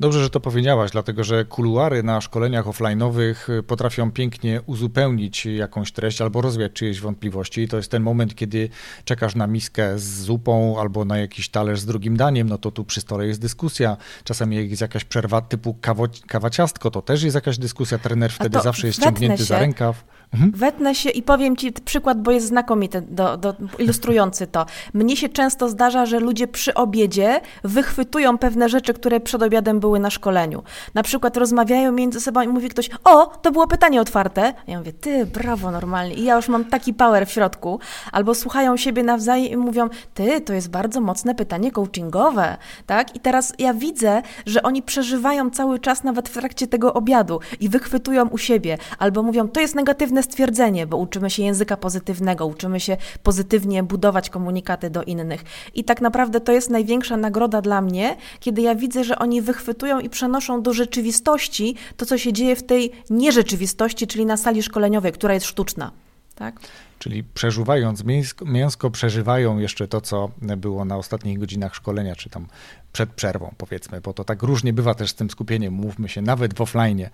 Dobrze, 0.00 0.22
że 0.22 0.30
to 0.30 0.40
powiedziałaś, 0.40 0.90
dlatego 0.90 1.24
że 1.24 1.44
kuluary 1.44 2.02
na 2.02 2.20
szkoleniach 2.20 2.66
offline'owych 2.66 3.52
y, 3.58 3.62
potrafią 3.62 4.12
pięknie 4.12 4.60
uzupełnić 4.66 5.46
jakąś 5.46 5.92
treść 5.92 6.20
albo 6.20 6.40
rozwiać 6.40 6.72
czyjeś 6.72 7.00
wątpliwości. 7.00 7.60
I 7.60 7.68
to 7.68 7.76
jest 7.76 7.90
ten 7.90 8.02
moment, 8.02 8.34
kiedy 8.34 8.68
czekasz 9.04 9.34
na 9.34 9.46
miskę 9.46 9.98
z 9.98 10.22
zupą 10.22 10.80
albo 10.80 11.04
na 11.04 11.18
jakiś 11.18 11.48
talerz 11.48 11.80
z 11.80 11.86
drugim 11.86 12.16
daniem, 12.16 12.48
no 12.48 12.58
to 12.58 12.70
tu 12.70 12.84
przy 12.84 13.00
stole 13.00 13.26
jest 13.26 13.40
dyskusja. 13.40 13.96
Czasami 14.24 14.68
jest 14.70 14.82
jakaś 14.82 15.04
przerwa 15.04 15.40
typu 15.40 15.76
kawo, 15.80 16.04
kawa 16.26 16.50
ciastko, 16.50 16.90
to 16.90 17.02
też 17.02 17.22
jest 17.22 17.34
jakaś 17.34 17.58
dyskusja. 17.58 17.98
Trener 17.98 18.32
wtedy 18.32 18.60
zawsze 18.60 18.86
jest 18.86 19.02
ciągnięty 19.02 19.44
za 19.44 19.58
rękaw. 19.58 20.04
Mhm. 20.32 20.52
Wetnę 20.52 20.94
się 20.94 21.10
i 21.10 21.22
powiem 21.22 21.56
Ci 21.56 21.72
przykład, 21.72 22.22
bo 22.22 22.30
jest 22.30 22.46
znakomity, 22.46 23.02
do, 23.08 23.36
do, 23.36 23.54
ilustrujący 23.78 24.46
to. 24.46 24.66
Mnie 24.94 25.16
się 25.16 25.28
często 25.28 25.68
zdarza, 25.68 26.06
że 26.06 26.20
ludzie 26.20 26.48
przy 26.48 26.74
obiedzie 26.74 27.40
wychwytują 27.64 28.38
pewne 28.38 28.68
rzeczy, 28.68 28.94
które 28.94 29.20
przed 29.20 29.42
obiadem 29.42 29.80
były 29.80 29.98
na 30.00 30.10
szkoleniu. 30.10 30.62
Na 30.94 31.02
przykład 31.02 31.36
rozmawiają 31.36 31.92
między 31.92 32.20
sobą 32.20 32.40
i 32.40 32.48
mówi 32.48 32.68
ktoś, 32.68 32.90
o, 33.04 33.26
to 33.26 33.52
było 33.52 33.66
pytanie 33.66 34.00
otwarte. 34.00 34.54
Ja 34.66 34.78
mówię, 34.78 34.92
ty, 34.92 35.26
brawo, 35.26 35.70
normalnie. 35.70 36.14
I 36.14 36.24
ja 36.24 36.36
już 36.36 36.48
mam 36.48 36.64
taki 36.64 36.94
power 36.94 37.26
w 37.26 37.30
środku. 37.30 37.80
Albo 38.12 38.34
słuchają 38.34 38.76
siebie 38.76 39.02
nawzajem 39.02 39.52
i 39.52 39.56
mówią, 39.56 39.88
ty, 40.14 40.40
to 40.40 40.52
jest 40.52 40.70
bardzo 40.70 41.00
mocne 41.00 41.34
pytanie 41.34 41.70
coachingowe, 41.70 42.56
tak? 42.86 43.16
I 43.16 43.20
teraz 43.20 43.52
ja 43.58 43.74
widzę, 43.74 44.22
że 44.46 44.62
oni 44.62 44.82
przeżywają 44.82 45.50
cały 45.50 45.78
czas 45.78 46.04
nawet 46.04 46.28
w 46.28 46.32
trakcie 46.32 46.66
tego 46.66 46.94
obiadu 46.94 47.40
i 47.60 47.68
wychwytują 47.68 48.28
u 48.28 48.38
siebie. 48.38 48.78
Albo 48.98 49.22
mówią, 49.22 49.48
to 49.48 49.60
jest 49.60 49.74
negatywne 49.74 50.17
pozytywne 50.18 50.22
stwierdzenie, 50.22 50.86
bo 50.86 50.96
uczymy 50.96 51.30
się 51.30 51.42
języka 51.42 51.76
pozytywnego, 51.76 52.46
uczymy 52.46 52.80
się 52.80 52.96
pozytywnie 53.22 53.82
budować 53.82 54.30
komunikaty 54.30 54.90
do 54.90 55.02
innych. 55.02 55.44
I 55.74 55.84
tak 55.84 56.00
naprawdę 56.00 56.40
to 56.40 56.52
jest 56.52 56.70
największa 56.70 57.16
nagroda 57.16 57.60
dla 57.60 57.80
mnie, 57.80 58.16
kiedy 58.40 58.62
ja 58.62 58.74
widzę, 58.74 59.04
że 59.04 59.18
oni 59.18 59.42
wychwytują 59.42 60.00
i 60.00 60.08
przenoszą 60.08 60.62
do 60.62 60.72
rzeczywistości 60.72 61.74
to, 61.96 62.06
co 62.06 62.18
się 62.18 62.32
dzieje 62.32 62.56
w 62.56 62.62
tej 62.62 62.92
nierzeczywistości, 63.10 64.06
czyli 64.06 64.26
na 64.26 64.36
sali 64.36 64.62
szkoleniowej, 64.62 65.12
która 65.12 65.34
jest 65.34 65.46
sztuczna. 65.46 65.90
Tak? 66.34 66.60
Czyli 66.98 67.24
przeżuwając 67.24 68.04
mięsko, 68.04 68.44
mięsko, 68.44 68.90
przeżywają 68.90 69.58
jeszcze 69.58 69.88
to, 69.88 70.00
co 70.00 70.30
było 70.56 70.84
na 70.84 70.96
ostatnich 70.96 71.38
godzinach 71.38 71.74
szkolenia, 71.74 72.16
czy 72.16 72.30
tam 72.30 72.46
przed 72.92 73.10
przerwą, 73.10 73.54
powiedzmy, 73.58 74.00
bo 74.00 74.12
to 74.12 74.24
tak 74.24 74.42
różnie 74.42 74.72
bywa 74.72 74.94
też 74.94 75.10
z 75.10 75.14
tym 75.14 75.30
skupieniem, 75.30 75.74
mówmy 75.74 76.08
się, 76.08 76.22
nawet 76.22 76.54
w 76.54 76.60
offline, 76.60 77.08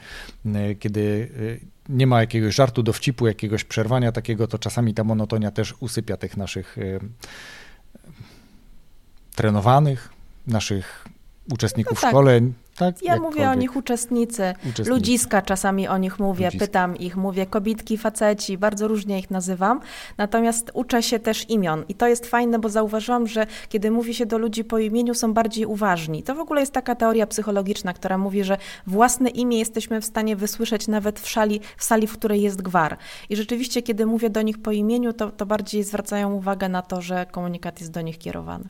kiedy 0.80 1.30
nie 1.88 2.06
ma 2.06 2.20
jakiegoś 2.20 2.54
żartu, 2.54 2.82
dowcipu, 2.82 3.26
jakiegoś 3.26 3.64
przerwania 3.64 4.12
takiego, 4.12 4.46
to 4.46 4.58
czasami 4.58 4.94
ta 4.94 5.04
monotonia 5.04 5.50
też 5.50 5.74
usypia 5.80 6.16
tych 6.16 6.36
naszych 6.36 6.78
y, 6.78 7.00
trenowanych, 9.34 10.08
naszych 10.46 11.04
uczestników 11.52 11.98
no 11.98 12.00
tak. 12.00 12.10
szkoleń, 12.10 12.52
tak? 12.76 13.02
Ja 13.02 13.16
mówię 13.16 13.50
o 13.50 13.54
nich 13.54 13.76
uczestnicy, 13.76 14.54
uczestnicy, 14.58 14.90
ludziska 14.90 15.42
czasami 15.42 15.88
o 15.88 15.98
nich 15.98 16.18
mówię, 16.18 16.44
ludziska. 16.44 16.66
pytam 16.66 16.96
ich, 16.96 17.16
mówię 17.16 17.46
kobitki, 17.46 17.98
faceci, 17.98 18.58
bardzo 18.58 18.88
różnie 18.88 19.18
ich 19.18 19.30
nazywam, 19.30 19.80
natomiast 20.18 20.70
uczę 20.74 21.02
się 21.02 21.18
też 21.18 21.50
imion 21.50 21.84
i 21.88 21.94
to 21.94 22.06
jest 22.06 22.26
fajne, 22.26 22.58
bo 22.58 22.68
zauważyłam, 22.68 23.26
że 23.26 23.46
kiedy 23.68 23.90
mówi 23.90 24.14
się 24.14 24.26
do 24.26 24.38
ludzi 24.38 24.64
po 24.64 24.78
imieniu, 24.78 25.14
są 25.14 25.34
bardziej 25.34 25.66
uważni. 25.66 26.22
To 26.22 26.34
w 26.34 26.40
ogóle 26.40 26.60
jest 26.60 26.72
taka 26.72 26.94
teoria 26.94 27.26
psychologiczna, 27.26 27.92
która 27.92 28.18
mówi, 28.18 28.44
że 28.44 28.58
własne 28.86 29.30
imię 29.30 29.58
jesteśmy 29.58 30.00
w 30.00 30.04
stanie 30.04 30.36
wysłyszeć 30.36 30.88
nawet 30.88 31.20
w, 31.20 31.28
szali, 31.28 31.60
w 31.76 31.84
sali, 31.84 32.06
w 32.06 32.12
której 32.12 32.42
jest 32.42 32.62
gwar. 32.62 32.96
I 33.28 33.36
rzeczywiście, 33.36 33.82
kiedy 33.82 34.06
mówię 34.06 34.30
do 34.30 34.42
nich 34.42 34.62
po 34.62 34.72
imieniu, 34.72 35.12
to, 35.12 35.30
to 35.30 35.46
bardziej 35.46 35.84
zwracają 35.84 36.32
uwagę 36.32 36.68
na 36.68 36.82
to, 36.82 37.00
że 37.00 37.26
komunikat 37.26 37.80
jest 37.80 37.92
do 37.92 38.00
nich 38.00 38.18
kierowany. 38.18 38.64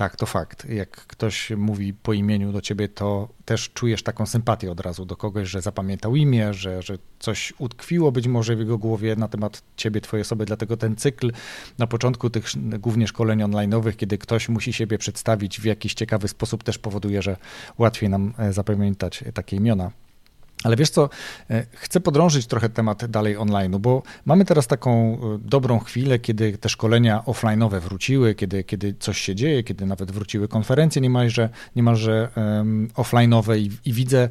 Tak, 0.00 0.16
to 0.16 0.26
fakt. 0.26 0.68
Jak 0.68 0.90
ktoś 0.90 1.50
mówi 1.50 1.94
po 1.94 2.12
imieniu 2.12 2.52
do 2.52 2.60
ciebie, 2.60 2.88
to 2.88 3.28
też 3.44 3.70
czujesz 3.70 4.02
taką 4.02 4.26
sympatię 4.26 4.70
od 4.70 4.80
razu 4.80 5.04
do 5.04 5.16
kogoś, 5.16 5.48
że 5.48 5.62
zapamiętał 5.62 6.16
imię, 6.16 6.54
że, 6.54 6.82
że 6.82 6.98
coś 7.18 7.52
utkwiło 7.58 8.12
być 8.12 8.28
może 8.28 8.56
w 8.56 8.58
jego 8.58 8.78
głowie 8.78 9.16
na 9.16 9.28
temat 9.28 9.62
ciebie, 9.76 10.00
twojej 10.00 10.22
osoby. 10.22 10.44
Dlatego 10.46 10.76
ten 10.76 10.96
cykl 10.96 11.32
na 11.78 11.86
początku 11.86 12.30
tych 12.30 12.44
głównie 12.78 13.06
szkoleń 13.06 13.40
online'owych, 13.40 13.96
kiedy 13.96 14.18
ktoś 14.18 14.48
musi 14.48 14.72
siebie 14.72 14.98
przedstawić 14.98 15.60
w 15.60 15.64
jakiś 15.64 15.94
ciekawy 15.94 16.28
sposób, 16.28 16.62
też 16.62 16.78
powoduje, 16.78 17.22
że 17.22 17.36
łatwiej 17.78 18.10
nam 18.10 18.34
e, 18.38 18.52
zapamiętać 18.52 19.24
takie 19.34 19.56
imiona. 19.56 19.90
Ale 20.64 20.76
wiesz 20.76 20.90
co, 20.90 21.08
e, 21.50 21.66
chcę 21.72 22.00
podrążyć 22.00 22.46
trochę 22.46 22.68
temat 22.68 23.06
dalej 23.06 23.36
online, 23.36 23.76
bo 23.80 24.02
mamy 24.24 24.44
teraz 24.44 24.66
taką 24.66 25.14
e, 25.14 25.38
dobrą 25.38 25.78
chwilę, 25.78 26.18
kiedy 26.18 26.58
te 26.58 26.68
szkolenia 26.68 27.22
offline'owe 27.26 27.80
wróciły, 27.80 28.34
kiedy, 28.34 28.64
kiedy 28.64 28.94
coś 28.98 29.18
się 29.20 29.34
dzieje, 29.34 29.62
kiedy 29.62 29.86
nawet 29.86 30.10
wróciły 30.10 30.48
konferencje 30.48 31.02
niemalże, 31.02 31.48
niemalże 31.76 32.28
um, 32.36 32.88
offline'owe 32.94 33.58
i, 33.58 33.70
i 33.84 33.92
widzę, 33.92 34.28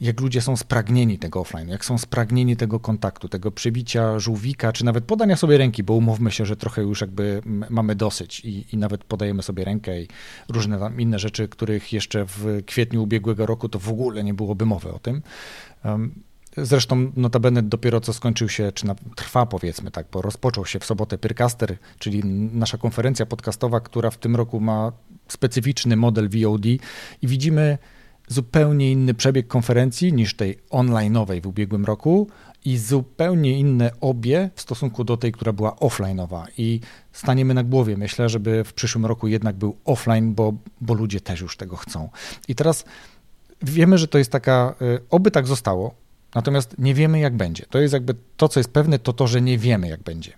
jak 0.00 0.20
ludzie 0.20 0.40
są 0.40 0.56
spragnieni 0.56 1.18
tego 1.18 1.40
offline, 1.40 1.68
jak 1.68 1.84
są 1.84 1.98
spragnieni 1.98 2.56
tego 2.56 2.80
kontaktu, 2.80 3.28
tego 3.28 3.50
przybicia 3.50 4.18
żółwika, 4.18 4.72
czy 4.72 4.84
nawet 4.84 5.04
podania 5.04 5.36
sobie 5.36 5.58
ręki, 5.58 5.82
bo 5.82 5.94
umówmy 5.94 6.30
się, 6.30 6.46
że 6.46 6.56
trochę 6.56 6.82
już 6.82 7.00
jakby 7.00 7.42
mamy 7.70 7.94
dosyć 7.94 8.40
i, 8.40 8.64
i 8.72 8.76
nawet 8.76 9.04
podajemy 9.04 9.42
sobie 9.42 9.64
rękę 9.64 10.02
i 10.02 10.08
różne 10.48 10.78
tam 10.78 11.00
inne 11.00 11.18
rzeczy, 11.18 11.48
których 11.48 11.92
jeszcze 11.92 12.24
w 12.24 12.62
kwietniu 12.66 13.02
ubiegłego 13.02 13.46
roku 13.46 13.68
to 13.68 13.78
w 13.78 13.88
ogóle 13.88 14.24
nie 14.24 14.34
byłoby 14.34 14.66
mowy 14.66 14.92
o 14.92 14.98
tym. 14.98 15.22
Zresztą 16.56 17.12
notabene 17.16 17.62
dopiero 17.62 18.00
co 18.00 18.12
skończył 18.12 18.48
się, 18.48 18.72
czy 18.72 18.86
na, 18.86 18.94
trwa 19.16 19.46
powiedzmy 19.46 19.90
tak, 19.90 20.06
bo 20.12 20.22
rozpoczął 20.22 20.66
się 20.66 20.78
w 20.78 20.84
sobotę 20.84 21.18
Pyrcaster, 21.18 21.78
czyli 21.98 22.24
nasza 22.52 22.78
konferencja 22.78 23.26
podcastowa, 23.26 23.80
która 23.80 24.10
w 24.10 24.18
tym 24.18 24.36
roku 24.36 24.60
ma 24.60 24.92
specyficzny 25.28 25.96
model 25.96 26.28
VOD 26.28 26.66
i 26.66 26.80
widzimy 27.22 27.78
zupełnie 28.28 28.92
inny 28.92 29.14
przebieg 29.14 29.46
konferencji 29.46 30.12
niż 30.12 30.34
tej 30.34 30.58
online'owej 30.70 31.42
w 31.42 31.46
ubiegłym 31.46 31.84
roku 31.84 32.28
i 32.64 32.78
zupełnie 32.78 33.58
inne 33.58 33.90
obie 34.00 34.50
w 34.54 34.60
stosunku 34.60 35.04
do 35.04 35.16
tej, 35.16 35.32
która 35.32 35.52
była 35.52 35.70
offline'owa. 35.70 36.44
I 36.58 36.80
staniemy 37.12 37.54
na 37.54 37.64
głowie, 37.64 37.96
myślę, 37.96 38.28
żeby 38.28 38.64
w 38.64 38.72
przyszłym 38.72 39.06
roku 39.06 39.28
jednak 39.28 39.56
był 39.56 39.76
offline, 39.84 40.34
bo, 40.34 40.52
bo 40.80 40.94
ludzie 40.94 41.20
też 41.20 41.40
już 41.40 41.56
tego 41.56 41.76
chcą. 41.76 42.08
I 42.48 42.54
teraz 42.54 42.84
wiemy, 43.62 43.98
że 43.98 44.08
to 44.08 44.18
jest 44.18 44.32
taka, 44.32 44.74
y, 44.82 45.00
oby 45.10 45.30
tak 45.30 45.46
zostało, 45.46 45.94
natomiast 46.34 46.78
nie 46.78 46.94
wiemy, 46.94 47.18
jak 47.18 47.36
będzie. 47.36 47.64
To 47.70 47.78
jest 47.78 47.94
jakby 47.94 48.14
to, 48.36 48.48
co 48.48 48.60
jest 48.60 48.72
pewne, 48.72 48.98
to 48.98 49.12
to, 49.12 49.26
że 49.26 49.40
nie 49.40 49.58
wiemy, 49.58 49.88
jak 49.88 50.02
będzie. 50.02 50.32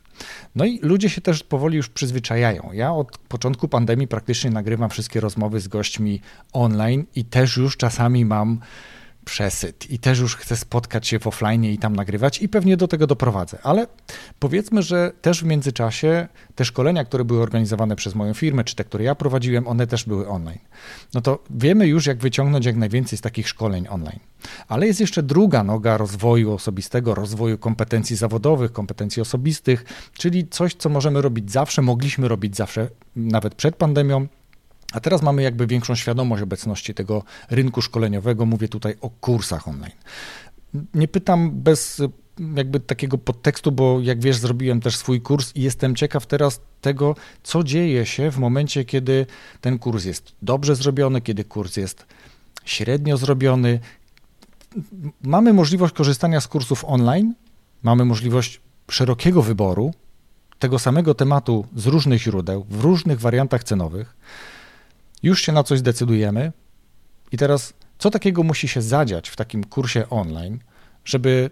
No 0.55 0.65
i 0.65 0.79
ludzie 0.83 1.11
się 1.11 1.21
też 1.21 1.43
powoli 1.43 1.77
już 1.77 1.89
przyzwyczajają. 1.89 2.71
Ja 2.73 2.93
od 2.93 3.19
początku 3.19 3.69
pandemii 3.69 4.09
praktycznie 4.09 4.51
nagrywam 4.51 4.91
wszystkie 4.91 5.21
rozmowy 5.21 5.61
z 5.61 5.69
gośćmi 5.69 6.21
online 6.53 7.05
i 7.15 7.25
też 7.25 7.57
już 7.57 7.77
czasami 7.77 8.25
mam 8.25 8.61
przesyt 9.25 9.91
i 9.91 9.99
też 9.99 10.19
już 10.19 10.37
chcę 10.37 10.57
spotkać 10.57 11.09
się 11.09 11.19
w 11.19 11.27
offline 11.27 11.65
i 11.65 11.79
tam 11.79 11.97
nagrywać 11.97 12.43
i 12.43 12.49
pewnie 12.49 12.77
do 12.77 12.89
tego 12.89 13.07
doprowadzę. 13.07 13.59
Ale 13.63 13.87
powiedzmy, 14.39 14.83
że 14.83 15.13
też 15.23 15.43
w 15.43 15.47
międzyczasie 15.47 16.29
te 16.55 16.65
szkolenia, 16.65 17.05
które 17.05 17.25
były 17.25 17.43
organizowane 17.43 17.97
przez 17.97 18.15
moją 18.15 18.35
firmę, 18.35 18.65
czy 18.65 18.77
te, 18.77 18.85
które 18.85 19.05
ja 19.05 19.15
prowadziłem, 19.15 19.69
one 19.69 19.87
też 19.87 20.05
były 20.05 20.29
online. 20.29 20.59
No 21.15 21.21
to 21.21 21.45
wiemy 21.51 21.87
już, 21.87 22.07
jak 22.07 22.19
wyciągnąć 22.19 22.67
jak 22.67 22.77
najwięcej 22.77 23.19
z 23.19 23.21
takich 23.21 23.49
szkoleń 23.49 23.87
online. 23.91 24.21
Ale 24.69 24.87
jest 24.87 25.01
jeszcze 25.01 25.23
druga 25.23 25.65
noga 25.65 25.97
rozwoju 25.97 26.53
osobistego, 26.53 27.15
rozwoju 27.15 27.59
kompetencji 27.59 28.17
zawodowych, 28.17 28.73
kompetencji 28.73 29.23
osobistych, 29.23 29.85
czyli 30.13 30.49
coś, 30.49 30.75
co 30.75 30.89
możemy 30.89 31.23
robić 31.23 31.53
zawsze, 31.53 31.83
mogliśmy 31.83 32.29
robić 32.29 32.57
zawsze, 32.57 32.89
nawet 33.17 33.55
przed 33.55 33.77
pandemią, 33.77 34.27
a 34.93 35.01
teraz 35.01 35.23
mamy 35.23 35.43
jakby 35.43 35.67
większą 35.67 35.95
świadomość 35.95 36.43
obecności 36.43 36.95
tego 36.95 37.23
rynku 37.51 37.83
szkoleniowego. 37.83 38.47
Mówię 38.47 38.69
tutaj 38.69 38.95
o 39.01 39.11
kursach 39.11 39.69
online. 39.69 39.97
Nie 40.95 41.09
pytam 41.09 41.51
bez 41.51 42.03
jakby 42.57 42.81
takiego 42.81 43.19
podtekstu, 43.19 43.73
bo 43.73 44.01
jak 44.01 44.21
wiesz, 44.21 44.37
zrobiłem 44.37 44.81
też 44.81 44.97
swój 44.97 45.21
kurs 45.21 45.53
i 45.55 45.63
jestem 45.63 45.95
ciekaw 45.95 46.27
teraz 46.27 46.61
tego, 46.81 47.17
co 47.43 47.65
dzieje 47.65 48.07
się 48.07 48.31
w 48.31 48.39
momencie, 48.39 48.85
kiedy 48.85 49.27
ten 49.61 49.79
kurs 49.79 50.05
jest 50.05 50.33
dobrze 50.43 50.77
zrobiony, 50.77 51.21
kiedy 51.21 51.45
kurs 51.45 51.77
jest 51.77 52.07
średnio 52.65 53.17
zrobiony. 53.17 53.81
Mamy 55.23 55.53
możliwość 55.53 55.95
korzystania 55.95 56.41
z 56.41 56.49
kursów 56.49 56.85
online, 56.85 57.35
mamy 57.83 58.05
możliwość 58.05 58.61
szerokiego 58.91 59.43
wyboru 59.43 59.95
tego 60.59 60.79
samego 60.79 61.15
tematu 61.15 61.67
z 61.77 61.87
różnych 61.87 62.23
źródeł, 62.23 62.67
w 62.71 62.81
różnych 62.81 63.21
wariantach 63.21 63.65
cenowych 63.65 64.17
już 65.23 65.43
się 65.43 65.53
na 65.53 65.63
coś 65.63 65.79
zdecydujemy 65.79 66.53
i 67.33 67.37
teraz 67.37 67.75
co 67.99 68.11
takiego 68.11 68.43
musi 68.43 68.69
się 68.69 68.83
zadziać 68.83 69.29
w 69.29 69.37
takim 69.37 69.65
kursie 69.65 70.11
online, 70.11 70.59
żeby 71.05 71.51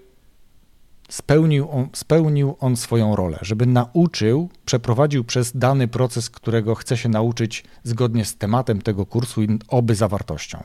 spełnił 1.09 1.71
on, 1.71 1.89
spełnił 1.93 2.57
on 2.61 2.77
swoją 2.77 3.17
rolę, 3.17 3.39
żeby 3.43 3.67
nauczył, 3.67 4.51
przeprowadził 4.65 5.25
przez 5.25 5.57
dany 5.57 5.89
proces, 5.89 6.31
którego 6.31 6.75
chce 6.75 6.97
się 6.97 7.09
nauczyć 7.09 7.65
zgodnie 7.85 8.25
z 8.25 8.37
tematem 8.37 8.83
tego 8.83 9.07
kursu 9.07 9.43
i 9.43 9.59
oby 9.69 9.95
zawartością. 9.95 10.63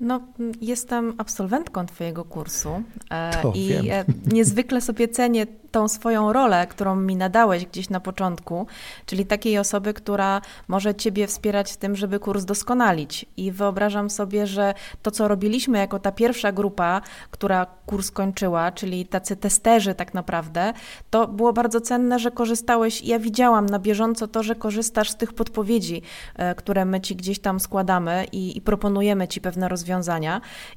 No, 0.00 0.20
jestem 0.60 1.14
absolwentką 1.18 1.86
Twojego 1.86 2.24
kursu 2.24 2.82
e, 3.10 3.42
to 3.42 3.52
i 3.54 3.68
wiem. 3.68 3.86
E, 3.90 4.04
niezwykle 4.32 4.80
sobie 4.80 5.08
cenię 5.08 5.46
tą 5.70 5.88
swoją 5.88 6.32
rolę, 6.32 6.66
którą 6.66 6.96
mi 6.96 7.16
nadałeś 7.16 7.66
gdzieś 7.66 7.90
na 7.90 8.00
początku, 8.00 8.66
czyli 9.06 9.26
takiej 9.26 9.58
osoby, 9.58 9.94
która 9.94 10.40
może 10.68 10.94
Ciebie 10.94 11.26
wspierać 11.26 11.72
w 11.72 11.76
tym, 11.76 11.96
żeby 11.96 12.18
kurs 12.18 12.44
doskonalić. 12.44 13.26
I 13.36 13.52
wyobrażam 13.52 14.10
sobie, 14.10 14.46
że 14.46 14.74
to, 15.02 15.10
co 15.10 15.28
robiliśmy 15.28 15.78
jako 15.78 15.98
ta 15.98 16.12
pierwsza 16.12 16.52
grupa, 16.52 17.00
która 17.30 17.66
kurs 17.86 18.10
kończyła, 18.10 18.72
czyli 18.72 19.06
tacy 19.06 19.36
testerzy 19.36 19.94
tak 19.94 20.14
naprawdę, 20.14 20.72
to 21.10 21.28
było 21.28 21.52
bardzo 21.52 21.80
cenne, 21.80 22.18
że 22.18 22.30
korzystałeś. 22.30 23.02
Ja 23.02 23.18
widziałam 23.18 23.66
na 23.66 23.78
bieżąco 23.78 24.28
to, 24.28 24.42
że 24.42 24.54
korzystasz 24.54 25.10
z 25.10 25.16
tych 25.16 25.32
podpowiedzi, 25.32 26.02
e, 26.36 26.54
które 26.54 26.84
my 26.84 27.00
Ci 27.00 27.16
gdzieś 27.16 27.38
tam 27.38 27.60
składamy 27.60 28.26
i, 28.32 28.56
i 28.56 28.60
proponujemy 28.60 29.28
Ci 29.28 29.40
pewne 29.40 29.68
rozwiązania. 29.68 29.85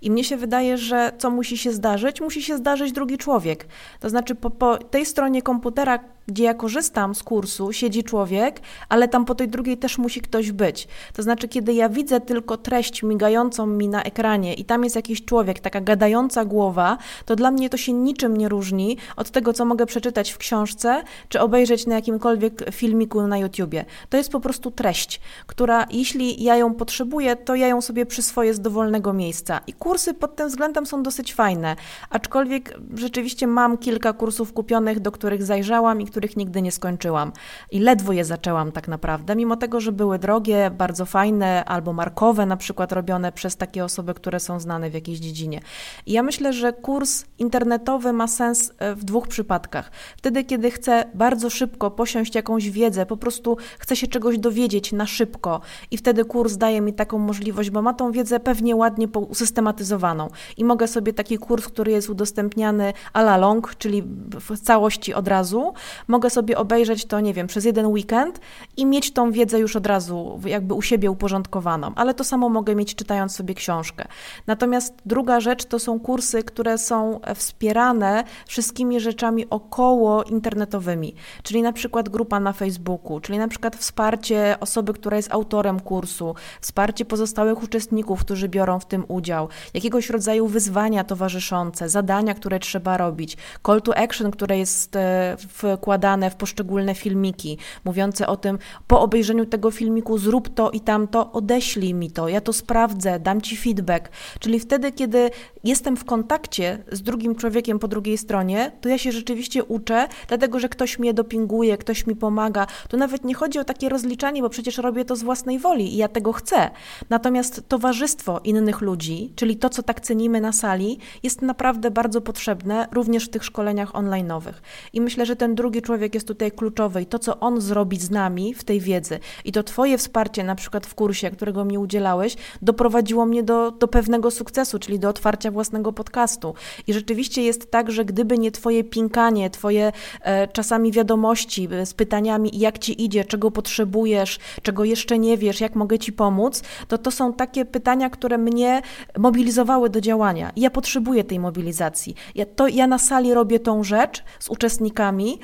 I 0.02 0.12
mnie 0.12 0.24
się 0.24 0.38
wydaje, 0.38 0.78
że 0.78 1.12
co 1.18 1.30
musi 1.30 1.58
się 1.58 1.72
zdarzyć? 1.72 2.22
Musi 2.22 2.44
się 2.44 2.58
zdarzyć 2.58 2.92
drugi 2.92 3.18
człowiek. 3.18 3.68
To 4.00 4.10
znaczy 4.10 4.36
po, 4.36 4.50
po 4.50 4.78
tej 4.78 5.06
stronie 5.06 5.42
komputera, 5.42 6.00
gdzie 6.32 6.44
ja 6.44 6.54
korzystam 6.54 7.16
z 7.16 7.24
kursu, 7.24 7.74
siedzi 7.74 8.04
człowiek, 8.04 8.62
ale 8.90 9.08
tam 9.08 9.26
po 9.26 9.36
tej 9.36 9.48
drugiej 9.48 9.78
też 9.78 9.98
musi 9.98 10.22
ktoś 10.22 10.52
być. 10.52 10.88
To 11.14 11.24
znaczy, 11.24 11.48
kiedy 11.48 11.74
ja 11.74 11.90
widzę 11.90 12.22
tylko 12.22 12.58
treść 12.58 13.04
migającą 13.04 13.66
mi 13.68 13.88
na 13.88 14.04
ekranie 14.04 14.54
i 14.54 14.66
tam 14.66 14.84
jest 14.84 14.96
jakiś 14.96 15.26
człowiek, 15.26 15.60
taka 15.60 15.82
gadająca 15.82 16.46
głowa, 16.46 16.98
to 17.26 17.36
dla 17.36 17.52
mnie 17.52 17.70
to 17.70 17.78
się 17.78 17.94
niczym 17.94 18.38
nie 18.38 18.50
różni 18.50 18.98
od 19.16 19.30
tego, 19.30 19.54
co 19.54 19.66
mogę 19.66 19.86
przeczytać 19.86 20.32
w 20.32 20.38
książce, 20.38 21.04
czy 21.30 21.40
obejrzeć 21.40 21.88
na 21.88 21.96
jakimkolwiek 21.96 22.66
filmiku 22.72 23.28
na 23.28 23.38
YouTubie. 23.38 23.86
To 24.10 24.18
jest 24.18 24.32
po 24.32 24.40
prostu 24.40 24.72
treść, 24.72 25.22
która 25.48 25.86
jeśli 25.92 26.44
ja 26.44 26.56
ją 26.56 26.74
potrzebuję, 26.74 27.36
to 27.36 27.56
ja 27.56 27.68
ją 27.68 27.82
sobie 27.82 28.06
przyswoję 28.06 28.54
z 28.54 28.60
dowolnego 28.60 29.14
miejsca. 29.14 29.62
I 29.68 29.74
kursy 29.74 30.14
pod 30.14 30.36
tym 30.36 30.48
względem 30.48 30.86
są 30.86 31.04
dosyć 31.04 31.34
fajne, 31.34 31.76
aczkolwiek 32.10 32.80
rzeczywiście 32.96 33.48
mam 33.48 33.78
kilka 33.78 34.14
kursów 34.14 34.54
kupionych, 34.54 35.00
do 35.00 35.12
których 35.12 35.44
zajrzałam 35.44 36.02
i 36.02 36.06
które 36.06 36.19
których 36.20 36.38
nigdy 36.38 36.62
nie 36.62 36.72
skończyłam. 36.72 37.32
I 37.72 37.80
ledwo 37.80 38.14
je 38.14 38.26
zaczęłam 38.26 38.72
tak 38.72 38.88
naprawdę, 38.88 39.36
mimo 39.36 39.56
tego, 39.56 39.80
że 39.80 39.92
były 39.92 40.20
drogie, 40.20 40.72
bardzo 40.78 41.06
fajne, 41.06 41.66
albo 41.66 41.94
markowe, 41.94 42.46
na 42.46 42.58
przykład 42.58 42.92
robione 42.92 43.32
przez 43.32 43.58
takie 43.58 43.84
osoby, 43.84 44.14
które 44.14 44.40
są 44.40 44.60
znane 44.60 44.90
w 44.90 44.94
jakiejś 44.94 45.20
dziedzinie. 45.20 45.62
I 46.06 46.12
ja 46.12 46.24
myślę, 46.24 46.54
że 46.54 46.74
kurs 46.74 47.26
internetowy 47.38 48.14
ma 48.14 48.28
sens 48.28 48.74
e, 48.78 48.96
w 48.96 49.04
dwóch 49.04 49.28
przypadkach. 49.28 49.92
Wtedy, 50.18 50.44
kiedy 50.44 50.72
chcę 50.72 51.06
bardzo 51.14 51.50
szybko 51.50 51.92
posiąść 51.92 52.36
jakąś 52.36 52.70
wiedzę, 52.70 53.06
po 53.06 53.18
prostu 53.18 53.58
chcę 53.80 53.96
się 53.96 54.08
czegoś 54.08 54.40
dowiedzieć 54.40 54.92
na 54.92 55.06
szybko, 55.06 55.62
i 55.92 55.98
wtedy 55.98 56.26
kurs 56.26 56.58
daje 56.58 56.82
mi 56.82 56.94
taką 56.94 57.18
możliwość, 57.18 57.70
bo 57.70 57.82
ma 57.82 57.94
tą 57.94 58.12
wiedzę 58.12 58.40
pewnie 58.40 58.76
ładnie 58.76 59.08
usystematyzowaną. 59.08 60.30
I 60.58 60.66
mogę 60.66 60.88
sobie 60.88 61.14
taki 61.14 61.38
kurs, 61.38 61.68
który 61.68 61.92
jest 61.92 62.10
udostępniany 62.10 62.94
a 63.14 63.22
la 63.22 63.38
long, 63.38 63.76
czyli 63.78 64.04
w 64.50 64.60
całości 64.60 65.14
od 65.14 65.28
razu, 65.28 65.74
mogę 66.10 66.30
sobie 66.30 66.58
obejrzeć 66.58 67.06
to, 67.06 67.20
nie 67.20 67.34
wiem, 67.34 67.48
przez 67.48 67.66
jeden 67.66 67.88
weekend 67.88 68.40
i 68.78 68.86
mieć 68.86 69.14
tą 69.14 69.32
wiedzę 69.32 69.60
już 69.60 69.76
od 69.76 69.88
razu 69.88 70.40
jakby 70.46 70.74
u 70.74 70.82
siebie 70.82 71.12
uporządkowaną, 71.12 71.92
ale 71.96 72.14
to 72.14 72.24
samo 72.24 72.50
mogę 72.50 72.76
mieć 72.76 72.96
czytając 72.96 73.36
sobie 73.36 73.54
książkę. 73.54 74.06
Natomiast 74.48 74.94
druga 75.06 75.40
rzecz 75.40 75.66
to 75.66 75.80
są 75.80 76.00
kursy, 76.00 76.44
które 76.44 76.78
są 76.78 77.20
wspierane 77.36 78.24
wszystkimi 78.48 79.00
rzeczami 79.00 79.50
około 79.50 80.24
internetowymi, 80.24 81.16
czyli 81.44 81.62
na 81.62 81.74
przykład 81.74 82.10
grupa 82.10 82.40
na 82.40 82.54
Facebooku, 82.54 83.20
czyli 83.20 83.40
na 83.40 83.48
przykład 83.48 83.76
wsparcie 83.76 84.58
osoby, 84.60 84.94
która 84.94 85.18
jest 85.18 85.34
autorem 85.34 85.80
kursu, 85.80 86.36
wsparcie 86.62 87.06
pozostałych 87.06 87.64
uczestników, 87.64 88.20
którzy 88.20 88.50
biorą 88.50 88.80
w 88.80 88.86
tym 88.86 89.06
udział, 89.08 89.50
jakiegoś 89.74 90.10
rodzaju 90.10 90.48
wyzwania 90.48 91.04
towarzyszące, 91.04 91.90
zadania, 91.90 92.34
które 92.34 92.60
trzeba 92.60 92.98
robić, 92.98 93.38
call 93.66 93.82
to 93.82 93.98
action, 93.98 94.32
które 94.32 94.58
jest 94.58 94.96
e, 94.96 95.38
wkładane 95.38 95.99
wkładane 96.00 96.30
w 96.30 96.36
poszczególne 96.36 96.96
filmiki, 96.96 97.58
mówiące 97.86 98.28
o 98.28 98.38
tym, 98.38 98.60
po 98.88 99.02
obejrzeniu 99.02 99.46
tego 99.46 99.72
filmiku 99.72 100.18
zrób 100.18 100.50
to 100.50 100.72
i 100.72 100.80
tamto, 100.80 101.32
odeślij 101.32 101.94
mi 101.94 102.12
to, 102.12 102.28
ja 102.30 102.42
to 102.42 102.54
sprawdzę, 102.54 103.20
dam 103.20 103.42
ci 103.42 103.58
feedback. 103.58 104.10
Czyli 104.40 104.60
wtedy, 104.60 104.92
kiedy 104.92 105.30
jestem 105.64 105.98
w 105.98 106.06
kontakcie 106.06 106.84
z 106.92 107.02
drugim 107.02 107.36
człowiekiem 107.36 107.80
po 107.80 107.88
drugiej 107.88 108.18
stronie, 108.18 108.72
to 108.82 108.90
ja 108.90 108.98
się 108.98 109.12
rzeczywiście 109.12 109.64
uczę, 109.64 110.08
dlatego 110.28 110.60
że 110.60 110.70
ktoś 110.70 111.00
mnie 111.00 111.14
dopinguje, 111.14 111.78
ktoś 111.78 112.08
mi 112.08 112.16
pomaga. 112.16 112.68
Tu 112.90 112.98
nawet 112.98 113.26
nie 113.26 113.36
chodzi 113.36 113.60
o 113.60 113.64
takie 113.64 113.90
rozliczanie, 113.90 114.42
bo 114.42 114.50
przecież 114.50 114.78
robię 114.78 115.06
to 115.06 115.16
z 115.16 115.24
własnej 115.24 115.60
woli 115.60 115.94
i 115.94 115.98
ja 115.98 116.08
tego 116.08 116.34
chcę. 116.34 116.72
Natomiast 117.10 117.64
towarzystwo 117.68 118.40
innych 118.44 118.82
ludzi, 118.82 119.34
czyli 119.36 119.56
to, 119.56 119.70
co 119.70 119.84
tak 119.84 120.02
cenimy 120.02 120.42
na 120.42 120.52
sali, 120.52 121.00
jest 121.24 121.42
naprawdę 121.42 121.92
bardzo 121.92 122.22
potrzebne 122.22 122.88
również 122.92 123.26
w 123.26 123.30
tych 123.30 123.44
szkoleniach 123.44 123.92
online'owych. 123.92 124.54
I 124.94 125.02
myślę, 125.02 125.26
że 125.26 125.36
ten 125.36 125.56
drugi 125.56 125.79
człowiek 125.82 126.14
jest 126.14 126.28
tutaj 126.28 126.52
kluczowy 126.52 127.02
i 127.02 127.06
to, 127.06 127.20
co 127.20 127.40
on 127.40 127.62
zrobi 127.62 127.98
z 127.98 128.12
nami 128.12 128.54
w 128.54 128.64
tej 128.64 128.80
wiedzy 128.80 129.20
i 129.46 129.52
to 129.52 129.64
Twoje 129.64 129.98
wsparcie, 129.98 130.44
na 130.44 130.56
przykład 130.56 130.88
w 130.88 130.96
kursie, 130.96 131.32
którego 131.32 131.66
mi 131.66 131.78
udzielałeś, 131.78 132.36
doprowadziło 132.62 133.26
mnie 133.26 133.44
do, 133.44 133.72
do 133.72 133.88
pewnego 133.88 134.32
sukcesu, 134.32 134.80
czyli 134.80 135.00
do 135.00 135.10
otwarcia 135.10 135.52
własnego 135.52 135.94
podcastu. 135.94 136.54
I 136.88 136.94
rzeczywiście 136.94 137.44
jest 137.44 137.72
tak, 137.72 137.92
że 137.92 138.06
gdyby 138.06 138.38
nie 138.38 138.52
Twoje 138.52 138.84
pinkanie, 138.84 139.50
Twoje 139.50 139.92
e, 140.22 140.48
czasami 140.48 140.92
wiadomości 140.92 141.68
e, 141.72 141.86
z 141.86 141.94
pytaniami, 141.94 142.50
jak 142.54 142.80
Ci 142.80 143.06
idzie, 143.06 143.26
czego 143.26 143.52
potrzebujesz, 143.52 144.40
czego 144.62 144.84
jeszcze 144.84 145.20
nie 145.20 145.38
wiesz, 145.38 145.62
jak 145.62 145.76
mogę 145.76 146.00
Ci 146.00 146.14
pomóc, 146.14 146.64
to 146.88 146.98
to 146.98 147.12
są 147.12 147.34
takie 147.34 147.66
pytania, 147.66 148.10
które 148.10 148.38
mnie 148.38 148.82
mobilizowały 149.18 149.90
do 149.90 150.02
działania. 150.02 150.52
I 150.56 150.62
ja 150.62 150.70
potrzebuję 150.70 151.24
tej 151.24 151.40
mobilizacji. 151.40 152.16
Ja, 152.36 152.46
to, 152.46 152.68
ja 152.68 152.88
na 152.88 152.98
sali 152.98 153.34
robię 153.34 153.60
tą 153.60 153.84
rzecz 153.84 154.24
z 154.40 154.50
uczestnikami, 154.50 155.40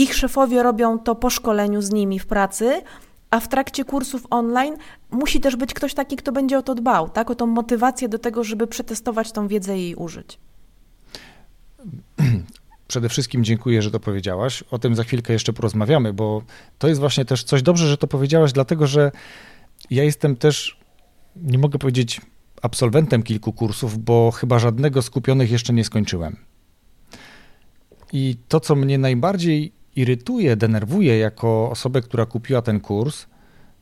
ich 0.00 0.14
szefowie 0.14 0.62
robią 0.62 0.98
to 0.98 1.14
po 1.14 1.30
szkoleniu 1.30 1.82
z 1.82 1.90
nimi 1.90 2.18
w 2.18 2.26
pracy, 2.26 2.82
a 3.30 3.40
w 3.40 3.48
trakcie 3.48 3.84
kursów 3.84 4.26
online 4.30 4.76
musi 5.10 5.40
też 5.40 5.56
być 5.56 5.74
ktoś 5.74 5.94
taki, 5.94 6.16
kto 6.16 6.32
będzie 6.32 6.58
o 6.58 6.62
to 6.62 6.74
dbał, 6.74 7.08
tak? 7.08 7.30
o 7.30 7.34
tą 7.34 7.46
motywację 7.46 8.08
do 8.08 8.18
tego, 8.18 8.44
żeby 8.44 8.66
przetestować 8.66 9.32
tą 9.32 9.48
wiedzę 9.48 9.78
i 9.78 9.82
jej 9.82 9.94
użyć. 9.94 10.38
Przede 12.88 13.08
wszystkim 13.08 13.44
dziękuję, 13.44 13.82
że 13.82 13.90
to 13.90 14.00
powiedziałaś. 14.00 14.64
O 14.70 14.78
tym 14.78 14.94
za 14.94 15.04
chwilkę 15.04 15.32
jeszcze 15.32 15.52
porozmawiamy, 15.52 16.12
bo 16.12 16.42
to 16.78 16.88
jest 16.88 17.00
właśnie 17.00 17.24
też 17.24 17.44
coś 17.44 17.62
dobrze, 17.62 17.88
że 17.88 17.96
to 17.96 18.06
powiedziałaś, 18.06 18.52
dlatego 18.52 18.86
że 18.86 19.12
ja 19.90 20.04
jestem 20.04 20.36
też, 20.36 20.78
nie 21.36 21.58
mogę 21.58 21.78
powiedzieć 21.78 22.20
absolwentem 22.62 23.22
kilku 23.22 23.52
kursów, 23.52 23.98
bo 23.98 24.30
chyba 24.30 24.58
żadnego 24.58 25.02
skupionych 25.02 25.50
jeszcze 25.50 25.72
nie 25.72 25.84
skończyłem. 25.84 26.36
I 28.12 28.36
to, 28.48 28.60
co 28.60 28.74
mnie 28.74 28.98
najbardziej 28.98 29.72
irytuje, 29.96 30.56
denerwuje 30.56 31.18
jako 31.18 31.70
osobę, 31.70 32.02
która 32.02 32.26
kupiła 32.26 32.62
ten 32.62 32.80
kurs, 32.80 33.26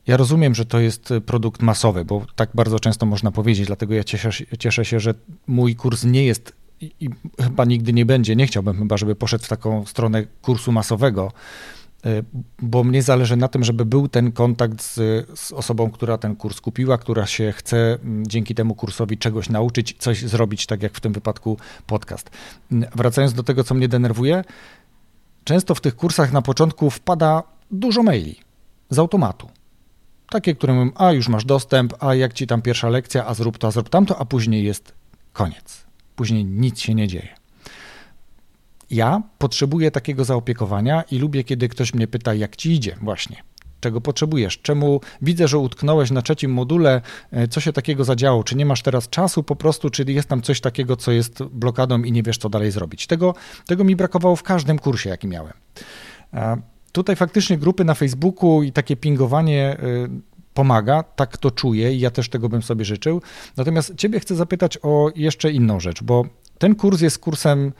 ja 0.07 0.17
rozumiem, 0.17 0.55
że 0.55 0.65
to 0.65 0.79
jest 0.79 1.13
produkt 1.25 1.61
masowy, 1.61 2.05
bo 2.05 2.25
tak 2.35 2.49
bardzo 2.53 2.79
często 2.79 3.05
można 3.05 3.31
powiedzieć, 3.31 3.67
dlatego 3.67 3.93
ja 3.93 4.03
cieszę, 4.03 4.29
cieszę 4.59 4.85
się, 4.85 4.99
że 4.99 5.13
mój 5.47 5.75
kurs 5.75 6.03
nie 6.03 6.25
jest 6.25 6.53
i 6.81 7.09
chyba 7.41 7.65
nigdy 7.65 7.93
nie 7.93 8.05
będzie, 8.05 8.35
nie 8.35 8.47
chciałbym 8.47 8.77
chyba, 8.77 8.97
żeby 8.97 9.15
poszedł 9.15 9.43
w 9.43 9.47
taką 9.47 9.85
stronę 9.85 10.23
kursu 10.41 10.71
masowego, 10.71 11.31
y, 12.05 12.23
bo 12.59 12.83
mnie 12.83 13.03
zależy 13.03 13.37
na 13.37 13.47
tym, 13.47 13.63
żeby 13.63 13.85
był 13.85 14.07
ten 14.07 14.31
kontakt 14.31 14.81
z, 14.81 14.95
z, 15.39 15.51
osobą, 15.51 15.91
która 15.91 16.17
ten 16.17 16.35
kurs 16.35 16.61
kupiła, 16.61 16.97
która 16.97 17.25
się 17.25 17.51
chce 17.51 17.77
mm, 18.03 18.27
dzięki 18.27 18.55
temu 18.55 18.75
kursowi 18.75 19.17
czegoś 19.17 19.49
nauczyć, 19.49 19.95
coś 19.99 20.21
zrobić, 20.21 20.65
tak 20.65 20.83
jak 20.83 20.93
w 20.93 20.99
tym 20.99 21.13
wypadku 21.13 21.57
podcast. 21.87 22.29
Wracając 22.95 23.33
do 23.33 23.43
tego, 23.43 23.63
co 23.63 23.75
mnie 23.75 23.87
denerwuje, 23.87 24.43
często 25.43 25.75
w 25.75 25.81
tych 25.81 25.95
kursach 25.95 26.31
na 26.31 26.41
początku 26.41 26.89
wpada 26.89 27.43
dużo 27.71 28.03
maili 28.03 28.35
z 28.89 28.99
automatu. 28.99 29.49
Takie, 30.29 30.55
które 30.55 30.73
mówią, 30.73 30.91
a 30.95 31.11
już 31.11 31.27
masz 31.27 31.45
dostęp, 31.45 32.03
a 32.03 32.15
jak 32.15 32.33
ci 32.33 32.47
tam 32.47 32.61
pierwsza 32.61 32.89
lekcja, 32.89 33.25
a 33.25 33.33
zrób 33.33 33.57
to, 33.57 33.67
a 33.67 33.71
zrób 33.71 33.89
tamto, 33.89 34.17
a 34.19 34.25
później 34.25 34.63
jest 34.63 34.93
koniec 35.33 35.91
później 36.21 36.45
nic 36.45 36.79
się 36.79 36.95
nie 36.95 37.07
dzieje. 37.07 37.35
Ja 38.89 39.21
potrzebuję 39.37 39.91
takiego 39.91 40.25
zaopiekowania 40.25 41.03
i 41.11 41.19
lubię, 41.19 41.43
kiedy 41.43 41.69
ktoś 41.69 41.93
mnie 41.93 42.07
pyta, 42.07 42.33
jak 42.33 42.55
ci 42.55 42.71
idzie, 42.71 42.97
właśnie. 43.01 43.43
Czego 43.81 44.01
potrzebujesz? 44.01 44.59
Czemu 44.61 45.01
widzę, 45.21 45.47
że 45.47 45.57
utknąłeś 45.57 46.11
na 46.11 46.21
trzecim 46.21 46.53
module? 46.53 47.01
E, 47.31 47.47
co 47.47 47.59
się 47.59 47.73
takiego 47.73 48.03
zadziało? 48.03 48.43
Czy 48.43 48.55
nie 48.55 48.65
masz 48.65 48.81
teraz 48.81 49.09
czasu 49.09 49.43
po 49.43 49.55
prostu, 49.55 49.89
czy 49.89 50.03
jest 50.03 50.29
tam 50.29 50.41
coś 50.41 50.61
takiego, 50.61 50.95
co 50.95 51.11
jest 51.11 51.43
blokadą 51.43 52.03
i 52.03 52.11
nie 52.11 52.23
wiesz, 52.23 52.37
co 52.37 52.49
dalej 52.49 52.71
zrobić? 52.71 53.07
Tego, 53.07 53.35
tego 53.65 53.83
mi 53.83 53.95
brakowało 53.95 54.35
w 54.35 54.43
każdym 54.43 54.79
kursie, 54.79 55.09
jaki 55.09 55.27
miałem. 55.27 55.53
Tutaj 56.91 57.15
faktycznie 57.15 57.57
grupy 57.57 57.83
na 57.85 57.93
Facebooku 57.93 58.63
i 58.63 58.71
takie 58.71 58.95
pingowanie 58.95 59.77
e, 59.77 59.77
pomaga, 60.53 61.03
tak 61.03 61.37
to 61.37 61.51
czuję 61.51 61.93
i 61.93 61.99
ja 61.99 62.11
też 62.11 62.29
tego 62.29 62.49
bym 62.49 62.61
sobie 62.61 62.85
życzył. 62.85 63.21
Natomiast 63.57 63.95
Ciebie 63.95 64.19
chcę 64.19 64.35
zapytać 64.35 64.77
o 64.81 65.11
jeszcze 65.15 65.51
inną 65.51 65.79
rzecz, 65.79 66.03
bo 66.03 66.25
ten 66.57 66.75
kurs 66.75 67.01
jest 67.01 67.19
kursem 67.19 67.71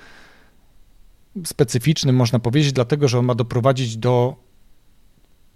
specyficznym, 1.46 2.16
można 2.16 2.40
powiedzieć, 2.40 2.74
dlatego 2.74 3.08
że 3.08 3.20
on 3.20 3.26
ma 3.26 3.36
doprowadzić 3.36 3.98
do 3.98 4.36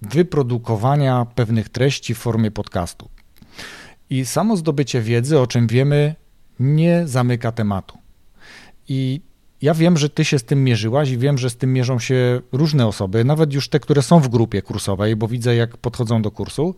wyprodukowania 0.02 1.26
pewnych 1.36 1.70
treści 1.70 2.16
w 2.16 2.18
formie 2.18 2.52
podcastu. 2.52 3.10
I 4.10 4.26
samo 4.26 4.58
zdobycie 4.58 5.02
wiedzy, 5.02 5.40
o 5.40 5.48
czym 5.48 5.68
wiemy, 5.68 6.16
nie 6.60 7.08
zamyka 7.08 7.52
tematu. 7.52 7.98
I 8.90 9.22
ja 9.62 9.74
wiem, 9.74 9.98
że 9.98 10.10
ty 10.10 10.26
się 10.26 10.40
z 10.40 10.44
tym 10.44 10.64
mierzyłaś 10.64 11.10
i 11.10 11.18
wiem, 11.18 11.38
że 11.38 11.50
z 11.50 11.58
tym 11.58 11.74
mierzą 11.74 12.00
się 12.00 12.42
różne 12.52 12.88
osoby, 12.88 13.24
nawet 13.24 13.54
już 13.54 13.70
te, 13.70 13.80
które 13.80 14.02
są 14.02 14.20
w 14.20 14.30
grupie 14.30 14.62
kursowej, 14.62 15.16
bo 15.16 15.28
widzę, 15.28 15.56
jak 15.56 15.78
podchodzą 15.78 16.22
do 16.22 16.32
kursu. 16.32 16.76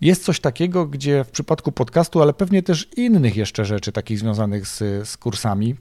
Jest 0.00 0.24
coś 0.24 0.40
takiego, 0.40 0.86
gdzie 0.86 1.24
w 1.24 1.30
przypadku 1.30 1.72
podcastu, 1.72 2.22
ale 2.22 2.32
pewnie 2.32 2.62
też 2.62 2.88
innych 2.96 3.36
jeszcze 3.36 3.64
rzeczy, 3.64 3.92
takich 3.92 4.18
związanych 4.18 4.66
z, 4.66 5.08
z 5.08 5.16
kursami, 5.16 5.74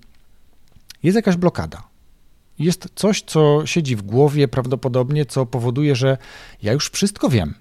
jest 1.04 1.16
jakaś 1.16 1.36
blokada. 1.36 1.84
Jest 2.60 2.90
coś, 2.96 3.22
co 3.22 3.66
siedzi 3.66 3.96
w 3.96 4.02
głowie 4.02 4.48
prawdopodobnie, 4.48 5.26
co 5.26 5.46
powoduje, 5.46 5.96
że 5.96 6.18
ja 6.62 6.74
już 6.74 6.90
wszystko 6.90 7.30
wiem. 7.30 7.56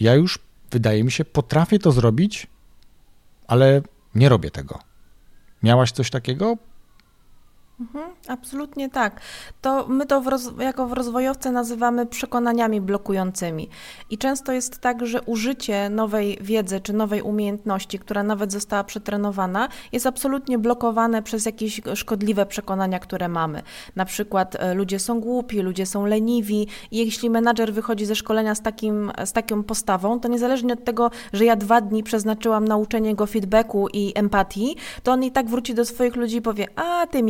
Ja 0.00 0.14
już, 0.14 0.38
wydaje 0.70 1.04
mi 1.04 1.12
się, 1.12 1.24
potrafię 1.24 1.78
to 1.78 1.92
zrobić, 1.92 2.46
ale 3.46 3.82
nie 4.14 4.28
robię 4.28 4.50
tego. 4.50 4.78
Miałaś 5.62 5.92
coś 5.92 6.10
takiego? 6.10 6.56
Mhm, 7.80 8.10
absolutnie 8.28 8.90
tak. 8.90 9.20
To 9.60 9.86
my 9.88 10.06
to 10.06 10.20
w 10.20 10.26
roz, 10.26 10.50
jako 10.58 10.86
w 10.86 10.92
rozwojowce 10.92 11.50
nazywamy 11.50 12.06
przekonaniami 12.06 12.80
blokującymi. 12.80 13.68
I 14.10 14.18
często 14.18 14.52
jest 14.52 14.78
tak, 14.78 15.06
że 15.06 15.22
użycie 15.22 15.90
nowej 15.90 16.38
wiedzy 16.40 16.80
czy 16.80 16.92
nowej 16.92 17.22
umiejętności, 17.22 17.98
która 17.98 18.22
nawet 18.22 18.52
została 18.52 18.84
przetrenowana, 18.84 19.68
jest 19.92 20.06
absolutnie 20.06 20.58
blokowane 20.58 21.22
przez 21.22 21.46
jakieś 21.46 21.80
szkodliwe 21.94 22.46
przekonania, 22.46 22.98
które 22.98 23.28
mamy. 23.28 23.62
Na 23.96 24.04
przykład 24.04 24.56
e, 24.58 24.74
ludzie 24.74 24.98
są 24.98 25.20
głupi, 25.20 25.60
ludzie 25.60 25.86
są 25.86 26.06
leniwi 26.06 26.66
i 26.90 26.98
jeśli 26.98 27.30
menadżer 27.30 27.72
wychodzi 27.72 28.06
ze 28.06 28.14
szkolenia 28.14 28.54
z, 28.54 28.60
takim, 28.60 29.12
z 29.24 29.32
taką 29.32 29.62
postawą, 29.62 30.20
to 30.20 30.28
niezależnie 30.28 30.72
od 30.72 30.84
tego, 30.84 31.10
że 31.32 31.44
ja 31.44 31.56
dwa 31.56 31.80
dni 31.80 32.02
przeznaczyłam 32.02 32.68
na 32.68 32.76
uczenie 32.76 33.14
go 33.14 33.26
feedbacku 33.26 33.88
i 33.92 34.12
empatii, 34.14 34.76
to 35.02 35.12
on 35.12 35.24
i 35.24 35.30
tak 35.32 35.48
wróci 35.48 35.74
do 35.74 35.84
swoich 35.84 36.16
ludzi 36.16 36.36
i 36.36 36.42
powie, 36.42 36.66
a 36.76 37.06
ty 37.06 37.22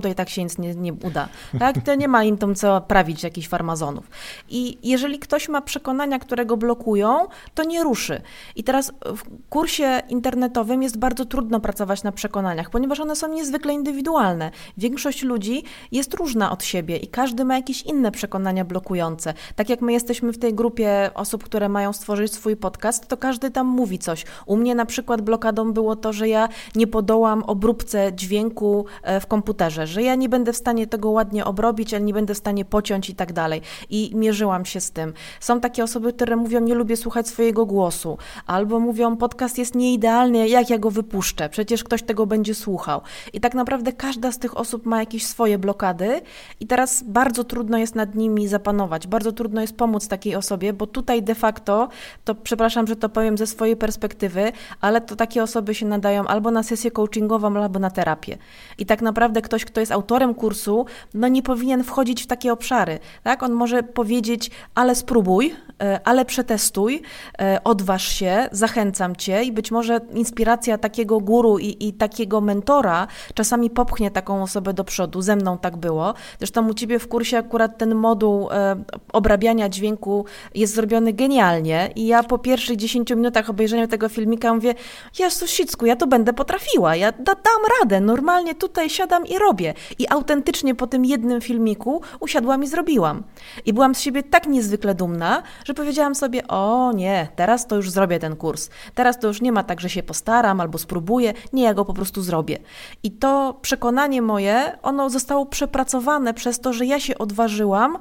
to 0.00 0.08
i 0.08 0.14
tak 0.14 0.28
się 0.28 0.44
nic 0.44 0.58
nie, 0.58 0.74
nie 0.74 0.92
uda. 0.92 1.28
Tak? 1.58 1.84
To 1.84 1.94
nie 1.94 2.08
ma 2.08 2.24
im 2.24 2.38
tam 2.38 2.54
co 2.54 2.80
prawić 2.80 3.22
jakichś 3.22 3.48
farmazonów. 3.48 4.10
I 4.48 4.78
jeżeli 4.82 5.18
ktoś 5.18 5.48
ma 5.48 5.62
przekonania, 5.62 6.18
które 6.18 6.46
go 6.46 6.56
blokują, 6.56 7.26
to 7.54 7.64
nie 7.64 7.82
ruszy. 7.82 8.20
I 8.56 8.64
teraz 8.64 8.92
w 9.04 9.48
kursie 9.50 10.02
internetowym 10.08 10.82
jest 10.82 10.98
bardzo 10.98 11.24
trudno 11.24 11.60
pracować 11.60 12.02
na 12.02 12.12
przekonaniach, 12.12 12.70
ponieważ 12.70 13.00
one 13.00 13.16
są 13.16 13.28
niezwykle 13.28 13.72
indywidualne. 13.72 14.50
Większość 14.78 15.22
ludzi 15.22 15.62
jest 15.92 16.14
różna 16.14 16.50
od 16.50 16.64
siebie 16.64 16.96
i 16.96 17.08
każdy 17.08 17.44
ma 17.44 17.56
jakieś 17.56 17.82
inne 17.82 18.10
przekonania 18.10 18.64
blokujące. 18.64 19.34
Tak 19.56 19.68
jak 19.68 19.80
my 19.80 19.92
jesteśmy 19.92 20.32
w 20.32 20.38
tej 20.38 20.54
grupie 20.54 21.10
osób, 21.14 21.44
które 21.44 21.68
mają 21.68 21.92
stworzyć 21.92 22.34
swój 22.34 22.56
podcast, 22.56 23.08
to 23.08 23.16
każdy 23.16 23.50
tam 23.50 23.66
mówi 23.66 23.98
coś. 23.98 24.24
U 24.46 24.56
mnie 24.56 24.74
na 24.74 24.86
przykład 24.86 25.22
blokadą 25.22 25.72
było 25.72 25.96
to, 25.96 26.12
że 26.12 26.28
ja 26.28 26.48
nie 26.74 26.86
podołam 26.86 27.42
obróbce 27.42 28.12
dźwięku 28.12 28.86
e, 29.02 29.20
w 29.20 29.26
komputerze, 29.26 29.86
że 29.88 30.02
ja 30.02 30.14
nie 30.14 30.28
będę 30.28 30.52
w 30.52 30.56
stanie 30.56 30.86
tego 30.86 31.10
ładnie 31.10 31.44
obrobić, 31.44 31.94
ale 31.94 32.04
nie 32.04 32.12
będę 32.12 32.34
w 32.34 32.38
stanie 32.38 32.64
pociąć 32.64 33.10
i 33.10 33.14
tak 33.14 33.32
dalej. 33.32 33.62
I 33.90 34.10
mierzyłam 34.14 34.64
się 34.64 34.80
z 34.80 34.90
tym. 34.90 35.12
Są 35.40 35.60
takie 35.60 35.84
osoby, 35.84 36.12
które 36.12 36.36
mówią, 36.36 36.60
nie 36.60 36.74
lubię 36.74 36.96
słuchać 36.96 37.28
swojego 37.28 37.66
głosu, 37.66 38.18
albo 38.46 38.80
mówią, 38.80 39.16
podcast 39.16 39.58
jest 39.58 39.74
nieidealny, 39.74 40.48
jak 40.48 40.70
ja 40.70 40.78
go 40.78 40.90
wypuszczę, 40.90 41.48
przecież 41.48 41.84
ktoś 41.84 42.02
tego 42.02 42.26
będzie 42.26 42.54
słuchał. 42.54 43.00
I 43.32 43.40
tak 43.40 43.54
naprawdę 43.54 43.92
każda 43.92 44.32
z 44.32 44.38
tych 44.38 44.56
osób 44.56 44.86
ma 44.86 45.00
jakieś 45.00 45.26
swoje 45.26 45.58
blokady 45.58 46.20
i 46.60 46.66
teraz 46.66 47.02
bardzo 47.02 47.44
trudno 47.44 47.78
jest 47.78 47.94
nad 47.94 48.14
nimi 48.14 48.48
zapanować, 48.48 49.06
bardzo 49.06 49.32
trudno 49.32 49.60
jest 49.60 49.76
pomóc 49.76 50.08
takiej 50.08 50.36
osobie, 50.36 50.72
bo 50.72 50.86
tutaj 50.86 51.22
de 51.22 51.34
facto, 51.34 51.88
to 52.24 52.34
przepraszam, 52.34 52.86
że 52.86 52.96
to 52.96 53.08
powiem 53.08 53.38
ze 53.38 53.46
swojej 53.46 53.76
perspektywy, 53.76 54.52
ale 54.80 55.00
to 55.00 55.16
takie 55.16 55.42
osoby 55.42 55.74
się 55.74 55.86
nadają 55.86 56.26
albo 56.26 56.50
na 56.50 56.62
sesję 56.62 56.90
coachingową, 56.90 57.62
albo 57.62 57.78
na 57.78 57.90
terapię. 57.90 58.38
I 58.78 58.86
tak 58.86 59.02
naprawdę 59.02 59.42
ktoś, 59.42 59.64
kto 59.64 59.77
jest 59.80 59.88
jest 59.88 59.92
autorem 59.92 60.34
kursu, 60.34 60.86
no 61.14 61.28
nie 61.28 61.42
powinien 61.42 61.84
wchodzić 61.84 62.22
w 62.22 62.26
takie 62.26 62.52
obszary. 62.52 62.98
Tak? 63.22 63.42
On 63.42 63.52
może 63.52 63.82
powiedzieć, 63.82 64.50
ale 64.74 64.94
spróbuj, 64.94 65.54
e, 65.82 66.00
ale 66.04 66.24
przetestuj, 66.24 67.02
e, 67.40 67.60
odważ 67.64 68.08
się, 68.08 68.48
zachęcam 68.52 69.16
cię 69.16 69.42
i 69.42 69.52
być 69.52 69.70
może 69.70 70.00
inspiracja 70.14 70.78
takiego 70.78 71.20
guru 71.20 71.58
i, 71.58 71.88
i 71.88 71.92
takiego 71.92 72.40
mentora 72.40 73.06
czasami 73.34 73.70
popchnie 73.70 74.10
taką 74.10 74.42
osobę 74.42 74.74
do 74.74 74.84
przodu. 74.84 75.22
Ze 75.22 75.36
mną 75.36 75.58
tak 75.58 75.76
było. 75.76 76.14
Zresztą 76.38 76.68
u 76.68 76.74
ciebie 76.74 76.98
w 76.98 77.08
kursie 77.08 77.38
akurat 77.38 77.78
ten 77.78 77.94
moduł 77.94 78.48
e, 78.50 78.76
obrabiania 79.12 79.68
dźwięku 79.68 80.24
jest 80.54 80.74
zrobiony 80.74 81.12
genialnie 81.12 81.90
i 81.96 82.06
ja 82.06 82.22
po 82.22 82.38
pierwszych 82.38 82.76
10 82.76 83.10
minutach 83.10 83.50
obejrzenia 83.50 83.86
tego 83.86 84.08
filmika 84.08 84.54
mówię, 84.54 84.74
Jezus 85.18 85.50
Sicku, 85.50 85.86
ja 85.86 85.96
to 85.96 86.06
będę 86.06 86.32
potrafiła, 86.32 86.96
ja 86.96 87.12
da, 87.12 87.34
dam 87.34 87.62
radę, 87.80 88.00
normalnie 88.00 88.54
tutaj 88.54 88.90
siadam 88.90 89.26
i 89.26 89.38
robię. 89.38 89.57
I 89.98 90.08
autentycznie 90.08 90.74
po 90.74 90.86
tym 90.86 91.04
jednym 91.04 91.40
filmiku 91.40 92.02
usiadłam 92.20 92.62
i 92.64 92.66
zrobiłam. 92.66 93.22
I 93.66 93.72
byłam 93.72 93.94
z 93.94 94.00
siebie 94.00 94.22
tak 94.22 94.46
niezwykle 94.46 94.94
dumna, 94.94 95.42
że 95.64 95.74
powiedziałam 95.74 96.14
sobie: 96.14 96.48
O 96.48 96.92
nie, 96.92 97.28
teraz 97.36 97.66
to 97.66 97.76
już 97.76 97.90
zrobię 97.90 98.18
ten 98.18 98.36
kurs. 98.36 98.70
Teraz 98.94 99.18
to 99.18 99.28
już 99.28 99.40
nie 99.40 99.52
ma 99.52 99.62
tak, 99.62 99.80
że 99.80 99.88
się 99.88 100.02
postaram 100.02 100.60
albo 100.60 100.78
spróbuję. 100.78 101.34
Nie, 101.52 101.62
ja 101.62 101.74
go 101.74 101.84
po 101.84 101.94
prostu 101.94 102.22
zrobię. 102.22 102.58
I 103.02 103.10
to 103.10 103.58
przekonanie 103.62 104.22
moje, 104.22 104.78
ono 104.82 105.10
zostało 105.10 105.46
przepracowane 105.46 106.34
przez 106.34 106.60
to, 106.60 106.72
że 106.72 106.86
ja 106.86 107.00
się 107.00 107.18
odważyłam 107.18 107.98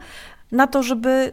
na 0.51 0.67
to, 0.67 0.83
żeby 0.83 1.31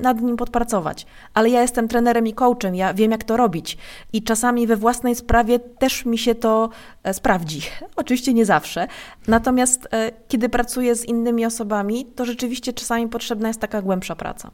nad 0.00 0.20
nim 0.20 0.36
podpracować. 0.36 1.06
Ale 1.34 1.50
ja 1.50 1.62
jestem 1.62 1.88
trenerem 1.88 2.26
i 2.26 2.34
coachem, 2.34 2.74
ja 2.74 2.94
wiem, 2.94 3.10
jak 3.10 3.24
to 3.24 3.36
robić. 3.36 3.78
I 4.12 4.22
czasami 4.22 4.66
we 4.66 4.76
własnej 4.76 5.14
sprawie 5.14 5.58
też 5.58 6.04
mi 6.04 6.18
się 6.18 6.34
to 6.34 6.70
e, 7.02 7.14
sprawdzi. 7.14 7.60
Oczywiście 7.96 8.34
nie 8.34 8.44
zawsze. 8.44 8.86
Natomiast 9.28 9.88
e, 9.92 10.12
kiedy 10.28 10.48
pracuję 10.48 10.94
z 10.94 11.04
innymi 11.04 11.46
osobami, 11.46 12.06
to 12.06 12.24
rzeczywiście 12.24 12.72
czasami 12.72 13.08
potrzebna 13.08 13.48
jest 13.48 13.60
taka 13.60 13.82
głębsza 13.82 14.16
praca. 14.16 14.50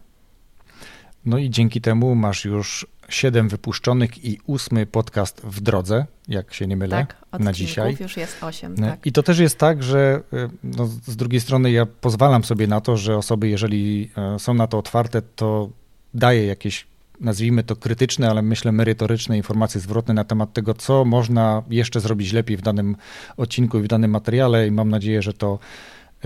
No 1.24 1.38
i 1.38 1.50
dzięki 1.50 1.80
temu 1.80 2.14
masz 2.14 2.44
już 2.44 2.86
siedem 3.08 3.48
wypuszczonych 3.48 4.24
i 4.24 4.38
ósmy 4.46 4.86
podcast 4.86 5.40
w 5.44 5.60
drodze, 5.60 6.06
jak 6.28 6.54
się 6.54 6.66
nie 6.66 6.76
mylę, 6.76 7.06
tak, 7.30 7.40
na 7.40 7.52
dzisiaj. 7.52 7.96
już 8.00 8.16
jest 8.16 8.44
osiem. 8.44 8.74
No 8.78 8.86
tak. 8.86 9.06
I 9.06 9.12
to 9.12 9.22
też 9.22 9.38
jest 9.38 9.58
tak, 9.58 9.82
że 9.82 10.22
y, 10.32 10.48
no, 10.64 10.86
z 10.86 11.16
drugiej 11.16 11.40
strony 11.40 11.70
ja 11.70 11.86
pozwalam 11.86 12.44
sobie 12.44 12.66
na 12.66 12.80
to, 12.80 12.96
że 12.96 13.16
osoby, 13.16 13.48
jeżeli 13.48 14.10
e, 14.16 14.38
są 14.38 14.54
na 14.54 14.66
to 14.66 14.78
otwarte, 14.78 15.22
to 15.36 15.68
daję 16.14 16.46
jakieś 16.46 16.86
nazwijmy 17.20 17.62
to 17.62 17.76
krytyczne, 17.76 18.30
ale 18.30 18.42
myślę 18.42 18.72
merytoryczne 18.72 19.36
informacje 19.36 19.80
zwrotne 19.80 20.14
na 20.14 20.24
temat 20.24 20.52
tego, 20.52 20.74
co 20.74 21.04
można 21.04 21.62
jeszcze 21.70 22.00
zrobić 22.00 22.32
lepiej 22.32 22.56
w 22.56 22.62
danym 22.62 22.96
odcinku 23.36 23.78
i 23.78 23.82
w 23.82 23.88
danym 23.88 24.10
materiale 24.10 24.66
i 24.66 24.70
mam 24.70 24.88
nadzieję, 24.88 25.22
że 25.22 25.32
to 25.32 25.58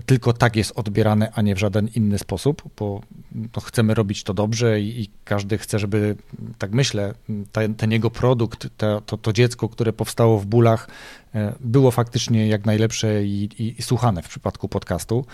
tylko 0.02 0.32
tak 0.32 0.56
jest 0.56 0.72
odbierane, 0.78 1.32
a 1.34 1.42
nie 1.42 1.54
w 1.54 1.58
żaden 1.58 1.88
inny 1.94 2.18
sposób, 2.18 2.62
bo 2.78 3.00
no, 3.32 3.60
chcemy 3.60 3.94
robić 3.94 4.22
to 4.22 4.34
dobrze 4.34 4.80
i, 4.80 5.00
i, 5.00 5.10
każdy 5.24 5.58
chce, 5.58 5.78
żeby, 5.78 6.16
tak 6.58 6.72
myślę, 6.72 7.14
ten, 7.52 7.74
ten 7.74 7.92
jego 7.92 8.10
produkt, 8.10 8.68
to, 8.76 9.00
to, 9.00 9.32
dziecko, 9.32 9.68
które 9.68 9.92
powstało 9.92 10.38
w 10.38 10.46
bólach, 10.46 10.88
było 11.60 11.90
faktycznie 11.90 12.48
jak 12.48 12.66
najlepsze 12.66 13.24
i, 13.24 13.48
i, 13.58 13.74
i, 13.78 13.82
słuchane 13.82 14.22
w 14.22 14.28
przypadku 14.28 14.68
podcastu. 14.68 15.24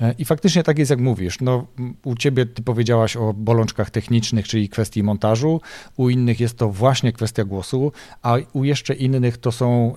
E, 0.00 0.14
I 0.18 0.24
faktycznie 0.24 0.62
tak 0.62 0.78
jest, 0.78 0.90
jak 0.90 1.00
mówisz. 1.00 1.40
No, 1.40 1.66
u 2.04 2.14
ciebie 2.14 2.46
ty 2.46 2.62
powiedziałaś 2.62 3.16
o 3.16 3.32
bolączkach 3.32 3.90
technicznych, 3.90 4.48
czyli 4.48 4.68
kwestii 4.68 5.02
montażu, 5.02 5.60
u 5.96 6.10
innych 6.10 6.40
jest 6.40 6.58
to 6.58 6.68
właśnie 6.68 7.12
kwestia 7.12 7.44
głosu, 7.44 7.92
a 8.22 8.36
u 8.52 8.64
jeszcze 8.64 8.94
innych 8.94 9.38
to 9.38 9.52
są, 9.52 9.94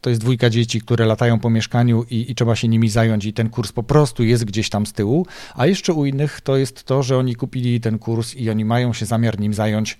to 0.00 0.10
jest 0.10 0.22
dwójka 0.22 0.50
dzieci, 0.50 0.80
które 0.80 1.06
latają 1.06 1.38
po 1.38 1.50
mieszkaniu 1.50 2.04
i, 2.10 2.30
i 2.30 2.34
trzeba 2.34 2.56
się 2.56 2.68
nimi 2.68 2.88
zająć 2.88 3.24
i 3.24 3.32
ten 3.32 3.50
kurs 3.50 3.72
po 3.72 3.82
prostu 3.82 4.24
jest 4.24 4.44
gdzieś 4.44 4.70
tam 4.70 4.86
z 4.86 4.92
tyłu, 4.92 5.26
a 5.54 5.66
jeszcze 5.66 5.92
u 5.92 6.06
innych 6.06 6.40
to 6.40 6.56
jest 6.56 6.84
to, 6.84 7.02
że 7.02 7.18
oni 7.18 7.34
kupili 7.34 7.80
ten 7.80 7.98
kurs 7.98 8.34
i 8.34 8.50
oni 8.50 8.64
mają 8.64 8.92
się 8.92 9.06
zamiar 9.06 9.40
nim 9.40 9.54
zająć 9.54 9.98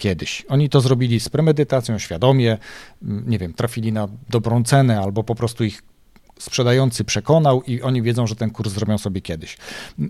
kiedyś. 0.00 0.44
Oni 0.48 0.68
to 0.68 0.80
zrobili 0.80 1.20
z 1.20 1.28
premedytacją, 1.28 1.98
świadomie, 1.98 2.58
nie 3.02 3.38
wiem, 3.38 3.54
trafili 3.54 3.92
na 3.92 4.08
dobrą 4.30 4.64
cenę 4.64 5.00
albo 5.00 5.24
po 5.24 5.34
prostu 5.34 5.64
ich 5.64 5.82
sprzedający 6.40 7.04
przekonał 7.04 7.62
i 7.62 7.82
oni 7.82 8.02
wiedzą, 8.02 8.26
że 8.26 8.36
ten 8.36 8.50
kurs 8.50 8.72
zrobią 8.72 8.98
sobie 8.98 9.20
kiedyś. 9.20 9.58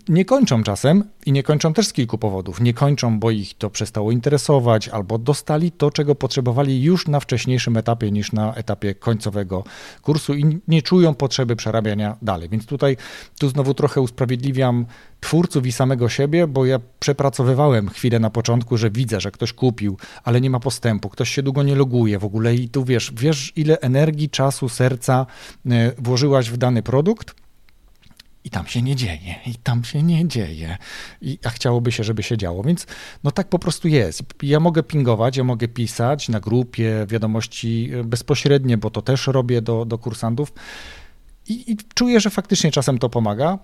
Nie 0.09 0.25
kończą 0.25 0.63
czasem 0.63 1.05
i 1.27 1.33
nie 1.33 1.43
kończą 1.43 1.73
też 1.73 1.87
z 1.87 1.93
kilku 1.93 2.19
powodów. 2.19 2.61
Nie 2.61 2.75
kończą, 2.75 3.21
bo 3.21 3.31
ich 3.31 3.55
to 3.55 3.71
przestało 3.71 4.13
interesować 4.13 4.89
albo 4.89 5.19
dostali 5.19 5.73
to, 5.73 5.91
czego 5.91 6.15
potrzebowali 6.15 6.83
już 6.83 7.09
na 7.09 7.21
wcześniejszym 7.21 7.77
etapie 7.77 8.11
niż 8.11 8.33
na 8.33 8.55
etapie 8.55 8.95
końcowego 8.95 9.65
kursu 10.03 10.35
i 10.35 10.61
nie 10.69 10.83
czują 10.83 11.15
potrzeby 11.15 11.57
przerabiania 11.57 12.17
dalej. 12.23 12.49
Więc 12.49 12.67
tutaj 12.67 12.97
tu 13.39 13.49
znowu 13.49 13.75
trochę 13.75 14.01
usprawiedliwiam 14.01 14.87
twórców 15.21 15.67
i 15.67 15.73
samego 15.73 16.09
siebie, 16.09 16.47
bo 16.47 16.67
ja 16.67 16.81
przepracowywałem 17.01 17.89
chwilę 17.89 18.19
na 18.19 18.31
początku, 18.31 18.77
że 18.77 18.91
widzę, 18.91 19.21
że 19.21 19.31
ktoś 19.31 19.53
kupił, 19.53 19.97
ale 20.25 20.41
nie 20.41 20.51
ma 20.51 20.61
postępu, 20.61 21.09
ktoś 21.09 21.31
się 21.31 21.43
długo 21.43 21.63
nie 21.63 21.75
loguje 21.75 22.19
w 22.19 22.25
ogóle 22.25 22.55
i 22.55 22.69
tu 22.69 22.85
wiesz, 22.85 23.13
wiesz 23.17 23.53
ile 23.57 23.81
energii, 23.81 24.31
czasu, 24.31 24.69
serca 24.69 25.27
e, 25.67 25.93
włożyłaś 25.99 26.51
w 26.51 26.57
dany 26.57 26.83
produkt, 26.83 27.35
i 28.45 28.51
tam 28.51 28.67
się 28.67 28.83
nie 28.83 28.97
dzieje, 28.97 29.35
i 29.47 29.55
tam 29.55 29.85
się 29.85 30.03
nie 30.03 30.29
dzieje, 30.29 30.77
I, 31.23 31.39
a 31.45 31.51
chciałoby 31.51 31.93
się, 31.93 32.05
żeby 32.05 32.23
się 32.23 32.37
działo. 32.37 32.63
Więc 32.63 32.87
no 33.25 33.31
tak 33.31 33.49
po 33.49 33.59
prostu 33.59 33.89
jest. 33.89 34.23
Ja 34.43 34.61
mogę 34.61 34.83
pingować, 34.83 35.37
ja 35.37 35.45
mogę 35.45 35.69
pisać 35.69 36.29
na 36.29 36.41
grupie 36.41 37.07
wiadomości 37.09 37.91
e, 37.95 38.05
bezpośrednie, 38.05 38.79
bo 38.79 38.91
to 38.91 39.03
też 39.03 39.27
robię 39.27 39.63
do, 39.63 39.85
do 39.85 39.99
kursantów 39.99 40.53
i, 41.49 41.73
i 41.73 41.77
czuję, 41.95 42.21
że 42.21 42.31
faktycznie 42.31 42.71
czasem 42.71 42.99
to 42.99 43.09
pomaga 43.09 43.59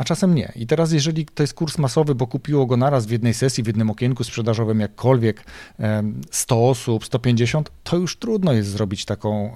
a 0.00 0.04
czasem 0.04 0.34
nie. 0.34 0.52
I 0.56 0.66
teraz, 0.66 0.92
jeżeli 0.92 1.26
to 1.26 1.42
jest 1.42 1.54
kurs 1.54 1.78
masowy, 1.78 2.14
bo 2.14 2.26
kupiło 2.26 2.66
go 2.66 2.76
naraz 2.76 3.06
w 3.06 3.10
jednej 3.10 3.34
sesji, 3.34 3.64
w 3.64 3.66
jednym 3.66 3.90
okienku 3.90 4.24
sprzedażowym, 4.24 4.80
jakkolwiek 4.80 5.44
100 6.30 6.68
osób, 6.68 7.04
150, 7.04 7.70
to 7.84 7.96
już 7.96 8.16
trudno 8.16 8.52
jest 8.52 8.68
zrobić 8.68 9.04
taką 9.04 9.52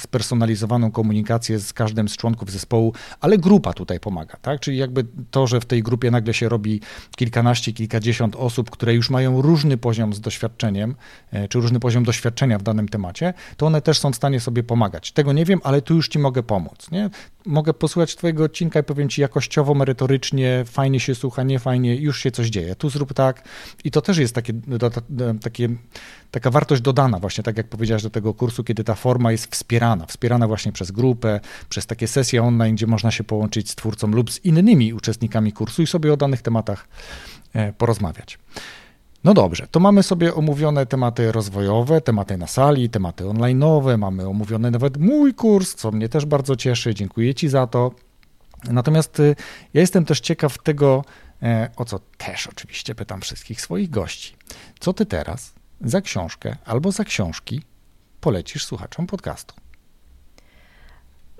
spersonalizowaną 0.00 0.90
komunikację 0.90 1.58
z 1.58 1.72
każdym 1.72 2.08
z 2.08 2.16
członków 2.16 2.50
zespołu, 2.50 2.92
ale 3.20 3.38
grupa 3.38 3.72
tutaj 3.72 4.00
pomaga, 4.00 4.36
tak? 4.42 4.60
Czyli 4.60 4.76
jakby 4.76 5.06
to, 5.30 5.46
że 5.46 5.60
w 5.60 5.64
tej 5.64 5.82
grupie 5.82 6.10
nagle 6.10 6.34
się 6.34 6.48
robi 6.48 6.80
kilkanaście, 7.16 7.72
kilkadziesiąt 7.72 8.36
osób, 8.36 8.70
które 8.70 8.94
już 8.94 9.10
mają 9.10 9.42
różny 9.42 9.76
poziom 9.76 10.14
z 10.14 10.20
doświadczeniem, 10.20 10.94
e, 11.32 11.48
czy 11.48 11.60
różny 11.60 11.80
poziom 11.80 12.04
doświadczenia 12.04 12.58
w 12.58 12.62
danym 12.62 12.88
temacie, 12.88 13.34
to 13.56 13.66
one 13.66 13.82
też 13.82 13.98
są 13.98 14.12
w 14.12 14.16
stanie 14.16 14.40
sobie 14.40 14.62
pomagać. 14.62 15.12
Tego 15.12 15.32
nie 15.32 15.44
wiem, 15.44 15.60
ale 15.64 15.82
tu 15.82 15.94
już 15.94 16.08
ci 16.08 16.18
mogę 16.18 16.42
pomóc, 16.42 16.90
nie? 16.90 17.10
Mogę 17.46 17.74
posłuchać 17.74 18.16
twojego 18.16 18.44
odcinka 18.44 18.80
i 18.80 18.82
powiem 18.82 19.08
ci 19.08 19.20
jakościowo, 19.20 19.67
jakościowo, 19.68 19.74
merytorycznie, 19.74 20.64
fajnie 20.66 21.00
się 21.00 21.14
słucha, 21.14 21.42
nie 21.42 21.58
fajnie, 21.58 21.96
już 21.96 22.20
się 22.20 22.30
coś 22.30 22.48
dzieje. 22.48 22.74
Tu 22.74 22.90
zrób 22.90 23.14
tak. 23.14 23.42
I 23.84 23.90
to 23.90 24.00
też 24.00 24.18
jest 24.18 24.34
takie, 24.34 24.52
takie, 25.42 25.68
taka 26.30 26.50
wartość 26.50 26.82
dodana, 26.82 27.18
właśnie 27.18 27.44
tak 27.44 27.56
jak 27.56 27.68
powiedziałeś 27.68 28.02
do 28.02 28.10
tego 28.10 28.34
kursu, 28.34 28.64
kiedy 28.64 28.84
ta 28.84 28.94
forma 28.94 29.32
jest 29.32 29.46
wspierana, 29.46 30.06
wspierana 30.06 30.46
właśnie 30.46 30.72
przez 30.72 30.90
grupę, 30.90 31.40
przez 31.68 31.86
takie 31.86 32.08
sesje 32.08 32.42
online, 32.42 32.74
gdzie 32.74 32.86
można 32.86 33.10
się 33.10 33.24
połączyć 33.24 33.70
z 33.70 33.74
twórcą 33.74 34.08
lub 34.08 34.30
z 34.30 34.44
innymi 34.44 34.92
uczestnikami 34.92 35.52
kursu 35.52 35.82
i 35.82 35.86
sobie 35.86 36.12
o 36.12 36.16
danych 36.16 36.42
tematach 36.42 36.88
e, 37.54 37.72
porozmawiać. 37.72 38.38
No 39.24 39.34
dobrze, 39.34 39.66
to 39.70 39.80
mamy 39.80 40.02
sobie 40.02 40.34
omówione 40.34 40.86
tematy 40.86 41.32
rozwojowe, 41.32 42.00
tematy 42.00 42.38
na 42.38 42.46
sali, 42.46 42.90
tematy 42.90 43.24
online'owe, 43.24 43.98
mamy 43.98 44.28
omówiony 44.28 44.70
nawet 44.70 44.96
mój 44.96 45.34
kurs, 45.34 45.74
co 45.74 45.90
mnie 45.90 46.08
też 46.08 46.26
bardzo 46.26 46.56
cieszy, 46.56 46.94
dziękuję 46.94 47.34
Ci 47.34 47.48
za 47.48 47.66
to. 47.66 48.07
Natomiast 48.64 49.20
y, 49.20 49.36
ja 49.74 49.80
jestem 49.80 50.04
też 50.04 50.20
ciekaw 50.20 50.58
tego, 50.58 51.04
e, 51.42 51.70
o 51.76 51.84
co 51.84 51.98
też 52.18 52.46
oczywiście 52.46 52.94
pytam 52.94 53.20
wszystkich 53.20 53.60
swoich 53.60 53.90
gości. 53.90 54.36
Co 54.80 54.92
ty 54.92 55.06
teraz 55.06 55.54
za 55.80 56.00
książkę 56.00 56.56
albo 56.64 56.92
za 56.92 57.04
książki 57.04 57.62
polecisz 58.20 58.64
słuchaczom 58.64 59.06
podcastu? 59.06 59.54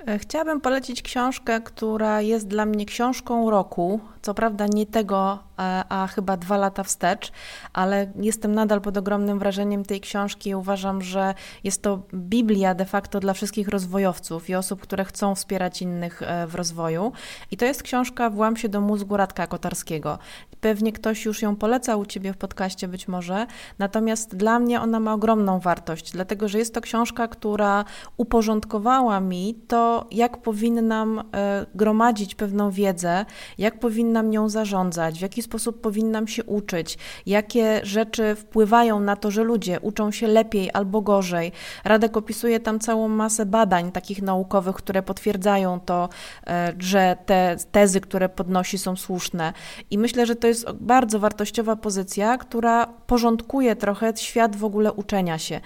E, 0.07 0.19
chciałabym 0.19 0.61
polecić 0.61 1.03
książkę, 1.03 1.61
która 1.61 2.21
jest 2.21 2.49
dla 2.49 2.67
mnie 2.67 2.87
książką 2.87 3.51
roku. 3.51 4.01
Co 4.23 4.35
prawda 4.35 4.67
nie 4.67 4.87
tego, 4.87 5.39
a, 5.57 6.03
a, 6.03 6.07
chyba 6.07 6.37
dwa 6.37 6.57
lata 6.57 6.83
wstecz, 6.83 7.33
ale 7.73 8.13
jestem 8.17 8.55
nadal 8.55 8.81
pod 8.81 8.97
ogromnym 8.97 9.39
wrażeniem 9.39 9.85
tej 9.85 10.01
książki. 10.01 10.55
Uważam, 10.55 11.03
że 11.03 11.35
jest 11.65 11.83
to 11.83 12.03
Biblia 12.15 12.75
de 12.75 12.85
facto 12.85 13.21
dla 13.21 13.33
wszystkich 13.33 13.69
rozwojowców 13.69 14.51
i 14.51 14.55
osób, 14.55 14.81
które 14.81 15.05
chcą 15.05 15.35
wspierać 15.35 15.83
innych 15.83 16.23
e, 16.23 16.47
w 16.47 16.55
rozwoju. 16.55 17.13
I 17.51 17.57
to 17.57 17.65
jest 17.65 17.83
książka 17.83 18.31
Włam 18.31 18.57
się 18.57 18.69
do 18.69 18.81
mózgu 18.81 19.17
Radka 19.17 19.47
Kotarskiego. 19.47 20.19
Pewnie 20.61 20.93
ktoś 20.93 21.25
już 21.25 21.43
ją 21.43 21.57
polecał 21.57 22.01
u 22.01 22.07
Ciebie 22.07 22.33
w 22.33 22.37
podcaście 22.37 22.89
być 22.89 23.09
może, 23.09 23.47
natomiast 23.79 24.37
dla 24.37 24.59
mnie 24.59 24.81
ona 24.81 25.01
ma 25.01 25.15
ogromną 25.15 25.61
wartość, 25.61 26.13
dlatego 26.13 26.49
że 26.49 26.59
jest 26.59 26.75
to 26.75 26.81
książka, 26.81 27.29
która 27.29 27.85
uporządkowała 28.17 29.21
mi 29.21 29.55
to, 29.69 30.07
jak 30.11 30.43
powinnam 30.43 31.19
e, 31.19 31.67
gromadzić 31.75 32.35
pewną 32.35 32.71
wiedzę, 32.71 33.25
jak 33.59 33.79
powinnam 33.81 34.08
nią 34.31 34.49
zarządzać, 34.49 35.19
w 35.19 35.23
jaki 35.23 35.43
sposób 35.43 35.81
powinnam 35.81 36.29
się 36.29 36.45
uczyć, 36.45 36.99
jakie 37.27 37.81
rzeczy 37.83 38.35
wpływają 38.35 39.01
na 39.01 39.17
to, 39.17 39.31
że 39.31 39.43
ludzie 39.43 39.81
uczą 39.81 40.11
się 40.11 40.27
lepiej 40.27 40.71
albo 40.73 41.01
gorzej. 41.01 41.53
Radek 41.85 42.17
opisuje 42.17 42.61
tam 42.61 42.81
całą 42.81 43.09
masę 43.09 43.47
badań 43.47 43.93
takich 43.93 44.23
naukowych, 44.23 44.77
które 44.77 45.03
potwierdzają 45.03 45.81
to, 45.81 46.09
e, 46.47 46.73
że 46.79 47.17
te 47.27 47.57
tezy, 47.73 48.01
które 48.01 48.29
podnosi, 48.29 48.79
są 48.79 48.97
słuszne. 48.97 49.53
I 49.91 49.99
myślę, 49.99 50.27
że 50.27 50.37
to 50.37 50.47
jest 50.47 50.71
bardzo 50.73 51.19
wartościowa 51.19 51.77
pozycja, 51.77 52.39
która 52.39 52.87
porządkuje 52.87 53.77
trochę 53.77 54.17
świat 54.17 54.57
w 54.57 54.65
ogóle 54.65 54.93
uczenia 54.93 55.39
się. 55.39 55.61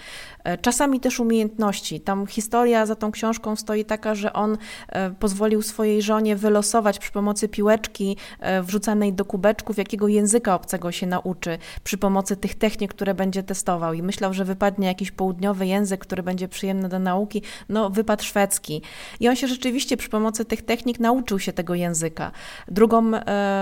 E, 0.45 0.59
czasami 0.59 1.01
też 1.01 1.21
umiejętności. 1.21 2.01
Tam 2.01 2.27
historia 2.27 2.87
za 2.87 2.97
tą 2.97 3.13
książką 3.13 3.57
stoi 3.57 3.85
taka, 3.85 4.15
że 4.15 4.33
on 4.33 4.59
e, 4.89 5.11
pozwolił 5.11 5.63
swojej 5.63 6.03
żonie 6.03 6.37
wylosować 6.37 6.99
przy 6.99 7.13
pomocy 7.13 7.49
piłeczki 7.49 8.17
e, 8.41 8.63
wrzucanej 8.63 9.13
do 9.13 9.25
kubeczków, 9.25 9.79
jakiego 9.79 10.09
języka 10.09 10.55
obcego 10.55 10.93
się 10.93 11.07
nauczy 11.07 11.59
przy 11.85 11.99
pomocy 11.99 12.37
tych 12.37 12.55
technik, 12.55 12.95
które 12.95 13.15
będzie 13.15 13.43
testował. 13.43 13.95
I 13.95 14.03
myślał, 14.03 14.35
że 14.35 14.45
wypadnie 14.45 14.87
jakiś 14.87 15.11
południowy 15.11 15.67
język, 15.67 16.01
który 16.01 16.23
będzie 16.23 16.49
przyjemny 16.49 16.89
do 16.89 16.99
nauki. 16.99 17.43
No, 17.69 17.91
wypadł 17.91 18.25
szwedzki. 18.25 18.83
I 19.21 19.29
on 19.29 19.37
się 19.37 19.47
rzeczywiście 19.47 19.97
przy 19.97 20.09
pomocy 20.09 20.45
tych 20.45 20.63
technik 20.63 21.01
nauczył 21.01 21.39
się 21.39 21.53
tego 21.53 21.75
języka. 21.75 22.31
Drugą 22.69 23.11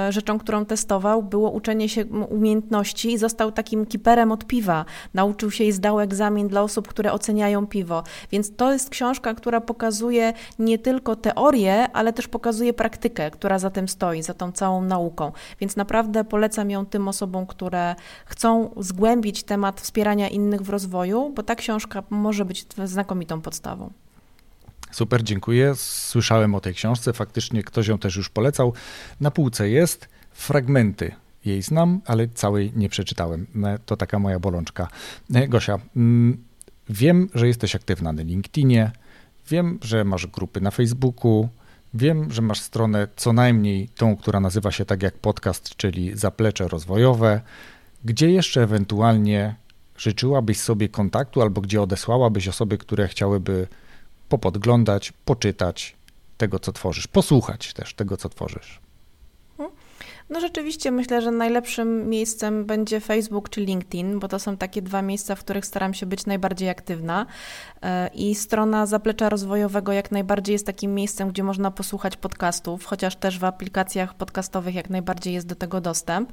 rzeczą, 0.09 0.39
którą 0.39 0.64
testował, 0.64 1.22
było 1.22 1.51
uczenie 1.51 1.89
się 1.89 2.05
umiejętności 2.07 3.12
i 3.12 3.18
został 3.18 3.53
takim 3.53 3.87
kiperem 3.87 4.33
od 4.33 4.47
piwa. 4.47 4.85
Nauczył 5.14 5.51
się 5.51 5.64
i 5.64 5.72
zdał 5.72 6.01
egzamin 6.01 6.49
dla 6.49 6.62
osób, 6.71 6.89
które 6.89 7.12
oceniają 7.12 7.66
piwo. 7.66 8.03
Więc 8.33 8.57
to 8.57 8.73
jest 8.73 8.91
książka, 8.91 9.35
która 9.35 9.61
pokazuje 9.61 10.33
nie 10.59 10.79
tylko 10.79 11.16
teorię, 11.16 11.93
ale 11.93 12.12
też 12.12 12.29
pokazuje 12.29 12.73
praktykę, 12.73 13.31
która 13.31 13.59
za 13.59 13.71
tym 13.71 13.89
stoi, 13.89 14.23
za 14.23 14.35
tą 14.35 14.53
całą 14.53 14.83
nauką. 14.83 15.33
Więc 15.61 15.77
naprawdę 15.77 16.25
polecam 16.25 16.71
ją 16.71 16.87
tym 16.87 17.09
osobom, 17.09 17.47
które 17.47 17.95
chcą 18.27 18.71
zgłębić 18.77 19.43
temat 19.43 19.81
wspierania 19.81 20.29
innych 20.29 20.62
w 20.62 20.71
rozwoju, 20.71 21.33
bo 21.35 21.43
ta 21.43 21.55
książka 21.55 22.03
może 22.11 22.45
być 22.45 22.66
znakomitą 22.85 23.41
podstawą. 23.41 23.91
Super, 24.91 25.23
dziękuję. 25.23 25.75
Słyszałem 25.77 26.55
o 26.55 26.61
tej 26.61 26.75
książce, 26.75 27.12
faktycznie 27.12 27.62
ktoś 27.62 27.89
ją 27.89 27.99
też 27.99 28.16
już 28.16 28.29
polecał. 28.29 28.73
Na 29.21 29.31
półce 29.31 29.68
jest 29.68 30.09
fragmenty 30.33 31.12
jej 31.45 31.62
znam, 31.62 32.01
ale 32.07 32.29
całej 32.29 32.73
nie 32.77 32.89
przeczytałem. 32.89 33.47
E, 33.64 33.79
to 33.87 33.97
taka 33.97 34.18
moja 34.18 34.39
bolączka. 34.39 34.89
E, 35.35 35.49
Gosia, 35.49 35.79
mm, 35.97 36.45
wiem, 36.91 37.28
że 37.34 37.47
jesteś 37.47 37.74
aktywna 37.74 38.12
na 38.12 38.22
LinkedInie, 38.22 38.91
wiem, 39.49 39.78
że 39.82 40.05
masz 40.05 40.26
grupy 40.26 40.61
na 40.61 40.70
Facebooku, 40.70 41.49
wiem, 41.95 42.32
że 42.32 42.43
masz 42.43 42.61
stronę 42.61 43.09
co 43.16 43.32
najmniej 43.32 43.88
tą, 43.88 44.16
która 44.16 44.41
nazywa 44.41 44.70
się 44.70 44.84
tak 44.84 45.03
jak 45.03 45.18
podcast, 45.18 45.76
czyli 45.76 46.16
Zaplecze 46.16 46.68
Rozwojowe. 46.68 47.41
Gdzie 48.05 48.30
jeszcze 48.30 48.62
ewentualnie 48.62 49.55
życzyłabyś 49.97 50.61
sobie 50.61 50.88
kontaktu 50.88 51.43
albo 51.43 51.61
gdzie 51.61 51.82
odesłałabyś 51.82 52.49
osoby, 52.49 52.78
które 52.78 53.09
chciałyby 53.09 53.66
popodglądać, 54.28 55.12
poczytać 55.24 55.97
tego, 56.38 56.59
co 56.59 56.72
tworzysz, 56.72 57.07
posłuchać 57.07 57.72
też 57.72 57.95
tego, 57.95 58.16
co 58.16 58.28
tworzysz? 58.28 58.80
No 60.31 60.41
rzeczywiście 60.41 60.91
myślę, 60.91 61.22
że 61.22 61.31
najlepszym 61.31 62.09
miejscem 62.09 62.64
będzie 62.64 63.01
Facebook 63.01 63.49
czy 63.49 63.61
LinkedIn, 63.61 64.18
bo 64.18 64.28
to 64.28 64.39
są 64.39 64.57
takie 64.57 64.83
dwa 64.83 65.03
miejsca, 65.03 65.35
w 65.35 65.41
których 65.41 65.66
staram 65.66 65.95
się 65.95 66.07
być 66.07 66.26
najbardziej 66.26 66.68
aktywna. 66.68 67.26
E, 67.83 68.11
I 68.14 68.35
strona 68.35 68.87
Zaplecza 68.87 69.28
Rozwojowego 69.28 69.93
jak 69.93 70.11
najbardziej 70.11 70.53
jest 70.53 70.66
takim 70.66 70.95
miejscem, 70.95 71.28
gdzie 71.28 71.43
można 71.43 71.70
posłuchać 71.70 72.16
podcastów, 72.16 72.85
chociaż 72.85 73.16
też 73.16 73.39
w 73.39 73.45
aplikacjach 73.45 74.14
podcastowych 74.14 74.74
jak 74.74 74.91
najbardziej 74.91 75.35
jest 75.35 75.47
do 75.47 75.55
tego 75.55 75.81
dostęp. 75.81 76.33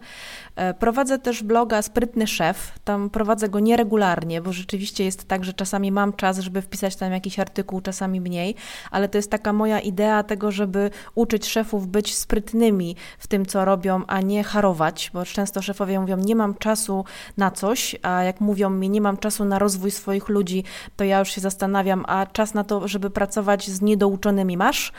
E, 0.56 0.74
prowadzę 0.74 1.20
też 1.20 1.43
bloga 1.43 1.82
Sprytny 1.82 2.28
Szef. 2.28 2.72
Tam 2.84 3.10
prowadzę 3.10 3.50
go 3.50 3.60
nieregularnie, 3.60 4.41
bo 4.41 4.54
rzeczywiście 4.54 5.04
jest 5.06 5.28
tak, 5.28 5.43
że 5.43 5.54
czasami 5.54 5.91
mam 5.91 6.14
czas, 6.14 6.39
żeby 6.39 6.62
wpisać 6.62 6.95
tam 6.95 7.12
jakiś 7.12 7.39
artykuł, 7.39 7.82
czasami 7.82 8.22
mniej, 8.22 8.56
ale 8.91 9.10
to 9.10 9.18
jest 9.18 9.32
taka 9.32 9.54
moja 9.54 9.80
idea 9.80 10.24
tego, 10.24 10.52
żeby 10.52 10.89
uczyć 11.16 11.45
szefów 11.45 11.88
być 11.88 12.16
sprytnymi 12.16 12.95
w 13.20 13.28
tym, 13.28 13.45
co 13.45 13.66
robią 13.66 13.87
robią, 13.88 14.06
a 14.08 14.22
nie 14.22 14.44
harować, 14.44 15.12
bo 15.14 15.26
często 15.26 15.62
szefowie 15.62 16.00
mówią, 16.00 16.18
nie 16.18 16.36
mam 16.36 16.56
czasu 16.56 17.06
na 17.38 17.52
coś, 17.52 17.96
a 18.02 18.24
jak 18.24 18.42
mówią 18.42 18.70
mi, 18.70 18.90
nie 18.90 19.02
mam 19.02 19.18
czasu 19.18 19.46
na 19.46 19.60
rozwój 19.60 19.92
swoich 19.92 20.30
ludzi, 20.30 20.64
to 20.96 21.04
ja 21.04 21.20
już 21.20 21.30
się 21.30 21.42
zastanawiam, 21.42 22.06
a 22.08 22.26
czas 22.26 22.54
na 22.54 22.64
to, 22.64 22.88
żeby 22.88 23.10
pracować 23.10 23.68
z 23.68 23.82
niedouczonymi 23.82 24.58
masz 24.58 24.92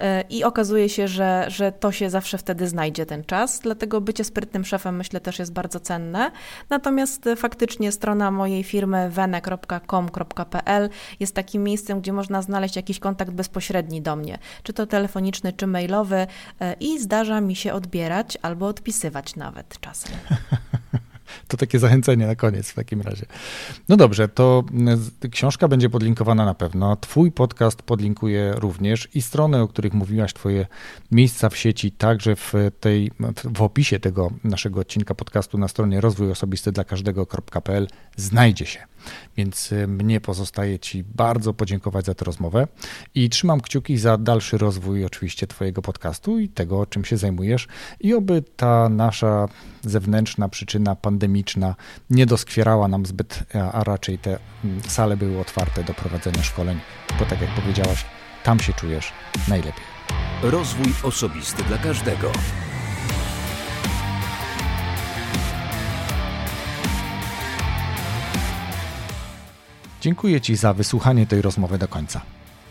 e, 0.00 0.24
i 0.30 0.44
okazuje 0.44 0.88
się, 0.88 1.08
że, 1.08 1.44
że 1.48 1.72
to 1.72 1.92
się 1.92 2.10
zawsze 2.10 2.38
wtedy 2.38 2.68
znajdzie 2.68 3.06
ten 3.06 3.24
czas, 3.24 3.60
dlatego 3.60 4.00
bycie 4.00 4.24
sprytnym 4.24 4.64
szefem 4.64 4.96
myślę 4.96 5.20
też 5.20 5.38
jest 5.38 5.52
bardzo 5.52 5.80
cenne. 5.80 6.30
Natomiast 6.70 7.24
faktycznie 7.36 7.92
strona 7.92 8.30
mojej 8.30 8.64
firmy 8.64 9.10
wene.com.pl 9.10 10.88
jest 11.20 11.34
takim 11.34 11.64
miejscem, 11.64 12.00
gdzie 12.00 12.12
można 12.12 12.42
znaleźć 12.42 12.76
jakiś 12.76 12.98
kontakt 12.98 13.30
bezpośredni 13.30 14.02
do 14.02 14.16
mnie, 14.16 14.38
czy 14.62 14.72
to 14.72 14.86
telefoniczny, 14.86 15.52
czy 15.52 15.66
mailowy 15.66 16.26
e, 16.60 16.74
i 16.80 16.98
zdarza 16.98 17.40
mi 17.40 17.56
się 17.56 17.72
odbierać 17.72 18.33
albo 18.42 18.66
odpisywać 18.66 19.36
nawet 19.36 19.80
czasem. 19.80 20.12
To 21.48 21.56
takie 21.56 21.78
zachęcenie 21.78 22.26
na 22.26 22.34
koniec 22.34 22.70
w 22.70 22.74
takim 22.74 23.00
razie. 23.00 23.26
No 23.88 23.96
dobrze, 23.96 24.28
to 24.28 24.64
e, 25.24 25.28
książka 25.28 25.68
będzie 25.68 25.90
podlinkowana 25.90 26.44
na 26.44 26.54
pewno. 26.54 26.96
Twój 26.96 27.32
podcast 27.32 27.82
podlinkuje 27.82 28.52
również 28.56 29.08
i 29.14 29.22
strony, 29.22 29.60
o 29.60 29.68
których 29.68 29.94
mówiłaś, 29.94 30.34
Twoje 30.34 30.66
miejsca 31.10 31.48
w 31.48 31.56
sieci, 31.56 31.92
także 31.92 32.36
w 32.36 32.52
tej, 32.80 33.10
w 33.54 33.62
opisie 33.62 34.00
tego 34.00 34.30
naszego 34.44 34.80
odcinka 34.80 35.14
podcastu 35.14 35.58
na 35.58 35.68
stronie 35.68 36.00
rozwój 36.00 36.30
osobisty 36.30 36.72
dla 36.72 36.84
każdego.pl 36.84 37.86
znajdzie 38.16 38.66
się. 38.66 38.86
Więc 39.36 39.72
y, 39.72 39.86
mnie 39.86 40.20
pozostaje 40.20 40.78
Ci 40.78 41.04
bardzo 41.04 41.54
podziękować 41.54 42.04
za 42.06 42.14
tę 42.14 42.24
rozmowę 42.24 42.68
i 43.14 43.30
trzymam 43.30 43.60
kciuki 43.60 43.98
za 43.98 44.18
dalszy 44.18 44.58
rozwój 44.58 45.04
oczywiście 45.04 45.46
Twojego 45.46 45.82
podcastu 45.82 46.38
i 46.38 46.48
tego, 46.48 46.86
czym 46.86 47.04
się 47.04 47.16
zajmujesz 47.16 47.68
i 48.00 48.14
oby 48.14 48.42
ta 48.56 48.88
nasza 48.88 49.48
zewnętrzna 49.82 50.48
przyczyna 50.48 50.96
pandemiczna 50.96 51.74
nie 52.10 52.26
doskwierała 52.26 52.88
nam 52.88 53.06
zbyt, 53.06 53.42
a 53.72 53.84
raczej 53.84 54.18
te 54.18 54.38
mm, 54.64 54.80
sale 54.88 55.16
były 55.16 55.40
otwarte 55.40 55.84
do 55.84 55.94
prowadzenia 55.94 56.42
szkoleń, 56.42 56.80
bo 57.18 57.24
tak 57.24 57.40
jak 57.40 57.50
powiedziałaś, 57.50 58.04
tam 58.44 58.60
się 58.60 58.72
czujesz 58.72 59.12
najlepiej. 59.48 59.84
Rozwój 60.42 60.92
osobisty 61.02 61.62
dla 61.62 61.78
każdego. 61.78 62.32
Dziękuję 70.04 70.40
Ci 70.40 70.56
za 70.56 70.74
wysłuchanie 70.74 71.26
tej 71.26 71.42
rozmowy 71.42 71.78
do 71.78 71.88
końca. 71.88 72.20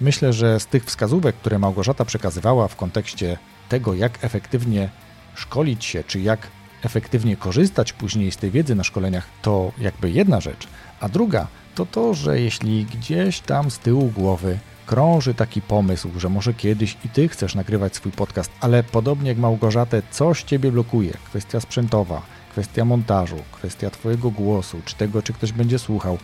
Myślę, 0.01 0.33
że 0.33 0.59
z 0.59 0.65
tych 0.65 0.85
wskazówek, 0.85 1.35
które 1.35 1.59
Małgorzata 1.59 2.05
przekazywała 2.05 2.67
w 2.67 2.75
kontekście 2.75 3.37
tego, 3.69 3.93
jak 3.93 4.23
efektywnie 4.23 4.89
szkolić 5.35 5.85
się, 5.85 6.03
czy 6.03 6.19
jak 6.19 6.47
efektywnie 6.83 7.37
korzystać 7.37 7.93
później 7.93 8.31
z 8.31 8.37
tej 8.37 8.51
wiedzy 8.51 8.75
na 8.75 8.83
szkoleniach, 8.83 9.27
to 9.41 9.71
jakby 9.77 10.11
jedna 10.11 10.41
rzecz. 10.41 10.67
A 10.99 11.09
druga 11.09 11.47
to 11.75 11.85
to, 11.85 12.13
że 12.13 12.39
jeśli 12.39 12.85
gdzieś 12.85 13.39
tam 13.39 13.71
z 13.71 13.79
tyłu 13.79 14.11
głowy 14.11 14.59
krąży 14.85 15.33
taki 15.33 15.61
pomysł, 15.61 16.09
że 16.17 16.29
może 16.29 16.53
kiedyś 16.53 16.97
i 17.05 17.09
ty 17.09 17.27
chcesz 17.27 17.55
nagrywać 17.55 17.95
swój 17.95 18.11
podcast, 18.11 18.51
ale 18.59 18.83
podobnie 18.83 19.29
jak 19.29 19.37
Małgorzatę, 19.37 20.01
coś 20.11 20.43
ciebie 20.43 20.71
blokuje, 20.71 21.13
kwestia 21.25 21.59
sprzętowa, 21.59 22.21
kwestia 22.51 22.85
montażu, 22.85 23.37
kwestia 23.51 23.89
twojego 23.89 24.31
głosu, 24.31 24.81
czy 24.85 24.95
tego, 24.95 25.21
czy 25.21 25.33
ktoś 25.33 25.51
będzie 25.51 25.79
słuchał, 25.79 26.17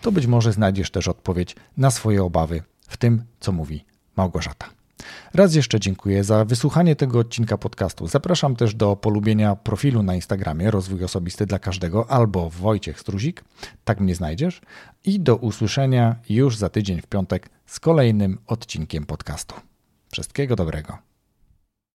to 0.00 0.12
być 0.12 0.26
może 0.26 0.52
znajdziesz 0.52 0.90
też 0.90 1.08
odpowiedź 1.08 1.56
na 1.76 1.90
swoje 1.90 2.24
obawy 2.24 2.62
w 2.88 2.96
tym, 2.96 3.24
co 3.40 3.52
mówi 3.52 3.84
Małgorzata. 4.16 4.66
Raz 5.34 5.54
jeszcze 5.54 5.80
dziękuję 5.80 6.24
za 6.24 6.44
wysłuchanie 6.44 6.96
tego 6.96 7.18
odcinka 7.18 7.58
podcastu. 7.58 8.06
Zapraszam 8.06 8.56
też 8.56 8.74
do 8.74 8.96
polubienia 8.96 9.56
profilu 9.56 10.02
na 10.02 10.14
Instagramie 10.14 10.70
Rozwój 10.70 11.04
Osobisty 11.04 11.46
dla 11.46 11.58
Każdego 11.58 12.10
albo 12.10 12.50
Wojciech 12.50 13.00
Struzik, 13.00 13.44
tak 13.84 14.00
mnie 14.00 14.14
znajdziesz. 14.14 14.60
I 15.04 15.20
do 15.20 15.36
usłyszenia 15.36 16.16
już 16.28 16.56
za 16.56 16.68
tydzień 16.68 17.00
w 17.00 17.06
piątek 17.06 17.50
z 17.66 17.80
kolejnym 17.80 18.38
odcinkiem 18.46 19.06
podcastu. 19.06 19.54
Wszystkiego 20.12 20.56
dobrego. 20.56 21.09